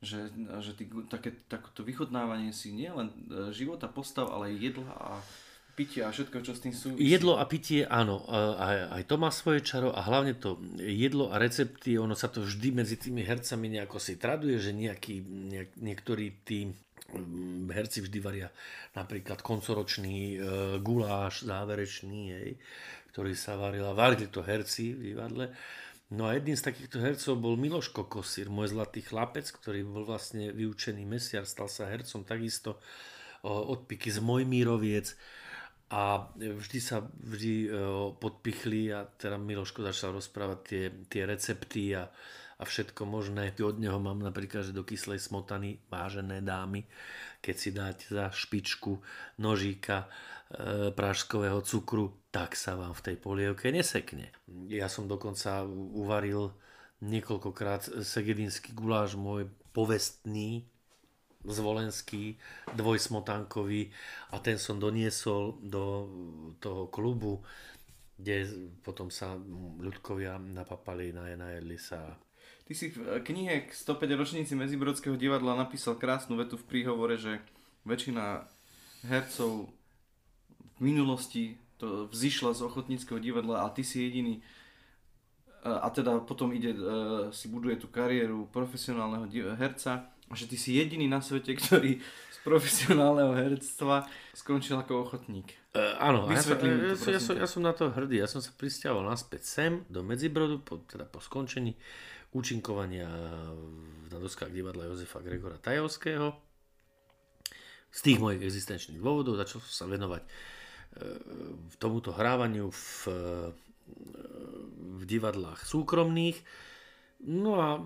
že, 0.00 0.32
že 0.64 0.72
tí, 0.72 0.88
také, 1.12 1.36
takéto 1.44 1.84
vychodnávanie 1.84 2.56
si 2.56 2.72
nie 2.72 2.88
len 2.88 3.12
e, 3.28 3.52
života, 3.52 3.84
postav, 3.84 4.32
ale 4.32 4.48
aj 4.48 4.56
jedla 4.56 4.90
a 4.96 5.20
pitia 5.80 6.02
a 6.08 6.12
všetko, 6.12 6.44
čo 6.44 6.52
s 6.52 6.60
tým 6.60 6.74
súvisí. 6.76 7.08
Jedlo 7.08 7.40
a 7.40 7.44
pitie, 7.48 7.88
áno, 7.88 8.20
aj, 8.60 9.00
aj 9.00 9.02
to 9.08 9.16
má 9.16 9.32
svoje 9.32 9.64
čaro 9.64 9.88
a 9.96 10.04
hlavne 10.04 10.36
to 10.36 10.60
jedlo 10.76 11.32
a 11.32 11.40
recepty, 11.40 11.96
ono 11.96 12.12
sa 12.12 12.28
to 12.28 12.44
vždy 12.44 12.76
medzi 12.76 13.00
tými 13.00 13.24
hercami 13.24 13.80
nejako 13.80 13.96
si 13.96 14.20
traduje, 14.20 14.60
že 14.60 14.76
nejaký, 14.76 15.24
nejak, 15.24 15.70
niektorí 15.80 16.44
tí 16.44 16.68
mm, 16.68 17.72
herci 17.72 18.04
vždy 18.04 18.18
varia 18.20 18.52
napríklad 18.92 19.40
koncoročný 19.40 20.16
e, 20.20 20.38
guláš 20.84 21.48
záverečný, 21.48 22.22
hej, 22.28 22.50
ktorý 23.16 23.32
sa 23.32 23.56
varil 23.56 23.88
a 23.88 23.96
varili 23.96 24.28
to 24.28 24.44
herci 24.44 24.92
v 24.92 25.16
divadle. 25.16 25.48
No 26.12 26.28
a 26.28 26.36
jedným 26.36 26.58
z 26.60 26.66
takýchto 26.66 27.00
hercov 27.00 27.40
bol 27.40 27.56
Miloš 27.56 27.88
Kokosír, 27.94 28.52
môj 28.52 28.74
zlatý 28.74 29.00
chlapec, 29.00 29.48
ktorý 29.48 29.86
bol 29.86 30.04
vlastne 30.04 30.52
vyučený 30.52 31.06
mesiar, 31.08 31.46
stal 31.48 31.70
sa 31.72 31.88
hercom 31.88 32.26
takisto 32.26 32.76
od 33.46 33.88
Piky 33.88 34.12
z 34.12 34.20
Mojmíroviec 34.20 35.16
a 35.90 36.30
vždy 36.38 36.78
sa 36.78 37.02
vždy 37.02 37.66
e, 37.66 37.68
podpichli 38.14 38.94
a 38.94 39.02
teda 39.02 39.34
Miloško 39.42 39.82
začal 39.82 40.14
rozprávať 40.14 40.58
tie, 40.62 40.84
tie 41.10 41.22
recepty 41.26 41.98
a, 41.98 42.06
a 42.58 42.62
všetko 42.62 43.02
možné. 43.10 43.50
Od 43.58 43.74
neho 43.82 43.98
mám 43.98 44.22
napríklad, 44.22 44.70
že 44.70 44.76
do 44.76 44.86
kyslej 44.86 45.18
smotany, 45.18 45.82
vážené 45.90 46.46
dámy, 46.46 46.86
keď 47.42 47.56
si 47.58 47.70
dáte 47.74 48.06
za 48.06 48.30
špičku 48.30 49.02
nožíka 49.42 50.06
e, 50.06 50.94
práškového 50.94 51.58
cukru, 51.66 52.14
tak 52.30 52.54
sa 52.54 52.78
vám 52.78 52.94
v 52.94 53.04
tej 53.10 53.16
polievke 53.18 53.74
nesekne. 53.74 54.30
Ja 54.70 54.86
som 54.86 55.10
dokonca 55.10 55.66
uvaril 55.74 56.54
niekoľkokrát 57.02 58.06
segedinský 58.06 58.78
guláš 58.78 59.18
môj 59.18 59.50
povestný, 59.74 60.70
zvolenský, 61.44 62.36
dvojsmotankový 62.76 63.88
a 64.32 64.36
ten 64.44 64.60
som 64.60 64.76
doniesol 64.76 65.56
do 65.64 65.84
toho 66.60 66.92
klubu, 66.92 67.40
kde 68.20 68.68
potom 68.84 69.08
sa 69.08 69.40
ľudkovia 69.80 70.36
napapali, 70.36 71.16
najedli 71.16 71.80
sa. 71.80 72.20
Ty 72.68 72.72
si 72.76 72.92
v 72.92 73.24
knihe 73.24 73.66
k 73.66 73.70
105 73.72 74.20
ročníci 74.20 74.52
Medzibrodského 74.52 75.16
divadla 75.16 75.56
napísal 75.56 75.96
krásnu 75.96 76.36
vetu 76.36 76.60
v 76.60 76.68
príhovore, 76.68 77.16
že 77.16 77.40
väčšina 77.88 78.44
hercov 79.08 79.72
v 80.76 80.80
minulosti 80.84 81.56
to 81.80 82.12
vzýšla 82.12 82.52
z 82.52 82.60
ochotníckého 82.68 83.16
divadla 83.16 83.64
a 83.64 83.72
ty 83.72 83.80
si 83.80 84.04
jediný 84.04 84.44
a 85.60 85.88
teda 85.92 86.24
potom 86.24 86.52
ide, 86.56 86.72
e, 86.72 86.80
si 87.36 87.52
buduje 87.52 87.76
tú 87.76 87.92
kariéru 87.92 88.48
profesionálneho 88.48 89.28
herca 89.60 90.08
že 90.34 90.46
ty 90.46 90.56
si 90.56 90.78
jediný 90.78 91.06
na 91.06 91.22
svete, 91.22 91.54
ktorý 91.58 91.98
z 92.02 92.38
profesionálneho 92.46 93.34
herctva 93.36 94.06
skončil 94.32 94.78
ako 94.80 95.06
ochotník. 95.06 95.54
Uh, 95.74 95.94
áno, 96.00 96.26
ja, 96.30 96.40
sa, 96.40 96.56
ja, 96.56 96.96
to, 96.96 97.08
ja, 97.10 97.20
som, 97.20 97.34
ja 97.36 97.48
som 97.48 97.62
na 97.62 97.74
to 97.76 97.90
hrdý. 97.90 98.22
Ja 98.22 98.28
som 98.30 98.42
sa 98.42 98.50
pristiaval 98.54 99.06
naspäť 99.06 99.42
sem, 99.46 99.72
do 99.86 100.02
Medzibrodu, 100.02 100.62
po, 100.62 100.82
teda 100.86 101.06
po 101.06 101.22
skončení 101.22 101.76
účinkovania 102.30 103.10
na 104.10 104.18
doskách 104.18 104.54
divadla 104.54 104.86
Jozefa 104.86 105.22
Gregora 105.22 105.58
Tajovského. 105.58 106.34
Z 107.90 108.00
tých 108.06 108.22
mojich 108.22 108.42
existenčných 108.46 109.02
dôvodov 109.02 109.34
začal 109.34 109.58
som 109.62 109.74
sa 109.74 109.86
venovať 109.90 110.22
uh, 110.22 110.30
tomuto 111.78 112.14
hrávaniu 112.14 112.70
v 112.70 113.10
v 115.00 115.02
divadlách 115.06 115.64
súkromných. 115.64 116.36
No 117.20 117.60
a 117.60 117.76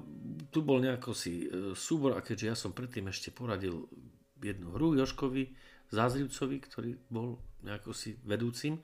tu 0.54 0.62
bol 0.62 0.78
nejako 0.78 1.10
si 1.10 1.46
e, 1.46 1.74
súbor 1.74 2.14
a 2.14 2.22
keďže 2.22 2.46
ja 2.46 2.54
som 2.54 2.70
predtým 2.70 3.10
ešte 3.10 3.34
poradil 3.34 3.90
jednu 4.38 4.70
hru 4.78 4.94
Joškovi 4.94 5.50
Zázrivcovi, 5.90 6.56
ktorý 6.62 6.90
bol 7.10 7.42
nejako 7.66 7.90
si 7.90 8.14
vedúcim 8.22 8.78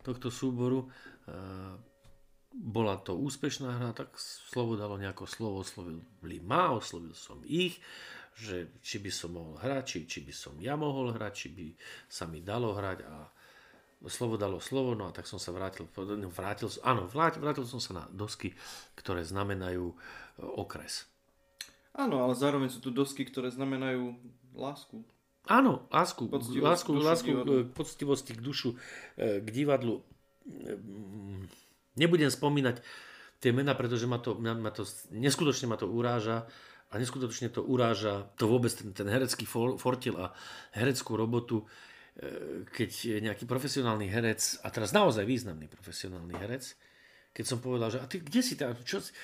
tohto 0.00 0.32
súboru, 0.32 0.88
e, 0.88 1.28
bola 2.52 3.00
to 3.00 3.16
úspešná 3.16 3.80
hra, 3.80 3.90
tak 3.96 4.16
slovo 4.20 4.76
dalo 4.76 5.00
nejako 5.00 5.24
slovo, 5.24 5.64
oslovili 5.64 6.40
ma, 6.40 6.72
oslovil 6.72 7.16
som 7.16 7.40
ich, 7.44 7.80
že 8.36 8.80
či 8.80 9.00
by 9.00 9.12
som 9.12 9.36
mohol 9.36 9.60
hrať, 9.60 9.84
či, 9.84 9.98
či 10.08 10.18
by 10.24 10.32
som 10.32 10.54
ja 10.60 10.76
mohol 10.76 11.12
hrať, 11.12 11.32
či 11.36 11.48
by 11.52 11.66
sa 12.08 12.24
mi 12.28 12.40
dalo 12.40 12.72
hrať 12.72 12.98
a 13.04 13.28
slovo 14.10 14.34
dalo 14.34 14.58
slovo, 14.58 14.98
no 14.98 15.06
a 15.06 15.14
tak 15.14 15.30
som 15.30 15.38
sa 15.38 15.54
vrátil, 15.54 15.86
no, 15.94 16.30
vrátil, 16.30 16.70
áno, 16.82 17.06
vrátil, 17.06 17.42
vrátil 17.42 17.66
som 17.66 17.78
sa 17.78 17.92
na 17.94 18.04
dosky, 18.10 18.54
ktoré 18.98 19.22
znamenajú 19.22 19.92
e, 19.92 19.96
okres. 20.42 21.06
Áno, 21.94 22.24
ale 22.24 22.34
zároveň 22.34 22.72
sú 22.72 22.80
tu 22.80 22.90
dosky, 22.90 23.22
ktoré 23.28 23.52
znamenajú 23.52 24.16
lásku. 24.56 25.04
Áno, 25.46 25.86
lásku, 25.90 26.30
poctivosť, 26.30 26.62
lásku, 26.62 26.90
dušu 26.94 27.06
lásku 27.06 27.30
k 27.30 27.48
e, 27.50 27.62
poctivosti 27.66 28.32
k 28.34 28.40
dušu, 28.40 28.70
e, 29.18 29.42
k 29.42 29.48
divadlu. 29.50 30.02
Nebudem 31.94 32.30
spomínať 32.30 32.82
tie 33.42 33.50
mená, 33.50 33.74
pretože 33.74 34.06
ma 34.06 34.18
to, 34.18 34.38
ma 34.38 34.70
to, 34.70 34.86
neskutočne 35.14 35.70
ma 35.70 35.78
to 35.78 35.90
uráža 35.90 36.46
a 36.90 36.98
neskutočne 36.98 37.50
to 37.50 37.62
uráža 37.62 38.30
to 38.38 38.46
vôbec 38.46 38.70
ten, 38.70 38.94
ten 38.94 39.06
herecký 39.06 39.46
fortil 39.48 40.14
a 40.18 40.30
hereckú 40.74 41.18
robotu 41.18 41.66
keď 42.68 43.22
nejaký 43.24 43.48
profesionálny 43.48 44.06
herec, 44.12 44.60
a 44.60 44.68
teraz 44.68 44.92
naozaj 44.92 45.24
významný 45.24 45.64
profesionálny 45.66 46.36
herec, 46.36 46.76
keď 47.32 47.44
som 47.48 47.64
povedal, 47.64 47.88
že 47.88 47.98
a 47.98 48.04
ty 48.04 48.20
kde 48.20 48.40
si 48.44 48.60
tam, 48.60 48.76
čo 48.84 49.00
si? 49.00 49.16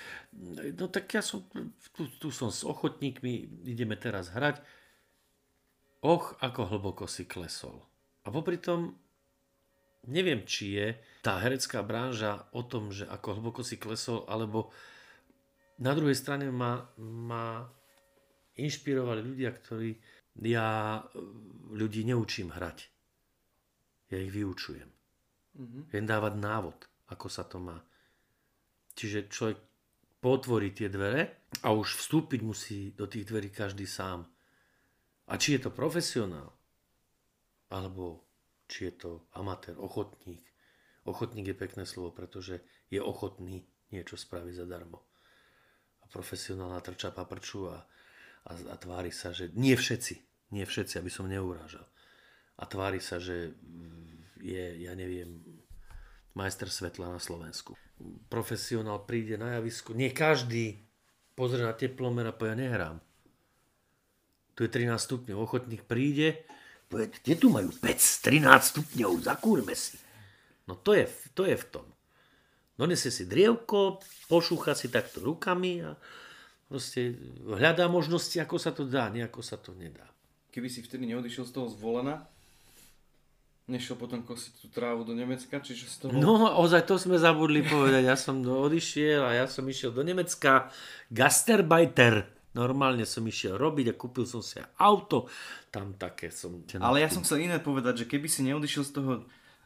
No 0.73 0.89
tak 0.89 1.13
ja 1.13 1.21
som, 1.21 1.45
tu, 1.93 2.09
tu 2.17 2.33
som 2.33 2.49
s 2.49 2.65
ochotníkmi, 2.65 3.65
ideme 3.69 4.01
teraz 4.01 4.33
hrať. 4.33 4.65
Och, 6.01 6.41
ako 6.41 6.73
hlboko 6.73 7.05
si 7.05 7.29
klesol. 7.29 7.85
A 8.25 8.33
popri 8.33 8.57
tom, 8.57 8.97
neviem, 10.09 10.47
či 10.49 10.81
je 10.81 10.97
tá 11.21 11.37
herecká 11.43 11.85
branža 11.85 12.49
o 12.57 12.65
tom, 12.65 12.89
že 12.89 13.05
ako 13.05 13.37
hlboko 13.37 13.61
si 13.61 13.77
klesol, 13.77 14.25
alebo 14.25 14.73
na 15.77 15.93
druhej 15.93 16.17
strane 16.17 16.49
ma, 16.49 16.89
ma 16.97 17.69
inšpirovali 18.57 19.21
ľudia, 19.21 19.53
ktorí 19.53 20.01
ja 20.43 20.99
e, 20.99 21.19
ľudí 21.75 22.07
neučím 22.07 22.55
hrať. 22.55 22.79
Ja 24.09 24.19
ich 24.23 24.33
vyučujem. 24.33 24.89
Mm-hmm. 25.59 25.83
Viem 25.91 26.07
dávať 26.07 26.35
návod, 26.39 26.79
ako 27.11 27.27
sa 27.27 27.45
to 27.45 27.59
má. 27.59 27.77
Čiže 28.95 29.29
človek 29.29 29.59
potvorí 30.19 30.75
tie 30.75 30.91
dvere 30.91 31.51
a 31.63 31.75
už 31.75 31.99
vstúpiť 31.99 32.41
musí 32.43 32.81
do 32.95 33.07
tých 33.11 33.27
dverí 33.27 33.51
každý 33.51 33.87
sám. 33.87 34.27
A 35.29 35.37
či 35.37 35.59
je 35.59 35.69
to 35.69 35.71
profesionál, 35.75 36.57
alebo 37.69 38.25
či 38.65 38.89
je 38.89 38.95
to 38.97 39.11
amatér, 39.37 39.77
ochotník. 39.77 40.41
Ochotník 41.05 41.53
je 41.53 41.57
pekné 41.57 41.85
slovo, 41.85 42.17
pretože 42.17 42.65
je 42.89 43.01
ochotný 43.01 43.65
niečo 43.93 44.17
spraviť 44.17 44.65
zadarmo. 44.65 45.05
A 46.01 46.05
profesionál 46.09 46.73
natrča 46.73 47.13
paprču 47.13 47.69
a, 47.69 47.85
a, 48.49 48.53
a 48.57 48.75
tvári 48.81 49.13
sa, 49.13 49.37
že 49.37 49.53
nie 49.53 49.77
všetci 49.77 50.28
nie 50.51 50.65
všetci, 50.65 51.01
aby 51.01 51.11
som 51.13 51.29
neurážal. 51.29 51.85
A 52.59 52.65
tvári 52.65 52.99
sa, 52.99 53.21
že 53.21 53.55
je, 54.41 54.65
ja 54.83 54.93
neviem, 54.97 55.43
majster 56.35 56.71
svetla 56.71 57.19
na 57.19 57.21
Slovensku. 57.21 57.77
Profesionál 58.31 59.03
príde 59.05 59.35
na 59.37 59.59
javisku, 59.59 59.93
nie 59.93 60.15
každý 60.15 60.79
pozrie 61.35 61.63
na 61.63 61.75
teplomer 61.75 62.27
a 62.31 62.35
povie, 62.35 62.55
ja 62.55 62.59
nehrám. 62.59 62.97
Tu 64.55 64.67
je 64.67 64.71
13 64.75 64.99
stupňov, 64.99 65.39
ochotník 65.39 65.87
príde, 65.87 66.43
povie, 66.91 67.11
kde 67.15 67.35
tu 67.39 67.47
majú 67.51 67.71
pec 67.79 67.99
13 67.99 68.43
stupňov, 68.75 69.23
zakúrme 69.23 69.75
si. 69.79 69.99
No 70.67 70.75
to 70.75 70.99
je, 70.99 71.07
to 71.35 71.47
je 71.47 71.55
v 71.55 71.67
tom. 71.71 71.87
Donesie 72.79 73.11
si 73.11 73.27
drievko, 73.27 74.03
pošúcha 74.31 74.75
si 74.79 74.91
takto 74.91 75.23
rukami 75.23 75.83
a 75.83 75.99
proste 76.71 77.19
hľadá 77.43 77.91
možnosti, 77.91 78.39
ako 78.39 78.57
sa 78.59 78.71
to 78.71 78.87
dá, 78.87 79.11
nejako 79.11 79.43
sa 79.43 79.59
to 79.59 79.75
nedá 79.75 80.07
keby 80.59 80.67
si 80.67 80.83
vtedy 80.83 81.07
neodišiel 81.07 81.47
z 81.47 81.53
toho 81.55 81.71
zvolena, 81.71 82.27
nešiel 83.71 83.95
potom 83.95 84.27
kosiť 84.27 84.59
tú 84.59 84.67
trávu 84.75 85.07
do 85.07 85.15
Nemecka, 85.15 85.63
čiže 85.63 85.87
z 85.87 85.97
toho... 86.03 86.11
No, 86.11 86.59
ozaj 86.59 86.83
to 86.83 86.99
sme 86.99 87.15
zabudli 87.15 87.63
povedať. 87.63 88.03
Ja 88.11 88.19
som 88.19 88.43
odišiel 88.43 89.23
a 89.23 89.31
ja 89.39 89.47
som 89.47 89.63
išiel 89.71 89.95
do 89.95 90.03
Nemecka. 90.03 90.75
Gasterbeiter. 91.15 92.27
Normálne 92.59 93.07
som 93.07 93.23
išiel 93.23 93.55
robiť 93.55 93.93
a 93.93 93.95
kúpil 93.95 94.27
som 94.27 94.43
si 94.43 94.59
auto. 94.83 95.31
Tam 95.71 95.95
také 95.95 96.35
som... 96.35 96.59
Ale 96.83 97.07
ja 97.07 97.13
som 97.13 97.23
chcel 97.23 97.47
iné 97.47 97.63
povedať, 97.63 98.03
že 98.03 98.09
keby 98.11 98.27
si 98.27 98.43
neodišiel 98.43 98.83
z 98.83 98.93
toho 98.99 99.13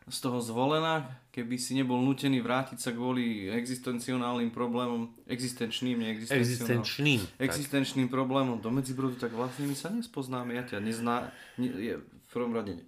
z 0.09 0.19
toho 0.19 0.43
zvolená, 0.43 1.07
keby 1.31 1.55
si 1.59 1.79
nebol 1.79 2.03
nutený 2.03 2.43
vrátiť 2.43 2.79
sa 2.79 2.91
kvôli 2.91 3.47
existencionálnym 3.51 4.51
problémom, 4.51 5.15
existenčným, 5.31 5.99
neexistenčným. 5.99 7.21
Existenčným 7.39 8.09
tak. 8.11 8.15
problémom 8.19 8.59
do 8.59 8.71
Medzibrodu, 8.75 9.15
tak 9.19 9.31
vlastne 9.35 9.71
my 9.71 9.77
sa 9.79 9.89
nespoznáme. 9.95 10.59
Ja 10.59 10.65
ťa 10.67 10.79
nezná, 10.83 11.31
ne, 11.59 11.69
je, 11.71 11.95
v 12.03 12.29
prvom 12.31 12.51
rade 12.57 12.83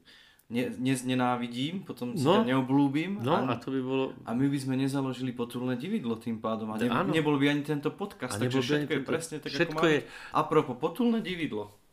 ne, 0.51 0.71
ne, 0.77 0.95
nenávidím, 1.05 1.83
potom 1.83 2.12
si 2.12 2.23
no, 2.23 2.45
ťa 2.45 2.53
neoblúbim. 2.53 3.19
No 3.25 3.33
a, 3.33 3.49
a 3.49 3.55
to 3.57 3.73
by 3.73 3.81
bolo... 3.81 4.05
A 4.29 4.37
my 4.37 4.47
by 4.47 4.59
sme 4.61 4.75
nezaložili 4.77 5.33
potulné 5.33 5.81
dividlo 5.81 6.21
tým 6.21 6.39
pádom. 6.39 6.71
A 6.71 6.77
ne, 6.77 6.89
nebol 7.11 7.41
by 7.41 7.49
ani 7.49 7.65
tento 7.65 7.89
podcast. 7.91 8.37
takže 8.37 8.61
všetko 8.61 8.93
je 8.93 9.03
presne 9.03 9.37
tak, 9.41 9.51
všetko 9.51 9.81
ako 9.81 9.87
máme. 9.89 9.95
Je... 9.97 10.01
Apropo, 10.37 10.73
potulné 10.77 11.19
dividlo 11.25 11.84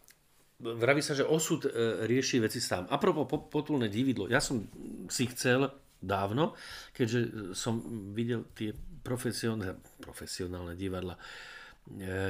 vraví 0.62 1.01
sa, 1.01 1.18
že 1.18 1.26
osud 1.26 1.66
e, 1.66 1.70
rieši 2.05 2.38
veci 2.39 2.62
sám. 2.62 2.86
Apropo 2.88 3.26
potulné 3.26 3.89
dividlo, 3.89 4.30
ja 4.30 4.38
som 4.38 4.62
si 5.09 5.26
chcel 5.34 5.68
dávno, 6.01 6.53
keďže 6.93 7.53
som 7.57 7.82
videl 8.14 8.45
tie 8.53 8.74
profesionálne, 9.01 9.78
profesionálne 10.01 10.74
divadla, 10.78 11.18
e, 11.18 11.22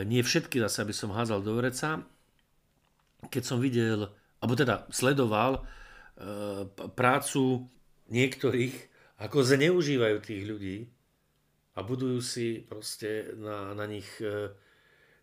nie 0.08 0.24
všetky 0.24 0.64
zase, 0.64 0.88
aby 0.88 0.96
som 0.96 1.16
házal 1.16 1.44
do 1.44 1.56
vreca, 1.60 2.04
keď 3.28 3.44
som 3.44 3.62
videl, 3.62 4.10
alebo 4.40 4.54
teda 4.56 4.88
sledoval 4.90 5.60
e, 5.60 5.62
prácu 6.96 7.68
niektorých, 8.12 8.76
ako 9.22 9.38
zneužívajú 9.46 10.18
tých 10.24 10.44
ľudí 10.50 10.78
a 11.78 11.80
budujú 11.86 12.20
si 12.20 12.64
proste 12.66 13.32
na, 13.38 13.72
na 13.78 13.86
nich 13.86 14.10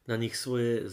na 0.09 0.17
nich 0.17 0.35
svoje, 0.35 0.89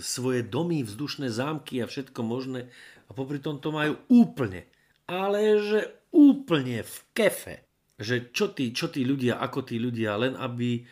svoje 0.00 0.40
domy, 0.40 0.80
vzdušné 0.80 1.28
zámky 1.28 1.84
a 1.84 1.86
všetko 1.86 2.20
možné 2.24 2.72
a 3.06 3.10
popri 3.14 3.38
tom 3.38 3.62
to 3.62 3.70
majú 3.70 4.00
úplne, 4.10 4.66
ale 5.06 5.60
že 5.62 5.80
úplne 6.10 6.82
v 6.82 6.96
kefe. 7.14 7.62
Že 7.96 8.32
čo 8.32 8.52
tí, 8.52 8.72
čo 8.76 8.92
tí 8.92 9.04
ľudia, 9.04 9.40
ako 9.40 9.64
tí 9.64 9.80
ľudia, 9.80 10.20
len 10.20 10.36
aby 10.36 10.84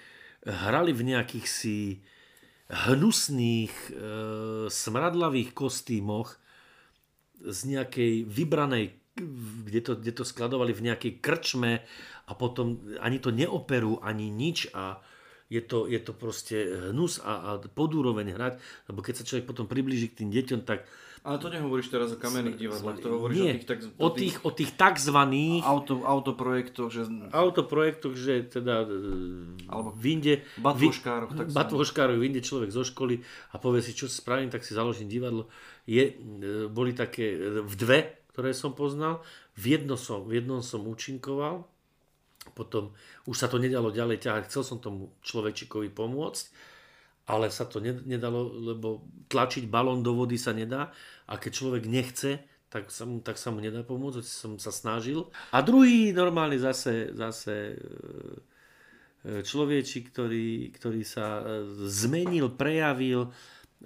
hrali 0.45 0.93
v 0.93 1.03
nejakých 1.13 1.47
si 1.49 2.01
hnusných, 2.69 3.73
e, 3.73 3.93
smradlavých 4.73 5.53
kostýmoch 5.53 6.41
z 7.45 7.59
nejakej 7.77 8.25
vybranej, 8.25 8.97
kde 9.69 9.81
to, 9.85 9.93
kde 10.01 10.13
to 10.17 10.25
skladovali 10.25 10.73
v 10.73 10.91
nejakej 10.91 11.13
krčme 11.21 11.85
a 12.25 12.33
potom 12.33 12.81
ani 13.05 13.21
to 13.21 13.29
neoperú, 13.31 14.01
ani 14.01 14.33
nič 14.33 14.73
a 14.73 14.99
je 15.55 15.63
to, 15.63 15.79
je 15.87 16.01
to 16.03 16.11
proste 16.11 16.57
hnus 16.91 17.23
a, 17.23 17.55
a 17.55 17.63
podúroveň 17.63 18.35
hrať, 18.35 18.55
lebo 18.91 18.99
keď 19.07 19.15
sa 19.23 19.27
človek 19.27 19.47
potom 19.47 19.71
priblíži 19.71 20.11
k 20.11 20.27
tým 20.27 20.31
deťom, 20.35 20.61
tak 20.67 20.83
Ale 21.25 21.41
to 21.41 21.49
nehovoríš 21.49 21.89
teraz 21.89 22.13
o 22.13 22.19
kamenných 22.19 22.59
divadlách, 22.59 22.99
to 23.01 23.09
hovoríš 23.09 23.37
nie, 23.39 23.49
o 23.49 23.57
tých, 23.57 23.65
tak, 23.65 23.79
o 23.97 24.09
tých, 24.13 24.37
o 24.45 24.51
tých 24.53 24.71
takzvaných 24.77 25.63
auto, 25.65 26.05
autoprojektoch, 26.05 26.89
že 26.93 27.03
autoprojektoch, 27.33 28.13
že 28.13 28.45
teda 28.51 28.85
e, 28.85 29.67
Alebo 29.71 29.95
vyjde, 29.97 30.45
batvoškároch, 30.61 31.33
tak 31.33 31.47
batvoškároch 31.55 32.19
vyjde 32.21 32.45
človek 32.45 32.69
zo 32.75 32.85
školy 32.85 33.25
a 33.55 33.57
povie 33.57 33.81
si, 33.81 33.97
čo 33.97 34.11
spravím, 34.11 34.53
tak 34.53 34.67
si 34.67 34.77
založím 34.77 35.09
divadlo. 35.09 35.49
Je, 35.89 36.13
e, 36.13 36.69
boli 36.69 36.93
také 36.93 37.39
e, 37.39 37.65
v 37.65 37.75
dve, 37.79 37.99
ktoré 38.35 38.51
som 38.51 38.75
poznal. 38.75 39.23
V, 39.55 39.79
jedno 39.79 39.95
som, 39.95 40.27
v 40.27 40.43
jednom 40.43 40.59
som 40.61 40.83
účinkoval, 40.83 41.65
potom 42.53 42.93
už 43.25 43.37
sa 43.41 43.49
to 43.49 43.57
nedalo 43.57 43.89
ďalej 43.89 44.21
ťahať. 44.21 44.43
Chcel 44.53 44.63
som 44.63 44.79
tomu 44.85 45.17
človečikovi 45.25 45.89
pomôcť, 45.89 46.45
ale 47.25 47.49
sa 47.49 47.65
to 47.65 47.81
ne- 47.81 48.05
nedalo, 48.05 48.53
lebo 48.53 49.09
tlačiť 49.33 49.65
balón 49.65 50.05
do 50.05 50.13
vody 50.13 50.37
sa 50.37 50.53
nedá 50.53 50.93
a 51.25 51.41
keď 51.41 51.53
človek 51.57 51.85
nechce, 51.89 52.45
tak 52.69 52.91
sa 52.91 53.07
mu, 53.07 53.23
tak 53.23 53.39
sa 53.39 53.55
mu 53.55 53.63
nedá 53.63 53.87
pomôcť, 53.87 54.21
som 54.27 54.59
sa 54.59 54.75
snažil. 54.75 55.31
A 55.55 55.63
druhý 55.63 56.11
normálne 56.11 56.59
zase, 56.59 57.15
zase 57.15 57.79
e, 59.25 59.47
človečik, 59.47 60.11
ktorý, 60.11 60.75
ktorý 60.75 61.07
sa 61.07 61.39
e, 61.39 61.43
zmenil, 61.87 62.53
prejavil 62.53 63.31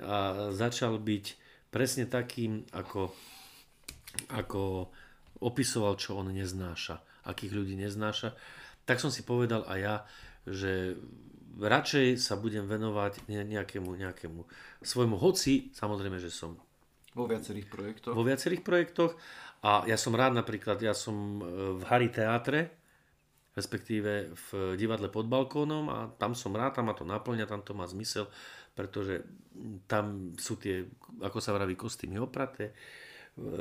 a 0.00 0.50
začal 0.56 0.96
byť 0.98 1.24
presne 1.68 2.08
takým, 2.08 2.64
ako, 2.72 3.12
ako 4.32 4.88
opisoval, 5.44 6.00
čo 6.00 6.18
on 6.18 6.32
neznáša, 6.32 6.98
akých 7.28 7.52
ľudí 7.52 7.76
neznáša, 7.76 8.32
tak 8.88 9.04
som 9.04 9.12
si 9.12 9.20
povedal 9.22 9.68
aj 9.68 9.78
ja, 9.78 9.96
že 10.48 10.96
radšej 11.60 12.16
sa 12.16 12.40
budem 12.40 12.64
venovať 12.64 13.28
ne- 13.28 13.44
nejakému, 13.44 13.90
nejakému 13.92 14.40
svojmu 14.80 15.20
hoci, 15.20 15.74
samozrejme, 15.76 16.16
že 16.16 16.32
som 16.32 16.56
vo 17.12 17.28
viacerých 17.28 17.66
projektoch. 17.68 18.14
vo 18.16 18.24
viacerých 18.24 18.62
projektoch 18.64 19.12
a 19.60 19.82
ja 19.90 19.98
som 19.98 20.14
rád 20.14 20.38
napríklad, 20.38 20.78
ja 20.78 20.94
som 20.94 21.42
e, 21.42 21.76
v 21.76 21.82
Harry 21.90 22.14
Teatre, 22.14 22.78
respektíve 23.58 24.30
v 24.30 24.78
divadle 24.78 25.10
pod 25.10 25.26
balkónom 25.26 25.90
a 25.90 25.98
tam 26.14 26.38
som 26.38 26.54
rád, 26.54 26.78
tam 26.78 26.86
ma 26.86 26.94
to 26.94 27.02
naplňa, 27.02 27.50
tam 27.50 27.66
to 27.66 27.74
má 27.74 27.90
zmysel, 27.90 28.30
pretože 28.78 29.26
tam 29.90 30.30
sú 30.38 30.54
tie, 30.62 30.86
ako 31.18 31.42
sa 31.42 31.50
vraví, 31.50 31.74
kostýmy 31.74 32.22
opraté, 32.22 32.70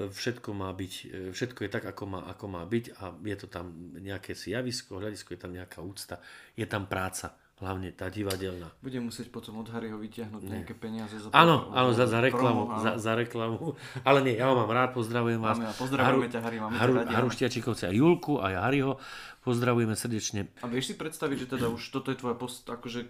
všetko 0.09 0.49
má 0.57 0.73
byť, 0.73 0.93
všetko 1.33 1.59
je 1.65 1.69
tak, 1.69 1.85
ako 1.85 2.03
má, 2.09 2.19
ako 2.25 2.45
má 2.49 2.65
byť 2.65 2.85
a 2.97 3.13
je 3.13 3.37
to 3.37 3.47
tam 3.47 3.93
nejaké 3.97 4.33
si 4.33 4.51
javisko, 4.51 4.97
hľadisko, 4.97 5.37
je 5.37 5.41
tam 5.41 5.53
nejaká 5.53 5.79
úcta, 5.85 6.17
je 6.57 6.65
tam 6.65 6.89
práca, 6.89 7.37
hlavne 7.61 7.93
tá 7.93 8.09
divadelná. 8.09 8.69
Budem 8.81 9.05
musieť 9.05 9.33
potom 9.33 9.61
od 9.61 9.69
Harryho 9.69 9.97
vyťahnuť 9.97 10.41
nejaké 10.45 10.73
peniaze 10.77 11.17
za 11.17 11.29
Áno, 11.33 11.73
áno, 11.73 11.93
za, 11.93 12.05
za 12.05 12.21
reklamu, 12.21 12.69
promo, 12.69 12.81
za, 12.81 12.91
za 13.01 13.13
reklamu. 13.17 13.77
Ale 14.05 14.21
nie, 14.25 14.37
ja 14.37 14.49
ho 14.49 14.57
mám 14.57 14.69
rád, 14.69 14.93
pozdravujem 14.93 15.41
vás. 15.41 15.57
Máme 15.57 15.73
pozdravujeme 15.73 16.29
ťa, 16.29 16.39
Harry, 16.41 16.57
máme 16.61 16.73
ťa 16.73 16.81
Haru, 16.81 16.93
radi, 16.97 17.13
Haru. 17.13 17.29
Štiačikovce 17.33 17.83
a 17.89 17.93
Julku 17.93 18.37
a 18.41 18.53
ja 18.53 18.59
Harryho 18.65 19.01
pozdravujeme 19.41 19.97
srdečne. 19.97 20.53
A 20.61 20.69
vieš 20.69 20.93
si 20.93 20.95
predstaviť, 20.97 21.37
že 21.45 21.47
teda 21.57 21.69
už 21.69 21.81
toto 21.89 22.13
je 22.13 22.17
tvoja 22.17 22.37
post, 22.37 22.65
akože 22.69 23.09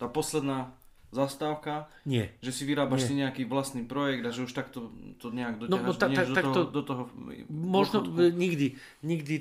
tá 0.00 0.08
posledná 0.08 0.72
zastávka, 1.08 1.88
Nie. 2.04 2.36
že 2.44 2.52
si 2.52 2.68
vyrábaš 2.68 3.04
Nie. 3.04 3.08
si 3.08 3.14
nejaký 3.16 3.42
vlastný 3.48 3.82
projekt 3.84 4.28
a 4.28 4.30
že 4.30 4.44
už 4.44 4.52
takto 4.52 4.92
to 5.16 5.32
nejak 5.32 5.56
No, 5.64 5.80
no, 5.80 5.92
doťaháš 5.92 5.96
tak- 5.96 6.10
nie, 6.10 6.16
tak- 6.16 6.28
že 6.28 6.34
do, 6.34 6.42
toho, 6.42 6.54
to- 6.54 6.70
do 6.70 6.82
toho 6.84 7.02
Možno 7.48 7.96
dôchodku. 8.04 8.20
e, 8.20 8.32
nikdy, 8.32 8.66
nikdy, 9.02 9.36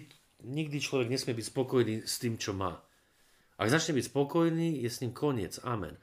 nikdy 0.47 0.77
človek 0.79 1.07
nesmie 1.11 1.35
byť 1.35 1.45
spokojný 1.45 1.93
s 2.07 2.15
tým, 2.17 2.39
čo 2.39 2.55
má. 2.55 2.79
Ak 3.57 3.67
začne 3.67 3.97
byť 3.97 4.05
spokojný, 4.07 4.79
je 4.79 4.89
s 4.89 5.01
ním 5.01 5.11
koniec. 5.11 5.57
Amen. 5.65 5.97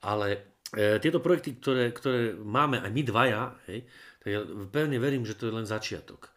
Ale 0.00 0.40
e, 0.72 1.02
tieto 1.02 1.18
projekty, 1.18 1.58
ktoré, 1.58 1.90
ktoré 1.90 2.32
máme 2.38 2.78
aj 2.78 2.90
my 2.94 3.02
dvaja, 3.02 3.42
hej, 3.66 3.82
tak 4.22 4.28
ja 4.30 4.40
pevne 4.70 4.96
verím, 4.96 5.26
že 5.26 5.34
to 5.34 5.50
je 5.50 5.56
len 5.58 5.66
začiatok. 5.66 6.30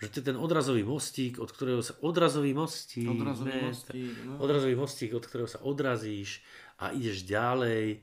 Že 0.00 0.06
to 0.08 0.16
je 0.16 0.26
ten 0.32 0.38
odrazový 0.38 0.80
mostík, 0.80 1.36
od 1.36 1.52
ktorého 1.52 1.82
sa... 1.84 1.92
Odrazový 2.00 2.56
mostík. 2.56 3.04
Odrazový 3.04 3.52
ne, 3.52 3.62
mostík, 3.68 4.14
no. 4.24 4.32
Odrazový 4.40 4.72
mostík, 4.72 5.10
od 5.12 5.24
ktorého 5.26 5.44
sa 5.44 5.60
odrazíš 5.60 6.40
a 6.80 6.96
ideš 6.96 7.28
ďalej 7.28 8.00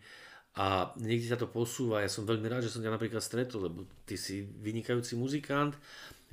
a 0.58 0.90
niekde 0.98 1.30
sa 1.30 1.38
to 1.38 1.50
posúva. 1.50 2.02
Ja 2.02 2.10
som 2.10 2.26
veľmi 2.26 2.50
rád, 2.50 2.66
že 2.66 2.74
som 2.74 2.82
ťa 2.82 2.94
napríklad 2.94 3.22
stretol, 3.22 3.70
lebo 3.70 3.86
ty 4.10 4.18
si 4.18 4.42
vynikajúci 4.42 5.14
muzikant, 5.14 5.78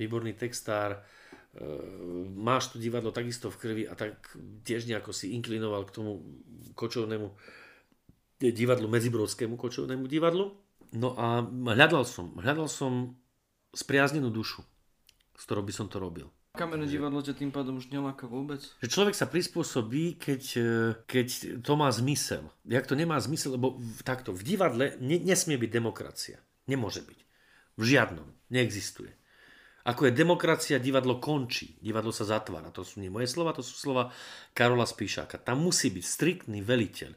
výborný 0.01 0.33
textár, 0.33 0.97
e, 0.97 0.99
máš 2.33 2.73
to 2.73 2.81
divadlo 2.81 3.13
takisto 3.13 3.53
v 3.53 3.59
krvi 3.61 3.83
a 3.85 3.93
tak 3.93 4.17
tiež 4.65 4.89
nejako 4.89 5.13
si 5.13 5.33
inklinoval 5.37 5.85
k 5.85 5.93
tomu 5.93 6.25
kočovnému 6.73 7.27
divadlu, 8.41 8.89
medzibrodskému 8.89 9.57
kočovnému 9.57 10.09
divadlu. 10.09 10.57
No 10.97 11.13
a 11.17 11.45
hľadal 11.45 12.05
som, 12.05 12.33
hľadal 12.41 12.65
som 12.65 13.13
spriaznenú 13.73 14.33
dušu, 14.33 14.63
s 15.35 15.43
ktorou 15.45 15.61
by 15.61 15.73
som 15.75 15.85
to 15.85 16.01
robil. 16.01 16.31
Kamenné 16.55 16.87
divadlo 16.87 17.19
ťa 17.19 17.35
tým 17.35 17.51
pádom 17.51 17.77
už 17.77 17.91
neláka 17.91 18.25
vôbec? 18.25 18.63
Že 18.79 18.87
človek 18.87 19.15
sa 19.15 19.27
prispôsobí, 19.27 20.15
keď, 20.15 20.43
e, 20.55 20.71
keď 21.03 21.27
to 21.61 21.73
má 21.75 21.91
zmysel. 21.91 22.47
Jak 22.63 22.87
to 22.87 22.95
nemá 22.95 23.19
zmysel, 23.19 23.59
lebo 23.59 23.77
takto, 24.07 24.31
v 24.31 24.55
divadle 24.55 24.95
ne, 25.03 25.19
nesmie 25.19 25.59
byť 25.59 25.69
demokracia. 25.69 26.39
Nemôže 26.65 27.03
byť. 27.03 27.19
V 27.75 27.83
žiadnom. 27.83 28.25
Neexistuje. 28.49 29.11
Ako 29.85 30.09
je 30.09 30.17
demokracia, 30.17 30.81
divadlo 30.81 31.21
končí. 31.21 31.77
Divadlo 31.77 32.09
sa 32.09 32.25
zatvára. 32.25 32.73
To 32.73 32.81
sú 32.81 33.03
nie 33.03 33.13
moje 33.13 33.29
slova, 33.29 33.53
to 33.53 33.61
sú 33.61 33.77
slova 33.77 34.09
Karola 34.57 34.89
Spíšáka. 34.89 35.37
Tam 35.37 35.61
musí 35.61 35.93
byť 35.93 36.05
striktný 36.07 36.65
veliteľ. 36.65 37.13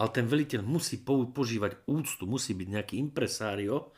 Ale 0.00 0.08
ten 0.12 0.24
veliteľ 0.24 0.64
musí 0.64 1.02
požívať 1.04 1.84
úctu, 1.84 2.24
musí 2.24 2.56
byť 2.56 2.68
nejaký 2.68 2.94
impresário, 2.96 3.92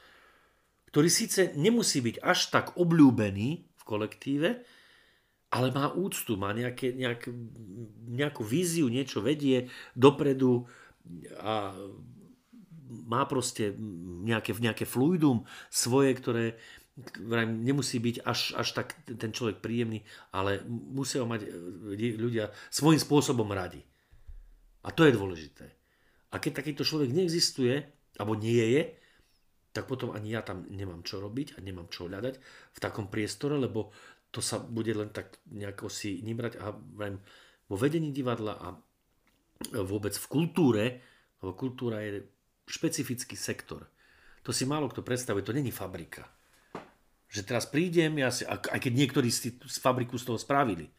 ktorý 0.91 1.09
síce 1.13 1.53
nemusí 1.55 2.01
byť 2.01 2.17
až 2.25 2.49
tak 2.49 2.67
obľúbený 2.81 3.68
kolektíve, 3.89 4.61
ale 5.49 5.73
má 5.73 5.89
úctu, 5.97 6.37
má 6.37 6.53
nejaké, 6.53 6.93
nejak, 6.93 7.33
nejakú 8.05 8.45
víziu, 8.45 8.93
niečo 8.93 9.25
vedie 9.25 9.73
dopredu 9.97 10.69
a 11.41 11.73
má 13.09 13.25
proste 13.25 13.73
nejaké, 14.29 14.53
nejaké 14.53 14.85
fluidum 14.85 15.49
svoje, 15.73 16.13
ktoré 16.21 16.61
nemusí 17.49 17.97
byť 18.03 18.17
až, 18.27 18.59
až 18.59 18.69
tak 18.77 18.99
ten 19.07 19.33
človek 19.33 19.65
príjemný, 19.65 20.05
ale 20.35 20.61
musia 20.69 21.23
ho 21.23 21.29
mať 21.31 21.47
e, 21.47 21.49
ľudia 22.19 22.51
svojím 22.69 23.01
spôsobom 23.01 23.49
radi. 23.55 23.81
A 24.83 24.91
to 24.91 25.07
je 25.07 25.17
dôležité. 25.17 25.67
A 26.35 26.43
keď 26.43 26.61
takýto 26.61 26.83
človek 26.83 27.15
neexistuje, 27.15 27.87
alebo 28.19 28.35
nie 28.35 28.61
je, 28.75 28.83
tak 29.79 29.87
potom 29.87 30.11
ani 30.11 30.35
ja 30.35 30.43
tam 30.43 30.67
nemám 30.67 31.07
čo 31.07 31.23
robiť 31.23 31.55
a 31.55 31.63
nemám 31.63 31.87
čo 31.87 32.11
hľadať 32.11 32.35
v 32.75 32.79
takom 32.83 33.07
priestore, 33.07 33.55
lebo 33.55 33.95
to 34.35 34.43
sa 34.43 34.59
bude 34.59 34.91
len 34.91 35.15
tak 35.15 35.39
nejako 35.55 35.87
si 35.87 36.19
nimrať 36.27 36.59
a 36.59 36.75
vrajím, 36.75 37.23
vo 37.71 37.79
vedení 37.79 38.11
divadla 38.11 38.59
a 38.59 38.75
vôbec 39.87 40.19
v 40.19 40.27
kultúre, 40.27 40.85
lebo 41.39 41.55
kultúra 41.55 42.03
je 42.03 42.27
špecifický 42.67 43.39
sektor. 43.39 43.87
To 44.43 44.51
si 44.51 44.67
málo 44.67 44.91
kto 44.91 45.07
predstavuje, 45.07 45.47
to 45.47 45.55
není 45.55 45.71
fabrika. 45.71 46.27
Že 47.31 47.47
teraz 47.47 47.71
prídem, 47.71 48.19
ja 48.19 48.35
si, 48.35 48.43
aj 48.43 48.83
keď 48.83 48.93
niektorí 48.99 49.31
z 49.31 49.79
fabriku 49.79 50.19
z 50.19 50.27
toho 50.27 50.43
spravili, 50.43 50.91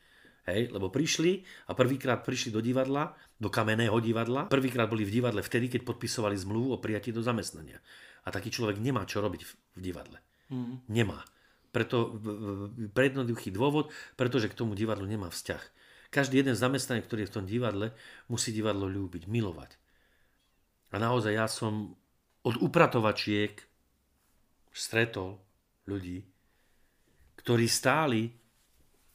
hej, 0.48 0.72
lebo 0.72 0.88
prišli 0.88 1.44
a 1.68 1.76
prvýkrát 1.76 2.24
prišli 2.24 2.56
do 2.56 2.64
divadla, 2.64 3.12
do 3.36 3.52
kamenného 3.52 4.00
divadla, 4.00 4.48
prvýkrát 4.48 4.88
boli 4.88 5.04
v 5.04 5.20
divadle 5.20 5.44
vtedy, 5.44 5.68
keď 5.68 5.84
podpisovali 5.84 6.38
zmluvu 6.38 6.78
o 6.78 6.82
prijatí 6.82 7.12
do 7.12 7.20
zamestnania. 7.20 7.82
A 8.30 8.36
taký 8.36 8.54
človek 8.54 8.78
nemá 8.78 9.10
čo 9.10 9.26
robiť 9.26 9.42
v, 9.42 9.52
v 9.74 9.80
divadle. 9.82 10.22
Nemá. 10.86 11.26
Preto 11.74 12.22
pre 12.94 13.10
jednoduchý 13.10 13.50
dôvod, 13.50 13.90
pretože 14.14 14.50
k 14.50 14.58
tomu 14.58 14.78
divadlu 14.78 15.10
nemá 15.10 15.34
vzťah. 15.34 15.62
Každý 16.10 16.42
jeden 16.42 16.58
zamestnanec, 16.58 17.06
ktorý 17.06 17.26
je 17.26 17.30
v 17.30 17.36
tom 17.42 17.46
divadle, 17.46 17.94
musí 18.30 18.50
divadlo 18.50 18.90
ľúbiť, 18.90 19.30
milovať. 19.30 19.78
A 20.90 20.96
naozaj 20.98 21.34
ja 21.38 21.46
som 21.46 21.94
od 22.42 22.56
upratovačiek 22.58 23.54
stretol 24.74 25.38
ľudí, 25.86 26.26
ktorí 27.38 27.66
stáli 27.70 28.26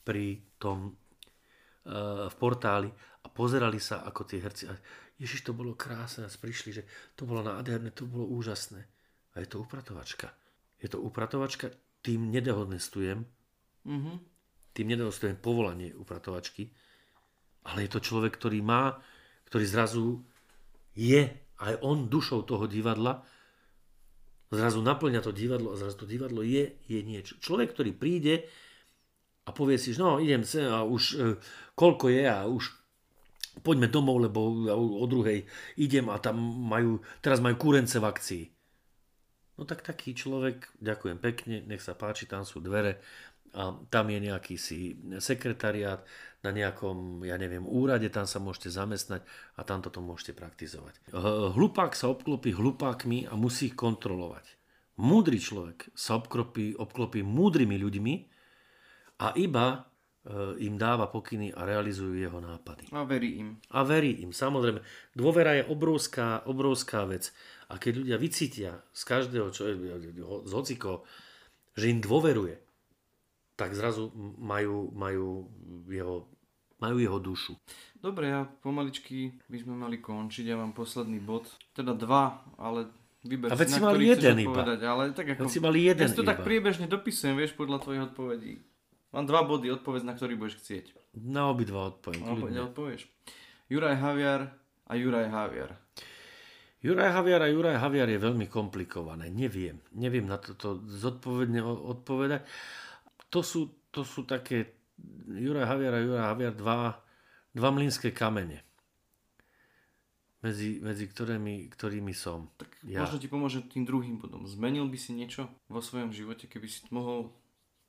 pri 0.07 0.55
tom 0.59 0.91
eh, 0.91 2.31
v 2.31 2.35
portáli 2.39 2.91
a 2.95 3.27
pozerali 3.27 3.83
sa 3.83 4.07
ako 4.07 4.23
tie 4.23 4.39
herci. 4.39 4.71
A 4.71 4.79
Ježiš, 5.19 5.43
to 5.43 5.51
bolo 5.51 5.75
krásne, 5.75 6.27
nás 6.27 6.39
prišli, 6.39 6.71
že 6.71 6.83
to 7.19 7.27
bolo 7.27 7.43
nádherné, 7.43 7.91
to 7.91 8.07
bolo 8.07 8.31
úžasné. 8.39 8.94
A 9.35 9.43
je 9.43 9.49
to 9.51 9.61
upratovačka. 9.61 10.31
Je 10.79 10.87
to 10.87 11.03
upratovačka, 11.03 11.71
tým 12.05 12.31
nedehonestujem, 12.31 13.25
tým 14.75 14.87
nedehonestujem 14.87 15.37
povolanie 15.41 15.97
upratovačky, 15.97 16.69
ale 17.65 17.89
je 17.89 17.91
to 17.91 18.01
človek, 18.05 18.37
ktorý 18.37 18.61
má 18.61 19.01
ktorý 19.55 19.71
zrazu 19.71 20.19
je 20.99 21.31
aj 21.63 21.79
on 21.87 22.11
dušou 22.11 22.43
toho 22.43 22.67
divadla, 22.67 23.23
zrazu 24.51 24.83
naplňa 24.83 25.23
to 25.23 25.31
divadlo 25.31 25.75
a 25.75 25.79
zrazu 25.79 26.03
to 26.03 26.11
divadlo 26.11 26.43
je, 26.43 26.75
je 26.91 27.01
niečo. 27.07 27.39
Človek, 27.39 27.71
ktorý 27.71 27.95
príde 27.95 28.51
a 29.47 29.55
povie 29.55 29.79
si, 29.79 29.95
že 29.95 30.03
no 30.03 30.19
idem 30.19 30.43
sem 30.43 30.67
a 30.67 30.83
už 30.83 31.03
e, 31.15 31.39
koľko 31.79 32.11
je 32.11 32.23
a 32.27 32.51
už 32.51 32.75
poďme 33.63 33.87
domov, 33.87 34.19
lebo 34.27 34.67
o 34.75 35.07
druhej 35.07 35.47
idem 35.79 36.11
a 36.11 36.19
tam 36.19 36.35
majú, 36.43 36.99
teraz 37.23 37.39
majú 37.39 37.55
kúrence 37.55 37.95
v 37.95 38.09
akcii. 38.11 38.45
No 39.55 39.63
tak 39.63 39.87
taký 39.87 40.19
človek, 40.19 40.71
ďakujem 40.83 41.19
pekne, 41.23 41.63
nech 41.63 41.83
sa 41.83 41.95
páči, 41.95 42.27
tam 42.27 42.43
sú 42.43 42.59
dvere 42.59 42.99
a 43.55 43.71
tam 43.87 44.11
je 44.11 44.19
nejaký 44.19 44.59
si 44.59 44.99
sekretariát 45.23 46.03
na 46.43 46.51
nejakom, 46.51 47.23
ja 47.23 47.39
neviem, 47.39 47.63
úrade, 47.63 48.11
tam 48.11 48.27
sa 48.27 48.43
môžete 48.43 48.75
zamestnať 48.75 49.23
a 49.55 49.61
tam 49.63 49.79
toto 49.79 50.03
môžete 50.03 50.35
praktizovať. 50.35 50.99
Hlupák 51.55 51.95
sa 51.95 52.11
obklopí 52.11 52.51
hlupákmi 52.51 53.31
a 53.31 53.39
musí 53.39 53.71
ich 53.71 53.79
kontrolovať. 53.79 54.45
Múdry 54.99 55.39
človek 55.39 55.91
sa 55.95 56.19
obklopí, 56.19 56.75
obklopí 56.75 57.23
múdrymi 57.23 57.79
ľuďmi 57.79 58.15
a 59.23 59.39
iba 59.39 59.87
E, 60.25 60.57
im 60.65 60.81
dáva 60.81 61.13
pokyny 61.13 61.53
a 61.53 61.69
realizujú 61.69 62.17
jeho 62.17 62.41
nápady. 62.41 62.89
A 62.97 63.05
verí 63.05 63.45
im. 63.45 63.61
A 63.69 63.85
verí 63.85 64.25
im, 64.25 64.33
samozrejme. 64.33 64.81
Dôvera 65.13 65.61
je 65.61 65.69
obrovská, 65.69 66.41
obrovská 66.49 67.05
vec. 67.05 67.29
A 67.71 67.81
keď 67.81 68.05
ľudia 68.05 68.17
vycítia 68.21 68.73
z 68.93 69.03
každého, 69.05 69.49
čo 69.55 69.69
je, 69.71 69.75
z 70.45 70.53
hociko, 70.53 71.07
že 71.75 71.91
im 71.91 72.01
dôveruje, 72.05 72.61
tak 73.55 73.73
zrazu 73.73 74.11
majú, 74.39 74.91
majú, 74.95 75.47
jeho, 75.87 76.27
majú 76.83 76.97
jeho 76.99 77.19
dušu. 77.23 77.55
Dobre, 77.99 78.35
a 78.35 78.45
pomaličky 78.45 79.39
by 79.49 79.59
sme 79.63 79.75
mali 79.79 80.03
končiť. 80.03 80.45
Ja 80.45 80.57
mám 80.59 80.75
posledný 80.75 81.23
bod. 81.23 81.49
Teda 81.73 81.95
dva, 81.95 82.43
ale 82.59 82.91
vyber 83.25 83.49
a 83.49 83.57
si, 83.57 83.79
si 83.79 83.81
mali 83.81 84.11
jeden 84.11 84.45
iba. 84.45 84.53
Odpovedať, 84.53 84.81
ale 84.85 85.03
tak 85.17 85.27
ako, 85.35 85.47
veď 85.47 85.51
si 85.51 85.61
mali 85.63 85.81
jeden 85.87 86.09
ja 86.11 86.13
to 86.13 86.23
iba. 86.27 86.31
tak 86.35 86.45
priebežne 86.45 86.87
dopisujem, 86.91 87.35
vieš, 87.39 87.57
podľa 87.57 87.79
tvojich 87.81 88.03
odpovedí. 88.13 88.53
Mám 89.15 89.31
dva 89.31 89.47
body, 89.47 89.71
odpovedz, 89.71 90.03
na 90.03 90.19
ktorý 90.19 90.35
budeš 90.35 90.59
chcieť. 90.59 90.85
Na 91.23 91.47
obidva 91.47 91.95
odpoviem. 91.95 92.27
No, 92.27 92.67
odpovieš. 92.67 93.07
Juraj 93.71 93.97
Haviar 94.03 94.51
a 94.91 94.93
Juraj 94.99 95.31
Haviar. 95.31 95.79
Juraj 96.85 97.17
Haviar 97.17 97.41
a 97.41 97.49
Juraj 97.49 97.81
Haviar 97.81 98.13
je 98.13 98.21
veľmi 98.21 98.45
komplikované. 98.53 99.33
Neviem. 99.33 99.81
Neviem 99.97 100.29
na 100.29 100.37
toto 100.37 100.85
zodpovedne 100.85 101.65
odpovedať. 101.65 102.45
To 103.33 103.41
sú, 103.41 103.89
to 103.89 104.05
sú 104.05 104.29
také 104.29 104.77
Juraj 105.33 105.65
Haviar 105.65 105.97
a 105.97 106.01
Juraj 106.05 106.27
Haviar 106.29 106.53
dva, 106.53 107.01
dva 107.57 107.71
mlínske 107.73 108.13
kamene. 108.13 108.61
Medzi, 110.45 110.77
medzi 110.85 111.09
ktorými, 111.09 111.73
ktorými 111.73 112.13
som. 112.13 112.53
Tak 112.61 112.69
ja. 112.85 113.01
možno 113.01 113.17
ti 113.17 113.33
pomôže 113.33 113.65
tým 113.65 113.89
druhým 113.89 114.21
bodom. 114.21 114.45
Zmenil 114.45 114.85
by 114.85 114.99
si 115.01 115.17
niečo 115.17 115.49
vo 115.73 115.81
svojom 115.81 116.13
živote, 116.13 116.53
keby 116.53 116.69
si 116.69 116.85
mohol 116.93 117.33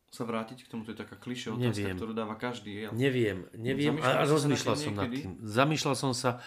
sa 0.08 0.24
vrátiť 0.24 0.64
k 0.64 0.72
tomu? 0.72 0.88
To 0.88 0.96
je 0.96 1.00
taká 1.04 1.20
klišé 1.20 1.52
otázka, 1.52 1.68
neviem. 1.68 2.00
ktorú 2.00 2.16
dáva 2.16 2.39
každý. 2.39 2.88
Ja... 2.88 2.96
Neviem, 2.96 3.43
neviem. 3.60 4.00
A, 4.00 4.24
a 4.24 4.30
rozmýšľal 4.32 4.76
som 4.80 4.96
nad 4.96 5.12
tým. 5.12 5.36
Zamýšľal 5.43 5.96
som 6.00 6.16
sa 6.16 6.39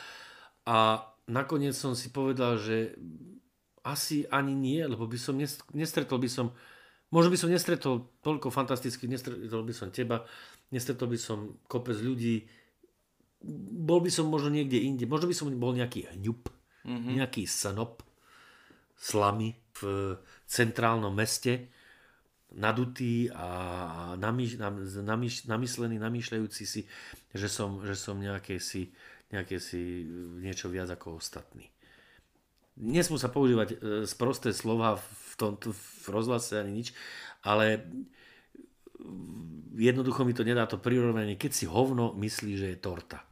a 0.65 1.05
nakoniec 1.29 1.77
som 1.77 1.93
si 1.93 2.09
povedal, 2.09 2.57
že 2.59 2.97
asi 3.85 4.27
ani 4.29 4.53
nie, 4.53 4.81
lebo 4.83 5.09
by 5.09 5.17
som 5.21 5.37
nestretol 5.73 6.19
by 6.21 6.29
som, 6.29 6.53
možno 7.13 7.33
by 7.33 7.39
som 7.39 7.53
nestretol 7.53 8.13
toľko 8.21 8.53
fantasticky, 8.53 9.09
nestretol 9.09 9.65
by 9.65 9.73
som 9.73 9.89
teba, 9.89 10.25
nestretol 10.73 11.09
by 11.09 11.19
som 11.21 11.57
kopec 11.69 11.97
ľudí, 11.97 12.45
bol 13.87 14.03
by 14.03 14.11
som 14.11 14.27
možno 14.27 14.51
niekde 14.51 14.83
inde, 14.83 15.07
možno 15.07 15.31
by 15.31 15.37
som 15.37 15.49
bol 15.57 15.73
nejaký 15.73 16.11
hňup, 16.19 16.51
mm-hmm. 16.85 17.13
nejaký 17.23 17.47
snop, 17.47 18.03
slamy 18.99 19.55
v 19.79 20.19
centrálnom 20.45 21.15
meste, 21.15 21.71
nadutý 22.49 23.31
a 23.31 24.17
namyslený, 24.19 25.97
namýšľajúci 26.01 26.65
si, 26.67 26.83
že 27.31 27.49
som, 27.49 27.85
že 27.85 27.95
som 27.95 28.19
nejaké 28.19 28.59
si, 28.59 28.91
nejaké 29.33 29.61
si 29.61 30.07
niečo 30.41 30.73
viac 30.73 30.89
ako 30.89 31.21
ostatný. 31.21 31.69
Nesmú 32.79 33.19
sa 33.19 33.29
používať 33.29 33.69
e, 33.75 33.77
sprosté 34.07 34.55
slova 34.55 34.97
v, 34.99 35.33
tom, 35.35 35.59
v 35.59 36.07
rozhlase 36.09 36.63
ani 36.63 36.83
nič, 36.83 36.89
ale 37.43 37.83
jednoducho 39.75 40.23
mi 40.23 40.35
to 40.35 40.47
nedá 40.47 40.67
to 40.71 40.79
prirovnanie, 40.79 41.35
keď 41.35 41.53
si 41.55 41.65
hovno 41.67 42.15
myslí, 42.15 42.53
že 42.55 42.67
je 42.75 42.79
torta. 42.79 43.27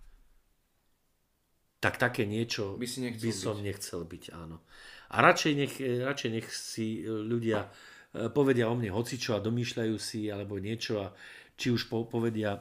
Tak 1.79 2.03
také 2.03 2.27
niečo 2.27 2.75
by, 2.75 2.87
si 2.89 3.07
by 3.07 3.33
som 3.35 3.61
byť. 3.61 3.63
nechcel 3.63 4.01
byť, 4.03 4.25
áno. 4.35 4.67
A 5.15 5.23
radšej 5.23 5.53
nech, 5.55 5.75
radšej 5.79 6.31
nech 6.35 6.49
si 6.51 7.07
ľudia 7.07 7.71
E, 8.17 8.33
povedia 8.33 8.71
o 8.73 8.75
mne 8.75 8.91
hocičo 8.93 9.37
a 9.37 9.45
domýšľajú 9.45 9.97
si 10.01 10.33
alebo 10.33 10.57
niečo 10.57 11.05
a 11.05 11.13
či 11.57 11.73
už 11.73 11.89
povedia 11.89 12.57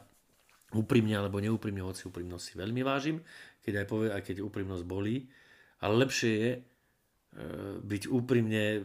úprimne 0.74 1.14
alebo 1.14 1.38
neúprimne, 1.38 1.86
hoci 1.86 2.10
úprimnosť 2.10 2.44
si 2.44 2.54
veľmi 2.58 2.82
vážim, 2.82 3.22
keď 3.62 3.84
aj, 3.84 3.88
povie, 3.90 4.10
aj 4.10 4.22
keď 4.26 4.36
úprimnosť 4.42 4.84
bolí, 4.88 5.30
ale 5.84 5.94
lepšie 6.02 6.32
je 6.34 6.52
e, 6.56 6.60
byť 7.84 8.04
úprimne 8.10 8.82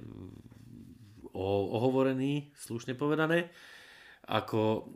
ohovorený, 1.40 2.50
slušne 2.58 2.98
povedané, 2.98 3.54
ako 4.26 4.90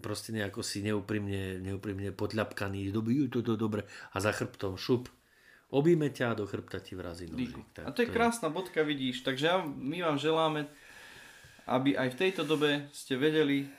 proste 0.00 0.32
nejako 0.32 0.64
si 0.64 0.80
neúprimne, 0.80 1.60
neúprimne 1.60 2.10
podľapkaný, 2.16 2.88
doby, 2.88 3.28
to, 3.28 3.44
to, 3.44 3.54
dobre, 3.54 3.84
a 3.86 4.16
za 4.18 4.32
chrbtom 4.32 4.80
šup, 4.80 5.12
Obíme 5.70 6.10
ťa 6.10 6.34
a 6.34 6.38
do 6.38 6.50
chrbta 6.50 6.82
ti 6.82 6.98
vrazí 6.98 7.30
nožík. 7.30 7.54
Tak, 7.70 7.86
a 7.86 7.94
to 7.94 8.02
je 8.02 8.10
krásna 8.10 8.50
bodka, 8.50 8.82
vidíš. 8.82 9.22
Takže 9.22 9.44
ja, 9.46 9.62
my 9.62 10.02
vám 10.02 10.18
želáme, 10.18 10.66
aby 11.70 11.94
aj 11.94 12.10
v 12.10 12.18
tejto 12.18 12.42
dobe 12.42 12.90
ste 12.90 13.14
vedeli, 13.14 13.70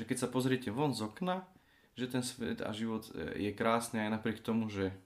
že 0.00 0.08
keď 0.08 0.16
sa 0.24 0.32
pozriete 0.32 0.72
von 0.72 0.96
z 0.96 1.04
okna, 1.04 1.44
že 1.92 2.08
ten 2.08 2.24
svet 2.24 2.64
a 2.64 2.72
život 2.72 3.04
e, 3.12 3.44
je 3.44 3.50
krásny 3.52 4.00
aj 4.00 4.16
napriek 4.16 4.40
tomu, 4.40 4.72
že 4.72 4.96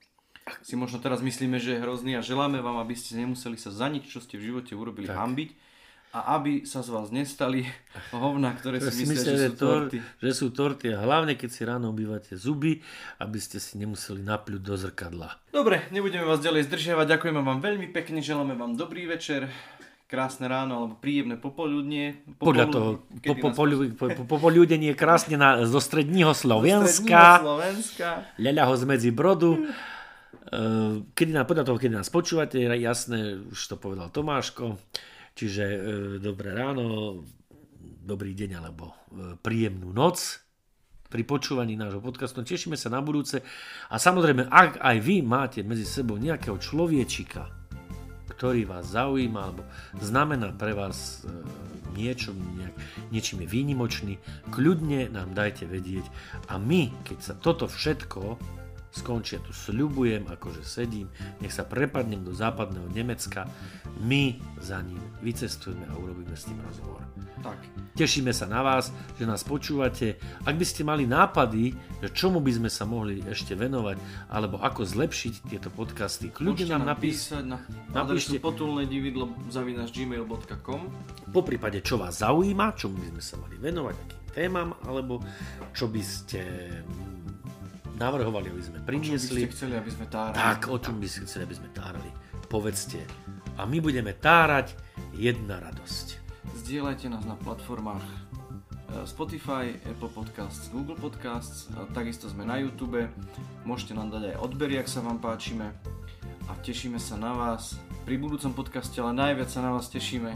si 0.63 0.79
možno 0.79 1.03
teraz 1.03 1.19
myslíme, 1.19 1.59
že 1.59 1.75
je 1.75 1.83
hrozný 1.83 2.15
a 2.15 2.23
želáme 2.23 2.63
vám, 2.63 2.79
aby 2.79 2.95
ste 2.95 3.19
nemuseli 3.19 3.59
sa 3.59 3.75
za 3.75 3.91
nič, 3.91 4.07
čo 4.07 4.23
ste 4.23 4.39
v 4.39 4.55
živote 4.55 4.79
urobili, 4.79 5.11
tak. 5.11 5.19
hambiť 5.19 5.51
a 6.15 6.39
aby 6.39 6.63
sa 6.63 6.87
z 6.87 6.95
vás 6.95 7.11
nestali 7.11 7.67
hovna, 8.15 8.55
ktoré 8.55 8.79
si 8.79 9.03
myslia, 9.03 9.35
že 9.35 9.51
sú 9.51 9.59
torty. 9.59 9.99
Že 10.23 10.31
sú 10.31 10.47
torty 10.55 10.87
a 10.95 11.03
hlavne 11.03 11.35
keď 11.35 11.51
si 11.51 11.67
ráno 11.67 11.91
obývate 11.91 12.39
zuby, 12.39 12.79
aby 13.19 13.39
ste 13.43 13.59
si 13.59 13.75
nemuseli 13.83 14.23
napľuť 14.23 14.63
do 14.63 14.75
zrkadla. 14.79 15.43
Dobre, 15.51 15.91
nebudeme 15.91 16.23
vás 16.23 16.39
ďalej 16.39 16.71
zdržiavať, 16.71 17.19
ďakujeme 17.19 17.43
vám 17.43 17.59
veľmi 17.59 17.91
pekne, 17.91 18.23
želáme 18.23 18.55
vám 18.55 18.79
dobrý 18.79 19.11
večer, 19.11 19.51
krásne 20.05 20.47
ráno 20.47 20.85
alebo 20.85 20.95
príjemné 21.01 21.41
popoludnie. 21.41 22.23
Podľa 22.39 22.67
toho, 22.71 22.89
popoludenie 24.29 24.93
krásne 24.93 25.41
na, 25.41 25.65
zo 25.65 25.81
stredního 25.81 26.35
Slovenska. 26.45 27.41
Slovenska. 27.41 28.09
Ľaľa 28.37 28.63
ho 28.69 28.75
zmedzi 28.77 29.11
brodu. 29.11 29.53
Eh, 29.65 31.03
kedy 31.17 31.33
nám, 31.33 31.49
podľa 31.49 31.65
toho, 31.67 31.81
kedy 31.81 31.95
nás 31.97 32.13
počúvate, 32.13 32.61
jasné, 32.61 33.41
už 33.49 33.61
to 33.65 33.77
povedal 33.81 34.13
Tomáško. 34.13 34.77
Čiže 35.35 35.65
e, 35.67 35.79
dobré 36.23 36.55
ráno, 36.55 37.19
dobrý 37.83 38.39
deň 38.39 38.51
alebo 38.55 38.95
e, 38.95 38.95
príjemnú 39.35 39.91
noc 39.91 40.47
pri 41.11 41.27
počúvaní 41.27 41.75
nášho 41.75 41.99
podcastu. 41.99 42.47
Tešíme 42.47 42.79
sa 42.79 42.87
na 42.87 43.03
budúce 43.03 43.43
a 43.91 43.97
samozrejme, 43.99 44.47
ak 44.47 44.79
aj 44.79 44.97
vy 45.03 45.27
máte 45.27 45.67
medzi 45.67 45.83
sebou 45.83 46.23
nejakého 46.23 46.55
človečika, 46.55 47.51
ktorý 48.35 48.67
vás 48.67 48.91
zaujíma 48.91 49.41
alebo 49.41 49.63
znamená 49.99 50.51
pre 50.55 50.75
vás 50.75 51.23
e, 51.23 51.31
niečo, 51.95 52.35
nejak, 52.35 52.75
niečím 53.15 53.47
je 53.47 53.49
výnimočný, 53.49 54.15
kľudne 54.51 55.09
nám 55.15 55.33
dajte 55.33 55.71
vedieť. 55.71 56.07
A 56.51 56.59
my, 56.59 56.91
keď 57.07 57.19
sa 57.23 57.35
toto 57.39 57.71
všetko 57.71 58.37
skončia. 58.95 59.43
Tu 59.43 59.51
sľubujem, 59.51 60.31
akože 60.31 60.63
sedím, 60.63 61.11
nech 61.43 61.51
sa 61.51 61.67
prepadnem 61.67 62.23
do 62.23 62.31
západného 62.31 62.87
Nemecka, 62.95 63.51
my 64.07 64.39
za 64.63 64.79
ním 64.87 65.03
vycestujeme 65.19 65.83
a 65.91 65.95
urobíme 65.99 66.35
s 66.39 66.47
tým 66.47 66.63
rozhovor. 66.63 67.03
Tak. 67.43 67.59
Tešíme 67.99 68.33
sa 68.33 68.49
na 68.49 68.65
vás, 68.65 68.89
že 69.21 69.29
nás 69.29 69.45
počúvate. 69.45 70.17
Ak 70.49 70.57
by 70.57 70.65
ste 70.65 70.87
mali 70.87 71.05
nápady, 71.05 71.77
že 72.01 72.09
čomu 72.15 72.41
by 72.41 72.53
sme 72.57 72.71
sa 72.73 72.89
mohli 72.89 73.21
ešte 73.21 73.53
venovať, 73.53 74.01
alebo 74.33 74.63
ako 74.63 74.87
zlepšiť 74.87 75.35
tieto 75.53 75.69
podcasty, 75.69 76.33
kľudne 76.33 76.73
nám 76.73 76.89
napísať 76.97 77.45
na 77.45 77.61
napíšte 77.93 78.41
potulné 78.41 78.89
dividlo 78.89 79.29
zavinaš 79.53 79.93
gmail.com 79.93 80.81
Po 81.35 81.41
prípade, 81.45 81.85
čo 81.85 82.01
vás 82.01 82.25
zaujíma, 82.25 82.73
čomu 82.79 82.97
by 83.03 83.07
sme 83.13 83.23
sa 83.23 83.35
mali 83.37 83.57
venovať, 83.61 83.95
akým 83.95 84.23
témam, 84.35 84.75
alebo 84.83 85.23
čo 85.71 85.87
by 85.87 86.03
ste 86.03 86.43
navrhovali, 88.05 88.53
aby 88.53 88.61
sme 88.61 88.79
priniesli. 88.85 89.49
O 89.49 89.49
čom 89.49 89.49
by 89.49 89.49
ste 89.49 89.57
chceli, 89.57 89.75
aby 89.81 89.91
sme 89.91 90.07
tárali? 90.13 90.37
Tak, 90.37 90.61
o 90.69 90.77
čom 90.77 90.95
by 91.01 91.09
ste 91.09 91.21
chceli, 91.25 91.43
aby 91.49 91.57
sme 91.57 91.69
tárali. 91.73 92.11
Povedzte. 92.53 93.01
A 93.57 93.65
my 93.65 93.79
budeme 93.81 94.13
tárať 94.13 94.77
jedna 95.17 95.65
radosť. 95.65 96.21
Zdieľajte 96.61 97.09
nás 97.09 97.25
na 97.25 97.41
platformách 97.41 98.05
Spotify, 99.09 99.75
Apple 99.91 100.13
Podcasts, 100.13 100.71
Google 100.71 100.95
Podcasts, 100.95 101.67
takisto 101.97 102.31
sme 102.31 102.47
na 102.47 102.63
YouTube. 102.63 103.11
Môžete 103.67 103.97
nám 103.97 104.15
dať 104.15 104.35
aj 104.35 104.37
odbery, 104.39 104.79
ak 104.79 104.87
sa 104.87 105.03
vám 105.03 105.19
páčime. 105.19 105.75
A 106.47 106.53
tešíme 106.61 107.01
sa 107.01 107.17
na 107.17 107.33
vás 107.33 107.81
pri 108.05 108.21
budúcom 108.21 108.53
podcaste, 108.53 109.01
ale 109.01 109.17
najviac 109.17 109.49
sa 109.49 109.65
na 109.65 109.75
vás 109.75 109.89
tešíme 109.91 110.31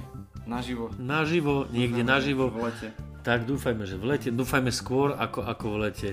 naživo. 0.49 0.91
Naživo, 0.97 1.69
niekde 1.69 2.01
naživo. 2.03 2.49
V 2.49 2.73
lete. 2.73 2.89
Tak 3.27 3.45
dúfajme, 3.45 3.85
že 3.85 3.99
v 3.99 4.15
lete, 4.15 4.29
dúfajme 4.33 4.73
skôr 4.73 5.13
ako, 5.19 5.45
ako 5.45 5.65
v 5.75 5.79
lete, 5.85 6.11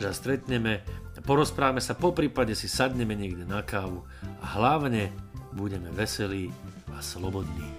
že 0.00 0.10
stretneme, 0.10 0.82
porozprávame 1.22 1.78
sa, 1.78 1.94
po 1.94 2.10
prípade 2.10 2.56
si 2.58 2.66
sadneme 2.66 3.14
niekde 3.14 3.46
na 3.46 3.62
kávu 3.62 4.02
a 4.42 4.46
hlavne 4.58 5.12
budeme 5.54 5.88
veselí 5.94 6.50
a 6.92 6.98
slobodní. 7.00 7.70